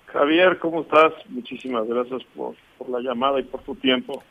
Javier, 0.06 0.58
¿cómo 0.58 0.82
estás? 0.82 1.12
Muchísimas 1.28 1.86
gracias 1.86 2.22
por, 2.34 2.56
por 2.76 2.90
la 2.90 3.00
llamada 3.00 3.38
y 3.38 3.44
por 3.44 3.62
tu 3.62 3.76
tiempo. 3.76 4.22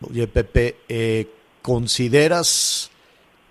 Oye, 0.00 0.26
Pepe, 0.26 0.76
eh, 0.88 1.26
¿consideras 1.62 2.90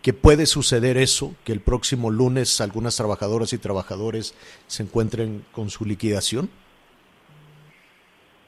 que 0.01 0.13
puede 0.13 0.45
suceder 0.45 0.97
eso, 0.97 1.35
que 1.45 1.53
el 1.53 1.61
próximo 1.61 2.11
lunes 2.11 2.61
algunas 2.61 2.95
trabajadoras 2.97 3.53
y 3.53 3.57
trabajadores 3.57 4.35
se 4.67 4.83
encuentren 4.83 5.45
con 5.51 5.69
su 5.69 5.85
liquidación? 5.85 6.49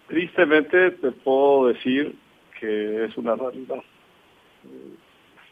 Tristemente 0.07 0.91
te 0.91 1.11
puedo 1.11 1.67
decir 1.67 2.15
que 2.59 3.05
es 3.05 3.17
una 3.17 3.35
realidad. 3.35 3.81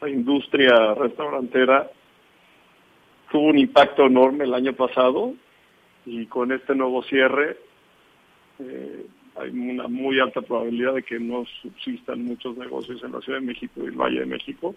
La 0.02 0.10
industria 0.10 0.94
restaurantera 0.96 1.90
tuvo 3.32 3.48
un 3.48 3.58
impacto 3.58 4.06
enorme 4.06 4.46
el 4.46 4.54
año 4.54 4.74
pasado 4.74 5.34
y 6.06 6.26
con 6.28 6.52
este 6.52 6.76
nuevo 6.76 7.04
cierre 7.04 7.58
eh, 8.60 9.06
hay 9.36 9.50
una 9.50 9.88
muy 9.88 10.20
alta 10.20 10.42
probabilidad 10.42 10.96
de 10.96 11.04
que 11.04 11.20
no 11.20 11.46
subsistan 11.62 12.24
muchos 12.24 12.58
negocios 12.58 13.04
en 13.04 13.12
la 13.12 13.22
Ciudad 13.22 13.40
de 13.40 13.46
México 13.46 13.82
y 13.84 13.88
el 13.88 13.92
Valle 13.92 14.22
de 14.22 14.26
México. 14.26 14.76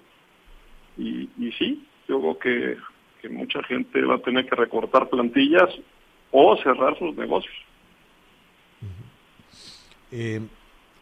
Y, 0.98 1.30
y 1.38 1.52
sí, 1.58 1.86
yo 2.08 2.20
creo 2.20 2.38
que, 2.38 2.76
que 3.22 3.28
mucha 3.28 3.62
gente 3.62 4.02
va 4.02 4.16
a 4.16 4.18
tener 4.18 4.46
que 4.46 4.56
recortar 4.56 5.08
plantillas 5.08 5.70
o 6.30 6.56
cerrar 6.58 6.98
sus 6.98 7.16
negocios. 7.16 7.54
Eh, 10.12 10.40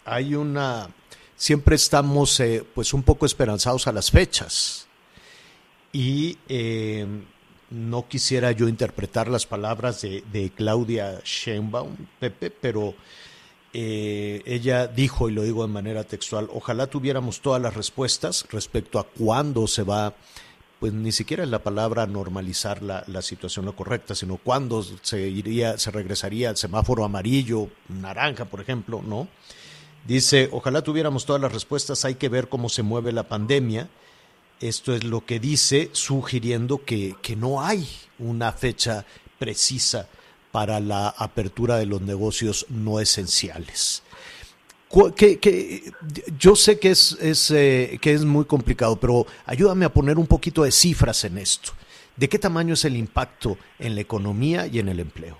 hay 0.04 0.34
una, 0.34 0.88
siempre 1.34 1.76
estamos 1.76 2.38
eh, 2.40 2.64
pues 2.74 2.92
un 2.92 3.02
poco 3.02 3.26
esperanzados 3.26 3.86
a 3.86 3.92
las 3.92 4.10
fechas 4.10 4.88
y 5.92 6.36
eh, 6.48 7.06
no 7.70 8.08
quisiera 8.08 8.52
yo 8.52 8.68
interpretar 8.68 9.28
las 9.28 9.46
palabras 9.46 10.00
de, 10.02 10.22
de 10.32 10.50
Claudia 10.50 11.20
Sheinbaum, 11.24 11.96
Pepe, 12.18 12.50
pero 12.50 12.94
eh, 13.72 14.42
ella 14.46 14.86
dijo, 14.86 15.28
y 15.28 15.32
lo 15.32 15.42
digo 15.42 15.66
de 15.66 15.72
manera 15.72 16.04
textual, 16.04 16.48
ojalá 16.52 16.86
tuviéramos 16.86 17.40
todas 17.40 17.60
las 17.60 17.74
respuestas 17.74 18.46
respecto 18.50 18.98
a 18.98 19.06
cuándo 19.06 19.66
se 19.66 19.82
va, 19.82 20.14
pues 20.80 20.92
ni 20.92 21.12
siquiera 21.12 21.44
es 21.44 21.50
la 21.50 21.62
palabra 21.62 22.06
normalizar 22.06 22.82
la, 22.82 23.04
la 23.06 23.20
situación 23.20 23.66
lo 23.66 23.76
correcta, 23.76 24.14
sino 24.14 24.38
cuándo 24.38 24.82
se 25.02 25.28
iría, 25.28 25.76
se 25.76 25.90
regresaría 25.90 26.48
al 26.48 26.56
semáforo 26.56 27.04
amarillo, 27.04 27.68
naranja, 27.88 28.46
por 28.46 28.60
ejemplo, 28.60 29.02
¿no? 29.04 29.28
Dice, 30.06 30.48
ojalá 30.52 30.80
tuviéramos 30.80 31.26
todas 31.26 31.42
las 31.42 31.52
respuestas, 31.52 32.06
hay 32.06 32.14
que 32.14 32.30
ver 32.30 32.48
cómo 32.48 32.70
se 32.70 32.82
mueve 32.82 33.12
la 33.12 33.24
pandemia. 33.24 33.88
Esto 34.60 34.92
es 34.94 35.04
lo 35.04 35.24
que 35.24 35.38
dice, 35.38 35.90
sugiriendo 35.92 36.84
que, 36.84 37.14
que 37.22 37.36
no 37.36 37.62
hay 37.62 37.86
una 38.18 38.52
fecha 38.52 39.04
precisa 39.38 40.08
para 40.50 40.80
la 40.80 41.08
apertura 41.10 41.76
de 41.76 41.86
los 41.86 42.02
negocios 42.02 42.66
no 42.68 42.98
esenciales. 42.98 44.02
Que, 45.16 45.38
que, 45.38 45.92
yo 46.38 46.56
sé 46.56 46.80
que 46.80 46.90
es, 46.90 47.12
es 47.20 47.50
eh, 47.50 47.98
que 48.00 48.14
es 48.14 48.24
muy 48.24 48.46
complicado, 48.46 48.98
pero 48.98 49.26
ayúdame 49.44 49.84
a 49.84 49.92
poner 49.92 50.18
un 50.18 50.26
poquito 50.26 50.62
de 50.62 50.72
cifras 50.72 51.24
en 51.24 51.38
esto. 51.38 51.72
¿De 52.16 52.28
qué 52.28 52.38
tamaño 52.38 52.74
es 52.74 52.84
el 52.84 52.96
impacto 52.96 53.58
en 53.78 53.94
la 53.94 54.00
economía 54.00 54.66
y 54.66 54.78
en 54.78 54.88
el 54.88 54.98
empleo? 54.98 55.36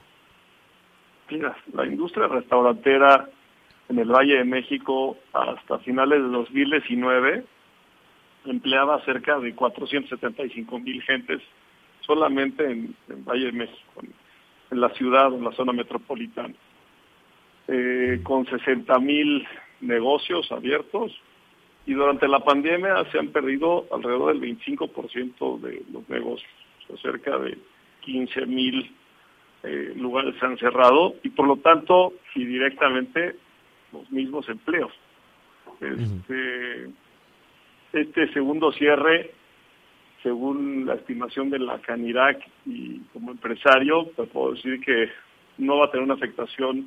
Mira, 1.31 1.57
la 1.73 1.87
industria 1.87 2.29
restaurantera 2.29 3.29
en 3.89 3.99
el 3.99 4.09
Valle 4.09 4.37
de 4.37 4.45
México 4.45 5.17
hasta 5.33 5.79
finales 5.79 6.23
de 6.23 6.29
2019 6.29 7.45
empleaba 8.45 9.05
cerca 9.05 9.39
de 9.39 9.55
475 9.55 10.79
mil 10.79 11.03
gentes 11.03 11.43
solamente 12.01 12.65
en, 12.65 12.95
en 13.09 13.25
Valle 13.25 13.47
de 13.47 13.53
México, 13.53 14.03
en, 14.71 14.81
la 14.81 14.91
ciudad 14.91 15.33
o 15.33 15.37
en 15.37 15.45
la 15.45 15.53
zona 15.53 15.73
metropolitana, 15.73 16.55
eh, 17.69 18.21
con 18.23 18.47
60 18.47 18.99
mil 18.99 19.47
negocios 19.81 20.51
abiertos 20.53 21.13
y 21.87 21.95
durante 21.95 22.29
la 22.29 22.41
pandemia 22.41 23.05
se 23.11 23.19
han 23.19 23.29
perdido 23.29 23.87
alrededor 23.93 24.39
del 24.39 24.59
25% 24.59 25.61
de 25.61 25.83
los 25.93 26.09
negocios, 26.09 26.51
o 26.89 26.97
sea, 26.97 27.13
cerca 27.13 27.39
de 27.39 27.57
15 28.01 28.47
mil 28.47 28.95
eh, 29.63 29.93
lugares 29.97 30.35
se 30.39 30.47
han 30.47 30.59
cerrado 30.59 31.15
y 31.23 31.31
por 31.31 31.47
lo 31.47 31.57
tanto 31.57 32.13
y 32.35 32.45
directamente 32.45 33.37
los 33.93 34.11
mismos 34.11 34.49
empleos. 34.49 34.93
Este, 35.81 36.91
este 37.93 38.33
segundo 38.33 38.73
cierre, 38.73 39.33
según 40.23 40.87
la 40.87 40.95
estimación 40.95 41.51
de 41.51 41.59
la 41.59 41.79
Canirac 41.81 42.41
y 42.67 42.99
como 43.13 43.31
empresario, 43.31 44.07
te 44.17 44.25
puedo 44.25 44.55
decir 44.55 44.81
que 44.81 45.09
no 45.59 45.79
va 45.79 45.87
a 45.87 45.91
tener 45.91 46.05
una 46.05 46.15
afectación 46.15 46.87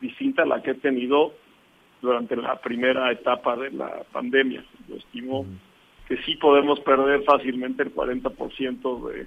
distinta 0.00 0.42
a 0.42 0.46
la 0.46 0.62
que 0.62 0.72
he 0.72 0.74
tenido 0.74 1.34
durante 2.00 2.36
la 2.36 2.60
primera 2.60 3.10
etapa 3.12 3.56
de 3.56 3.70
la 3.70 4.04
pandemia. 4.12 4.64
Yo 4.88 4.96
estimo 4.96 5.46
que 6.08 6.16
sí 6.24 6.36
podemos 6.36 6.80
perder 6.80 7.22
fácilmente 7.22 7.84
el 7.84 7.94
40% 7.94 9.08
de, 9.08 9.26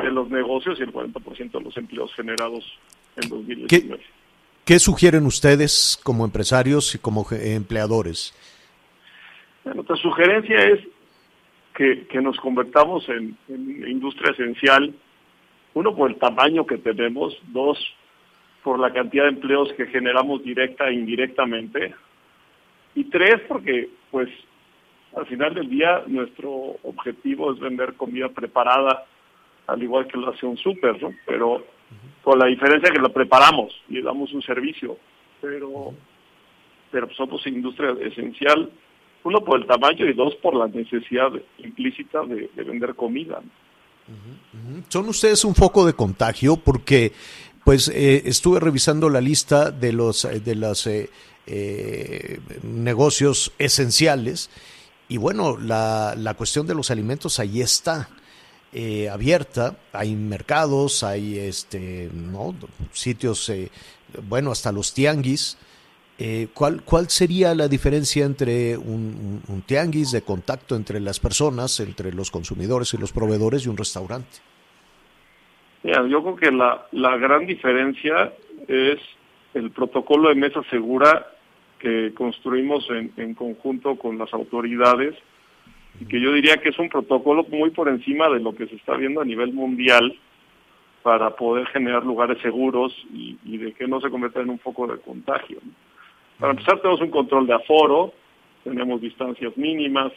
de 0.00 0.10
los 0.10 0.30
negocios 0.30 0.78
y 0.78 0.82
el 0.82 0.92
40% 0.92 1.50
de 1.50 1.60
los 1.60 1.76
empleos 1.76 2.14
generados 2.14 2.64
en 3.16 3.28
2019. 3.28 4.02
¿Qué, 4.02 4.08
¿Qué 4.64 4.78
sugieren 4.78 5.26
ustedes 5.26 5.98
como 6.02 6.24
empresarios 6.24 6.94
y 6.94 6.98
como 6.98 7.26
empleadores? 7.32 8.34
Nuestra 9.64 9.96
sugerencia 9.96 10.64
es 10.64 10.80
que, 11.74 12.06
que 12.06 12.20
nos 12.20 12.36
convertamos 12.38 13.08
en, 13.08 13.36
industria 13.48 14.32
esencial, 14.32 14.94
uno 15.74 15.94
por 15.94 16.10
el 16.10 16.16
tamaño 16.16 16.66
que 16.66 16.78
tenemos, 16.78 17.38
dos 17.48 17.78
por 18.62 18.78
la 18.80 18.92
cantidad 18.92 19.24
de 19.24 19.30
empleos 19.30 19.72
que 19.74 19.86
generamos 19.86 20.42
directa 20.42 20.88
e 20.88 20.94
indirectamente, 20.94 21.94
y 22.94 23.04
tres 23.04 23.40
porque 23.46 23.88
pues 24.10 24.28
al 25.16 25.26
final 25.26 25.54
del 25.54 25.70
día 25.70 26.02
nuestro 26.06 26.76
objetivo 26.82 27.52
es 27.52 27.60
vender 27.60 27.94
comida 27.94 28.28
preparada, 28.28 29.04
al 29.66 29.82
igual 29.82 30.06
que 30.06 30.18
lo 30.18 30.30
hace 30.30 30.46
un 30.46 30.56
súper, 30.56 31.00
¿no? 31.00 31.14
Pero 31.26 31.64
con 32.22 32.38
la 32.38 32.46
diferencia 32.46 32.90
que 32.90 33.00
lo 33.00 33.12
preparamos 33.12 33.72
y 33.88 34.02
damos 34.02 34.32
un 34.32 34.42
servicio, 34.42 34.96
pero 35.40 35.94
pero 36.90 37.08
somos 37.14 37.46
industria 37.46 37.94
esencial 38.00 38.70
uno 39.28 39.44
por 39.44 39.60
el 39.60 39.66
tamaño 39.66 40.06
y 40.06 40.14
dos 40.14 40.34
por 40.36 40.54
la 40.56 40.66
necesidad 40.68 41.30
implícita 41.58 42.24
de, 42.24 42.50
de 42.56 42.62
vender 42.64 42.94
comida. 42.94 43.40
Son 44.88 45.06
ustedes 45.06 45.44
un 45.44 45.54
foco 45.54 45.84
de 45.84 45.92
contagio 45.92 46.56
porque 46.56 47.12
pues 47.62 47.88
eh, 47.88 48.22
estuve 48.24 48.58
revisando 48.58 49.10
la 49.10 49.20
lista 49.20 49.70
de 49.70 49.92
los 49.92 50.22
de 50.22 50.54
los 50.54 50.86
eh, 50.86 51.10
eh, 51.46 52.40
negocios 52.62 53.52
esenciales 53.58 54.48
y 55.08 55.18
bueno 55.18 55.58
la, 55.58 56.14
la 56.16 56.32
cuestión 56.32 56.66
de 56.66 56.74
los 56.74 56.90
alimentos 56.90 57.38
ahí 57.38 57.60
está 57.60 58.08
eh, 58.72 59.10
abierta. 59.10 59.76
Hay 59.92 60.14
mercados 60.14 61.02
hay 61.02 61.38
este 61.38 62.08
no 62.14 62.54
sitios 62.92 63.52
bueno 64.26 64.52
hasta 64.52 64.72
los 64.72 64.94
tianguis 64.94 65.58
eh, 66.18 66.48
¿cuál, 66.52 66.82
¿Cuál 66.82 67.08
sería 67.08 67.54
la 67.54 67.68
diferencia 67.68 68.24
entre 68.24 68.76
un, 68.76 69.40
tianguis 69.66 70.12
de 70.12 70.22
contacto 70.22 70.74
entre 70.74 71.00
las 71.00 71.20
personas, 71.20 71.78
entre 71.80 72.12
los 72.12 72.30
consumidores 72.30 72.92
y 72.94 72.98
los 72.98 73.12
proveedores 73.12 73.66
y 73.66 73.68
un 73.68 73.76
restaurante? 73.76 74.38
Yo 75.84 76.22
creo 76.22 76.36
que 76.36 76.50
la, 76.50 76.86
la 76.92 77.16
gran 77.16 77.46
diferencia 77.46 78.32
es 78.66 78.98
el 79.54 79.70
protocolo 79.70 80.28
de 80.28 80.34
mesa 80.34 80.60
segura 80.70 81.28
que 81.78 82.12
construimos 82.14 82.88
en, 82.90 83.12
en 83.16 83.34
conjunto 83.34 83.96
con 83.96 84.18
las 84.18 84.32
autoridades 84.34 85.14
y 86.00 86.06
que 86.06 86.20
yo 86.20 86.32
diría 86.32 86.58
que 86.58 86.70
es 86.70 86.78
un 86.78 86.88
protocolo 86.88 87.44
muy 87.44 87.70
por 87.70 87.88
encima 87.88 88.28
de 88.28 88.40
lo 88.40 88.54
que 88.54 88.66
se 88.66 88.76
está 88.76 88.96
viendo 88.96 89.20
a 89.20 89.24
nivel 89.24 89.52
mundial 89.52 90.18
para 91.02 91.30
poder 91.36 91.66
generar 91.68 92.04
lugares 92.04 92.38
seguros 92.42 92.92
y, 93.12 93.56
de 93.56 93.72
que 93.72 93.86
no 93.86 94.00
se 94.00 94.10
convierta 94.10 94.40
en 94.40 94.50
un 94.50 94.58
foco 94.58 94.86
de 94.86 94.98
contagio. 94.98 95.58
Para 96.38 96.52
empezar, 96.52 96.80
tenemos 96.80 97.00
un 97.00 97.10
control 97.10 97.46
de 97.46 97.54
aforo, 97.54 98.12
tenemos 98.62 99.00
distancias 99.00 99.56
mínimas, 99.56 100.12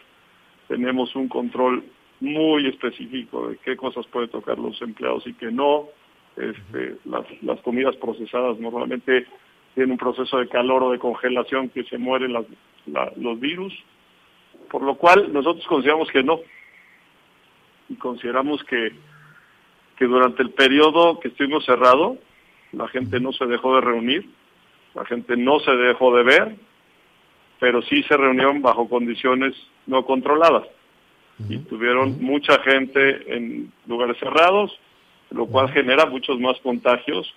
tenemos 0.67 1.15
un 1.15 1.27
control 1.27 1.83
muy 2.19 2.67
específico 2.67 3.49
de 3.49 3.57
qué 3.57 3.75
cosas 3.75 4.05
pueden 4.07 4.29
tocar 4.29 4.59
los 4.59 4.79
empleados 4.81 5.25
y 5.25 5.33
qué 5.33 5.51
no. 5.51 5.89
Este, 6.37 6.97
las, 7.05 7.59
comidas 7.61 7.95
procesadas 7.97 8.59
normalmente 8.59 9.25
tienen 9.73 9.93
un 9.93 9.97
proceso 9.97 10.37
de 10.37 10.47
calor 10.47 10.83
o 10.83 10.91
de 10.91 10.99
congelación 10.99 11.69
que 11.69 11.83
se 11.85 11.97
mueren 11.97 12.33
los 12.33 13.39
virus, 13.39 13.73
por 14.69 14.83
lo 14.83 14.95
cual 14.95 15.33
nosotros 15.33 15.65
consideramos 15.65 16.09
que 16.09 16.23
no. 16.23 16.39
Y 17.89 17.95
consideramos 17.95 18.63
que, 18.65 18.91
que 19.97 20.05
durante 20.05 20.43
el 20.43 20.51
periodo 20.51 21.19
que 21.19 21.29
estuvimos 21.29 21.65
cerrado, 21.65 22.17
la 22.73 22.87
gente 22.87 23.19
no 23.19 23.33
se 23.33 23.45
dejó 23.47 23.75
de 23.75 23.81
reunir, 23.81 24.29
la 24.93 25.05
gente 25.05 25.37
no 25.37 25.59
se 25.59 25.71
dejó 25.71 26.15
de 26.15 26.23
ver, 26.23 26.55
pero 27.59 27.81
sí 27.83 28.03
se 28.03 28.17
reunieron 28.17 28.61
bajo 28.61 28.89
condiciones 28.89 29.53
no 29.85 30.05
controladas. 30.05 30.63
Uh 31.39 31.43
-huh. 31.43 31.55
Y 31.55 31.57
tuvieron 31.59 32.09
uh 32.09 32.15
-huh. 32.15 32.21
mucha 32.21 32.59
gente 32.63 33.35
en 33.35 33.71
lugares 33.87 34.17
cerrados, 34.19 34.71
lo 35.29 35.45
cual 35.45 35.65
uh 35.65 35.69
-huh. 35.69 35.73
genera 35.73 36.05
muchos 36.05 36.39
más 36.39 36.57
contagios 36.61 37.33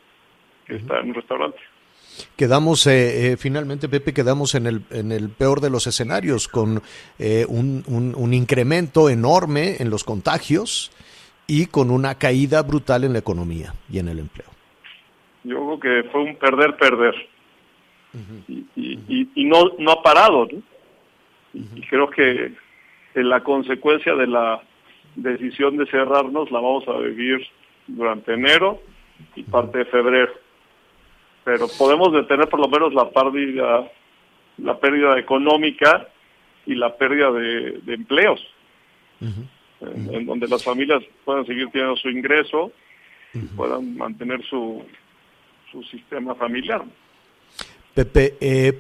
que 0.67 0.77
estar 0.77 1.01
en 1.01 1.11
un 1.11 1.15
restaurante. 1.15 1.59
Quedamos, 2.37 2.87
eh, 2.87 3.33
eh, 3.33 3.37
finalmente, 3.37 3.89
Pepe, 3.89 4.13
quedamos 4.13 4.55
en 4.55 4.67
el, 4.67 4.83
en 4.91 5.11
el 5.11 5.31
peor 5.31 5.61
de 5.61 5.71
los 5.71 5.87
escenarios, 5.87 6.49
con 6.49 6.81
eh, 7.19 7.45
un, 7.49 7.83
un, 7.87 8.15
un 8.17 8.35
incremento 8.35 9.11
enorme 9.11 9.77
en 9.81 9.91
los 9.91 10.05
contagios 10.05 10.93
y 11.47 11.67
con 11.67 11.91
una 11.91 12.15
caída 12.17 12.63
brutal 12.63 13.05
en 13.05 13.13
la 13.13 13.19
economía 13.19 13.75
y 13.91 13.99
en 13.99 14.09
el 14.09 14.19
empleo. 14.21 14.49
Yo 15.43 15.57
creo 15.57 15.81
que 15.81 16.09
fue 16.11 16.23
un 16.23 16.37
perder-perder 16.37 17.15
y, 18.49 19.29
y, 19.35 19.45
no, 19.45 19.73
no 19.79 19.93
ha 19.93 20.03
parado. 20.03 20.49
Y 21.53 21.81
creo 21.89 22.11
que 22.11 22.53
la 23.15 23.43
consecuencia 23.43 24.15
de 24.15 24.27
la 24.27 24.63
decisión 25.17 25.77
de 25.77 25.87
cerrarnos 25.87 26.51
la 26.51 26.61
vamos 26.61 26.87
a 26.89 26.99
vivir 26.99 27.47
durante 27.87 28.35
enero 28.35 28.81
y 29.37 29.43
parte 29.45 29.79
de 29.79 29.85
febrero. 29.87 30.33
Pero 31.45 31.67
podemos 31.79 32.13
detener 32.13 32.49
por 32.49 32.61
lo 32.61 32.69
menos 32.69 32.95
la 32.95 33.11
pérdida, 33.11 33.91
la 34.59 34.79
pérdida 34.79 35.19
económica 35.19 36.09
y 36.67 36.75
la 36.75 36.97
pérdida 36.97 37.31
de, 37.31 37.81
empleos, 37.87 38.41
en, 39.21 40.27
donde 40.27 40.49
las 40.49 40.65
familias 40.65 41.03
puedan 41.25 41.45
seguir 41.45 41.69
teniendo 41.71 41.97
su 41.97 42.09
ingreso 42.09 42.73
y 43.35 43.41
puedan 43.41 43.97
mantener 43.97 44.43
su, 44.45 44.83
su 45.71 45.83
sistema 45.85 46.35
familiar. 46.35 46.83
Pepe, 47.95 48.37
eh, 48.41 48.73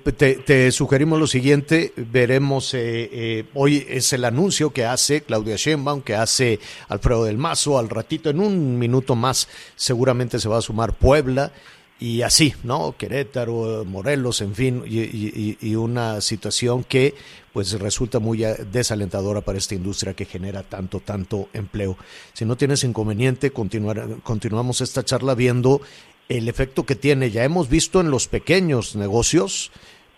te, 0.44 0.72
sugerimos 0.72 1.20
lo 1.20 1.28
siguiente, 1.28 1.92
veremos, 1.96 2.74
eh, 2.74 3.08
eh, 3.12 3.44
hoy 3.54 3.86
es 3.88 4.12
el 4.12 4.24
anuncio 4.24 4.70
que 4.70 4.86
hace 4.86 5.20
Claudia 5.20 5.54
Sheinbaum, 5.54 6.02
que 6.02 6.16
hace 6.16 6.58
Alfredo 6.88 7.22
del 7.22 7.38
Mazo, 7.38 7.78
al 7.78 7.90
ratito, 7.90 8.28
en 8.28 8.40
un 8.40 8.76
minuto 8.76 9.14
más, 9.14 9.46
seguramente 9.76 10.40
se 10.40 10.48
va 10.48 10.58
a 10.58 10.62
sumar 10.62 10.94
Puebla, 10.94 11.52
y 12.00 12.22
así, 12.22 12.54
¿no? 12.64 12.96
Querétaro, 12.98 13.84
Morelos, 13.84 14.40
en 14.40 14.54
fin, 14.56 14.82
y, 14.84 15.74
una 15.76 16.20
situación 16.20 16.82
que 16.82 17.14
pues 17.52 17.78
resulta 17.78 18.18
muy 18.18 18.38
desalentadora 18.72 19.42
para 19.42 19.58
esta 19.58 19.76
industria 19.76 20.12
que 20.12 20.24
genera 20.24 20.64
tanto, 20.64 20.98
tanto 20.98 21.48
empleo. 21.52 21.96
Si 22.32 22.44
no 22.44 22.56
tienes 22.56 22.82
inconveniente, 22.82 23.52
continuar, 23.52 24.16
continuamos 24.24 24.80
esta 24.80 25.04
charla 25.04 25.36
viendo 25.36 25.80
el 26.28 26.48
efecto 26.48 26.84
que 26.84 26.94
tiene. 26.94 27.30
Ya 27.30 27.44
hemos 27.44 27.68
visto 27.68 28.00
en 28.00 28.10
los 28.10 28.28
pequeños 28.28 28.96
negocios, 28.96 29.72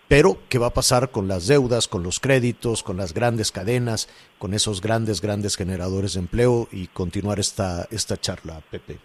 pero 0.07 0.37
¿qué 0.49 0.57
va 0.57 0.67
a 0.67 0.73
pasar 0.73 1.11
con 1.11 1.27
las 1.27 1.47
deudas, 1.47 1.87
con 1.87 2.03
los 2.03 2.19
créditos, 2.19 2.83
con 2.83 2.97
las 2.97 3.13
grandes 3.13 3.51
cadenas, 3.51 4.07
con 4.39 4.53
esos 4.53 4.81
grandes, 4.81 5.21
grandes 5.21 5.57
generadores 5.57 6.13
de 6.13 6.21
empleo 6.21 6.67
y 6.71 6.87
continuar 6.87 7.39
esta, 7.39 7.87
esta 7.91 8.17
charla, 8.17 8.61
Pepe? 8.71 8.97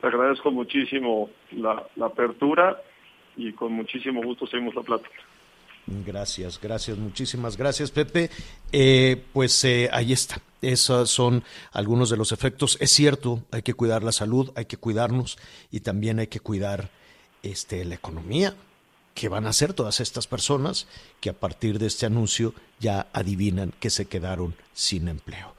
Te 0.00 0.06
agradezco 0.06 0.50
muchísimo 0.50 1.28
la, 1.52 1.86
apertura 2.00 2.80
y 3.36 3.52
con 3.52 3.72
muchísimo 3.72 4.22
gusto 4.22 4.46
seguimos 4.46 4.74
la 4.74 4.82
plática. 4.82 5.20
Gracias, 6.04 6.60
gracias, 6.60 6.98
muchísimas 6.98 7.56
gracias, 7.56 7.90
Pepe. 7.90 8.30
Eh, 8.72 9.24
pues 9.32 9.64
eh, 9.64 9.88
ahí 9.92 10.12
está. 10.12 10.42
Esos 10.60 11.10
son 11.10 11.44
algunos 11.72 12.10
de 12.10 12.16
los 12.16 12.32
efectos. 12.32 12.76
Es 12.80 12.90
cierto, 12.90 13.42
hay 13.50 13.62
que 13.62 13.74
cuidar 13.74 14.02
la 14.02 14.12
salud, 14.12 14.50
hay 14.54 14.66
que 14.66 14.76
cuidarnos 14.76 15.38
y 15.70 15.80
también 15.80 16.18
hay 16.18 16.26
que 16.26 16.40
cuidar 16.40 16.90
este, 17.42 17.84
la 17.84 17.94
economía. 17.94 18.54
¿Qué 19.14 19.28
van 19.28 19.46
a 19.46 19.50
hacer 19.50 19.72
todas 19.72 20.00
estas 20.00 20.26
personas 20.26 20.86
que 21.20 21.30
a 21.30 21.38
partir 21.38 21.78
de 21.78 21.86
este 21.86 22.06
anuncio 22.06 22.54
ya 22.78 23.08
adivinan 23.12 23.72
que 23.80 23.90
se 23.90 24.06
quedaron 24.06 24.54
sin 24.74 25.08
empleo? 25.08 25.54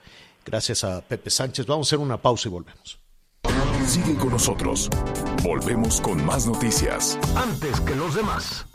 Gracias 0.45 0.84
a 0.84 1.01
Pepe 1.01 1.30
Sánchez. 1.30 1.65
Vamos 1.65 1.88
a 1.88 1.89
hacer 1.89 1.99
una 1.99 2.21
pausa 2.21 2.47
y 2.47 2.51
volvemos. 2.51 2.99
Sigue 3.89 4.15
con 4.17 4.29
nosotros. 4.29 4.87
Volvemos 5.41 5.99
con 5.99 6.23
más 6.23 6.45
noticias. 6.45 7.17
Antes 7.35 7.81
que 7.81 7.95
los 7.95 8.13
demás. 8.13 8.67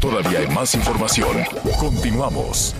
Todavía 0.00 0.40
hay 0.40 0.48
más 0.48 0.74
información. 0.74 1.36
Continuamos. 1.78 2.74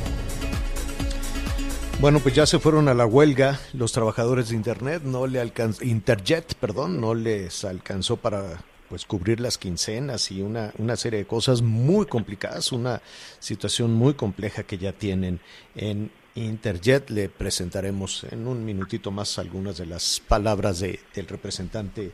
Bueno, 2.00 2.18
pues 2.18 2.34
ya 2.34 2.44
se 2.44 2.58
fueron 2.58 2.88
a 2.88 2.94
la 2.94 3.06
huelga 3.06 3.60
los 3.72 3.92
trabajadores 3.92 4.48
de 4.48 4.56
Internet, 4.56 5.02
no 5.04 5.28
le 5.28 5.40
alcanzó, 5.40 5.84
Interjet, 5.84 6.56
perdón, 6.56 7.00
no 7.00 7.14
les 7.14 7.64
alcanzó 7.64 8.16
para 8.16 8.64
pues 8.88 9.04
cubrir 9.04 9.38
las 9.38 9.56
quincenas 9.56 10.32
y 10.32 10.42
una, 10.42 10.72
una 10.78 10.96
serie 10.96 11.20
de 11.20 11.26
cosas 11.28 11.62
muy 11.62 12.06
complicadas, 12.06 12.72
una 12.72 13.00
situación 13.38 13.94
muy 13.94 14.14
compleja 14.14 14.64
que 14.64 14.76
ya 14.76 14.92
tienen 14.92 15.38
en 15.76 16.10
Interjet. 16.36 17.10
Le 17.10 17.28
presentaremos 17.28 18.24
en 18.30 18.46
un 18.46 18.64
minutito 18.64 19.10
más 19.10 19.38
algunas 19.38 19.78
de 19.78 19.86
las 19.86 20.20
palabras 20.20 20.80
de, 20.80 21.00
del 21.14 21.26
representante 21.26 22.12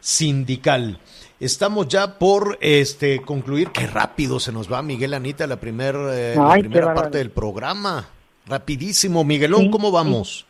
sindical. 0.00 0.98
Estamos 1.40 1.88
ya 1.88 2.18
por 2.18 2.58
este 2.60 3.20
concluir. 3.22 3.68
Qué 3.70 3.86
rápido 3.86 4.40
se 4.40 4.52
nos 4.52 4.72
va, 4.72 4.82
Miguel 4.82 5.14
Anita, 5.14 5.46
la, 5.46 5.60
primer, 5.60 5.94
eh, 6.10 6.34
la 6.36 6.56
primera 6.58 6.94
parte 6.94 7.18
del 7.18 7.30
programa. 7.30 8.08
Rapidísimo, 8.46 9.24
Miguelón, 9.24 9.70
¿cómo 9.70 9.90
vamos? 9.90 10.46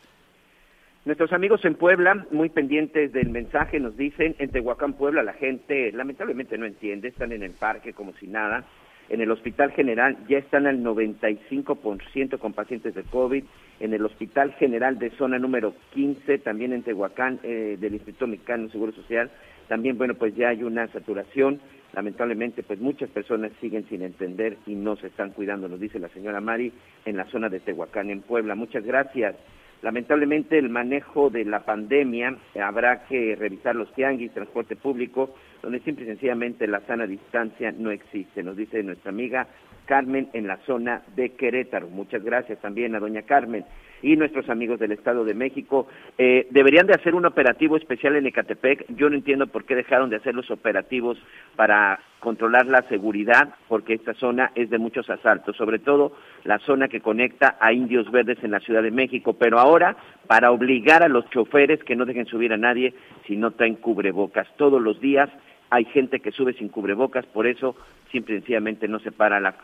Nuestros 1.05 1.33
amigos 1.33 1.63
en 1.65 1.75
Puebla, 1.75 2.27
muy 2.31 2.49
pendientes 2.49 3.11
del 3.13 3.29
mensaje, 3.29 3.79
nos 3.79 3.97
dicen, 3.97 4.35
en 4.37 4.51
Tehuacán, 4.51 4.93
Puebla, 4.93 5.23
la 5.23 5.33
gente 5.33 5.91
lamentablemente 5.91 6.57
no 6.57 6.65
entiende, 6.65 7.07
están 7.07 7.31
en 7.31 7.43
el 7.43 7.51
parque 7.51 7.93
como 7.93 8.13
si 8.13 8.27
nada. 8.27 8.65
En 9.09 9.21
el 9.21 9.31
Hospital 9.31 9.71
General 9.71 10.17
ya 10.27 10.37
están 10.37 10.67
al 10.67 10.83
95% 10.83 12.37
con 12.37 12.53
pacientes 12.53 12.93
de 12.95 13.03
COVID. 13.03 13.43
En 13.79 13.93
el 13.93 14.05
Hospital 14.05 14.53
General 14.53 14.99
de 14.99 15.09
Zona 15.11 15.39
número 15.39 15.73
15, 15.93 16.37
también 16.39 16.73
en 16.73 16.83
Tehuacán, 16.83 17.39
eh, 17.43 17.77
del 17.79 17.93
Instituto 17.93 18.27
Mexicano 18.27 18.65
de 18.65 18.71
Seguro 18.71 18.91
Social, 18.91 19.31
también, 19.67 19.97
bueno, 19.97 20.15
pues 20.15 20.35
ya 20.35 20.49
hay 20.49 20.63
una 20.63 20.87
saturación 20.87 21.59
lamentablemente 21.93 22.63
pues 22.63 22.79
muchas 22.79 23.09
personas 23.09 23.51
siguen 23.59 23.87
sin 23.89 24.03
entender 24.03 24.57
y 24.65 24.75
no 24.75 24.95
se 24.95 25.07
están 25.07 25.31
cuidando, 25.31 25.67
nos 25.67 25.79
dice 25.79 25.99
la 25.99 26.09
señora 26.09 26.41
Mari 26.41 26.71
en 27.05 27.17
la 27.17 27.25
zona 27.25 27.49
de 27.49 27.59
Tehuacán, 27.59 28.09
en 28.09 28.21
Puebla. 28.21 28.55
Muchas 28.55 28.83
gracias. 28.83 29.35
Lamentablemente 29.81 30.57
el 30.57 30.69
manejo 30.69 31.29
de 31.29 31.45
la 31.45 31.61
pandemia 31.61 32.35
habrá 32.61 33.05
que 33.05 33.35
revisar 33.35 33.75
los 33.75 33.91
tianguis, 33.93 34.33
transporte 34.33 34.75
público, 34.75 35.35
donde 35.61 35.79
simple 35.79 36.05
y 36.05 36.07
sencillamente 36.07 36.67
la 36.67 36.81
sana 36.81 37.05
distancia 37.05 37.71
no 37.71 37.91
existe, 37.91 38.43
nos 38.43 38.57
dice 38.57 38.81
nuestra 38.83 39.09
amiga 39.09 39.47
Carmen 39.85 40.29
en 40.33 40.47
la 40.47 40.57
zona 40.67 41.01
de 41.15 41.31
Querétaro. 41.31 41.87
Muchas 41.89 42.23
gracias 42.23 42.59
también 42.59 42.95
a 42.95 42.99
doña 42.99 43.23
Carmen 43.23 43.65
y 44.01 44.15
nuestros 44.15 44.49
amigos 44.49 44.79
del 44.79 44.91
Estado 44.91 45.25
de 45.25 45.33
México. 45.33 45.87
Eh, 46.17 46.47
deberían 46.51 46.87
de 46.87 46.93
hacer 46.93 47.15
un 47.15 47.25
operativo 47.25 47.75
especial 47.75 48.15
en 48.15 48.27
Ecatepec. 48.27 48.85
Yo 48.95 49.09
no 49.09 49.15
entiendo 49.15 49.47
por 49.47 49.65
qué 49.65 49.75
dejaron 49.75 50.09
de 50.09 50.17
hacer 50.17 50.35
los 50.35 50.51
operativos 50.51 51.17
para 51.55 51.99
controlar 52.19 52.67
la 52.67 52.81
seguridad, 52.83 53.55
porque 53.67 53.93
esta 53.93 54.13
zona 54.13 54.51
es 54.53 54.69
de 54.69 54.77
muchos 54.77 55.09
asaltos, 55.09 55.55
sobre 55.55 55.79
todo 55.79 56.13
la 56.43 56.59
zona 56.59 56.87
que 56.87 57.01
conecta 57.01 57.57
a 57.59 57.71
Indios 57.73 58.11
Verdes 58.11 58.43
en 58.43 58.51
la 58.51 58.59
Ciudad 58.59 58.83
de 58.83 58.91
México. 58.91 59.33
Pero 59.33 59.57
ahora, 59.57 59.95
para 60.27 60.51
obligar 60.51 61.01
a 61.01 61.09
los 61.09 61.29
choferes 61.29 61.83
que 61.83 61.95
no 61.95 62.05
dejen 62.05 62.25
subir 62.25 62.53
a 62.53 62.57
nadie 62.57 62.93
si 63.25 63.37
no 63.37 63.51
traen 63.51 63.75
cubrebocas, 63.75 64.47
todos 64.57 64.81
los 64.81 64.99
días 64.99 65.29
hay 65.69 65.85
gente 65.85 66.19
que 66.19 66.31
sube 66.31 66.53
sin 66.53 66.69
cubrebocas, 66.69 67.25
por 67.25 67.47
eso 67.47 67.75
simple 68.11 68.35
y 68.35 68.37
sencillamente 68.39 68.87
no 68.87 68.99
se 68.99 69.11
para 69.11 69.39
la 69.39 69.55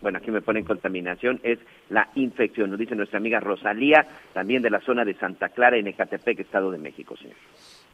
bueno, 0.00 0.18
aquí 0.18 0.30
me 0.30 0.42
ponen 0.42 0.64
contaminación, 0.64 1.40
es 1.42 1.58
la 1.88 2.10
infección, 2.16 2.70
nos 2.70 2.78
dice 2.78 2.94
nuestra 2.94 3.18
amiga 3.18 3.40
Rosalía, 3.40 4.06
también 4.34 4.62
de 4.62 4.70
la 4.70 4.80
zona 4.80 5.04
de 5.04 5.14
Santa 5.14 5.48
Clara, 5.48 5.78
en 5.78 5.86
Ecatepec, 5.86 6.38
Estado 6.40 6.70
de 6.70 6.78
México, 6.78 7.16
señor. 7.16 7.36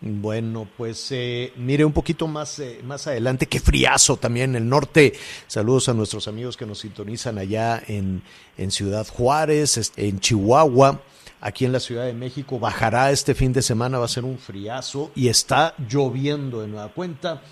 Bueno, 0.00 0.66
pues 0.76 1.12
eh, 1.12 1.53
mire 1.57 1.84
un 1.84 1.92
poquito 1.92 2.26
más, 2.26 2.59
eh, 2.59 2.80
más 2.82 3.07
adelante, 3.07 3.46
qué 3.46 3.61
friazo 3.61 4.16
también 4.16 4.50
en 4.50 4.62
el 4.64 4.68
norte. 4.68 5.12
Saludos 5.46 5.88
a 5.88 5.94
nuestros 5.94 6.26
amigos 6.26 6.57
que 6.57 6.66
nos 6.66 6.80
sintonizan 6.80 7.38
allá 7.38 7.80
en, 7.86 8.22
en 8.59 8.70
Ciudad 8.72 9.07
Juárez, 9.07 9.92
en 9.96 10.18
Chihuahua, 10.18 11.00
aquí 11.43 11.66
en 11.66 11.72
la 11.72 11.80
Ciudad 11.80 12.07
de 12.07 12.14
México. 12.14 12.59
Bajará 12.59 13.11
este 13.11 13.34
fin 13.34 13.53
de 13.53 13.61
semana, 13.61 13.99
va 13.99 14.07
a 14.07 14.09
ser 14.09 14.24
un 14.24 14.38
friazo 14.38 15.11
y 15.14 15.28
está 15.28 15.74
lloviendo 15.88 16.62
de 16.62 16.68
nueva 16.68 16.88
cuenta 16.88 17.43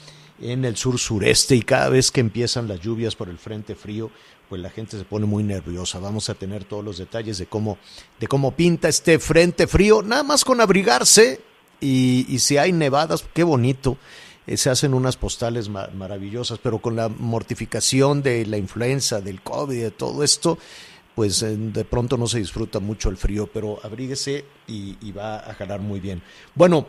en 0.41 0.65
el 0.65 0.77
sur 0.77 0.99
sureste 0.99 1.55
y 1.55 1.63
cada 1.63 1.91
vez 1.91 2.11
que 2.11 2.21
empiezan 2.21 2.67
las 2.67 2.81
lluvias 2.81 3.15
por 3.15 3.29
el 3.29 3.37
frente 3.37 3.75
frío, 3.75 4.11
pues 4.49 4.63
la 4.63 4.71
gente 4.71 4.97
se 4.97 5.05
pone 5.05 5.27
muy 5.27 5.43
nerviosa. 5.43 5.99
Vamos 5.99 6.31
a 6.31 6.35
tener 6.35 6.65
todos 6.65 6.85
los 6.85 6.97
detalles 6.97 7.37
de 7.37 7.47
cómo, 7.47 7.79
de 8.19 8.27
cómo 8.27 8.53
pinta 8.53 8.89
este 8.89 9.19
frente 9.19 9.67
frío, 9.67 10.03
nada 10.03 10.23
más 10.23 10.45
con 10.45 10.61
abrigarse 10.61 11.41
y, 11.81 12.39
si 12.39 12.59
hay 12.59 12.73
nevadas, 12.73 13.25
qué 13.35 13.43
bonito. 13.43 13.99
Eh, 14.47 14.57
se 14.57 14.71
hacen 14.71 14.95
unas 14.95 15.17
postales 15.17 15.69
maravillosas, 15.69 16.59
pero 16.59 16.79
con 16.79 16.97
la 16.97 17.09
mortificación 17.09 18.23
de 18.23 18.47
la 18.47 18.57
influenza, 18.57 19.21
del 19.21 19.43
COVID, 19.43 19.83
de 19.83 19.91
todo 19.91 20.25
esto, 20.25 20.59
pues 21.15 21.43
eh, 21.43 21.57
de 21.57 21.85
pronto 21.85 22.17
no 22.17 22.27
se 22.27 22.39
disfruta 22.39 22.81
mucho 22.81 23.09
el 23.09 23.17
frío, 23.17 23.49
pero 23.53 23.79
abríguese 23.83 24.45
y, 24.67 25.13
va 25.13 25.39
a 25.39 25.55
jalar 25.55 25.81
muy 25.81 26.01
bien. 26.01 26.23
Bueno, 26.55 26.87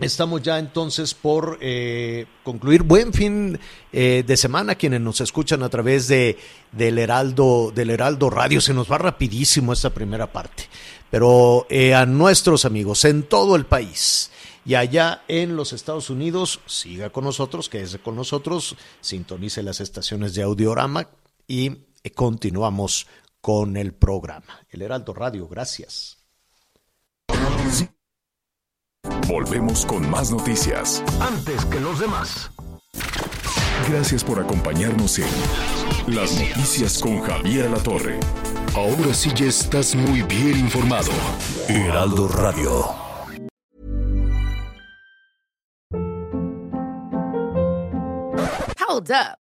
Estamos 0.00 0.42
ya 0.42 0.58
entonces 0.58 1.14
por 1.14 1.58
eh, 1.60 2.26
concluir. 2.42 2.82
Buen 2.82 3.12
fin 3.12 3.60
eh, 3.92 4.24
de 4.26 4.36
semana 4.36 4.74
quienes 4.74 5.00
nos 5.00 5.20
escuchan 5.20 5.62
a 5.62 5.68
través 5.68 6.08
de 6.08 6.36
del 6.72 6.98
Heraldo 6.98 7.70
del 7.72 7.90
Heraldo 7.90 8.28
Radio. 8.28 8.60
Se 8.60 8.74
nos 8.74 8.90
va 8.90 8.98
rapidísimo 8.98 9.72
esta 9.72 9.90
primera 9.90 10.32
parte. 10.32 10.64
Pero 11.10 11.68
eh, 11.70 11.94
a 11.94 12.06
nuestros 12.06 12.64
amigos 12.64 13.04
en 13.04 13.22
todo 13.22 13.54
el 13.54 13.66
país 13.66 14.32
y 14.66 14.74
allá 14.74 15.22
en 15.28 15.54
los 15.54 15.72
Estados 15.72 16.10
Unidos, 16.10 16.58
siga 16.66 17.10
con 17.10 17.22
nosotros, 17.22 17.68
quédese 17.68 18.00
con 18.00 18.16
nosotros, 18.16 18.76
sintonice 19.00 19.62
las 19.62 19.80
estaciones 19.80 20.34
de 20.34 20.42
Audiorama 20.42 21.08
y 21.46 21.70
continuamos 22.16 23.06
con 23.44 23.76
el 23.76 23.92
programa. 23.92 24.66
El 24.70 24.80
Heraldo 24.80 25.12
Radio, 25.12 25.46
gracias. 25.46 26.16
Volvemos 29.28 29.84
con 29.84 30.08
más 30.08 30.30
noticias. 30.30 31.04
Antes 31.20 31.66
que 31.66 31.78
los 31.78 32.00
demás. 32.00 32.50
Gracias 33.90 34.24
por 34.24 34.40
acompañarnos 34.40 35.18
en 35.18 35.28
Las 36.06 36.32
Noticias 36.40 36.98
con 37.02 37.20
Javier 37.20 37.70
La 37.70 37.82
Torre. 37.82 38.18
Ahora 38.74 39.12
sí 39.12 39.30
ya 39.34 39.44
estás 39.44 39.94
muy 39.94 40.22
bien 40.22 40.60
informado. 40.60 41.12
Heraldo 41.68 42.28
Radio. 42.28 42.94
Hold 48.88 49.10
up. 49.10 49.43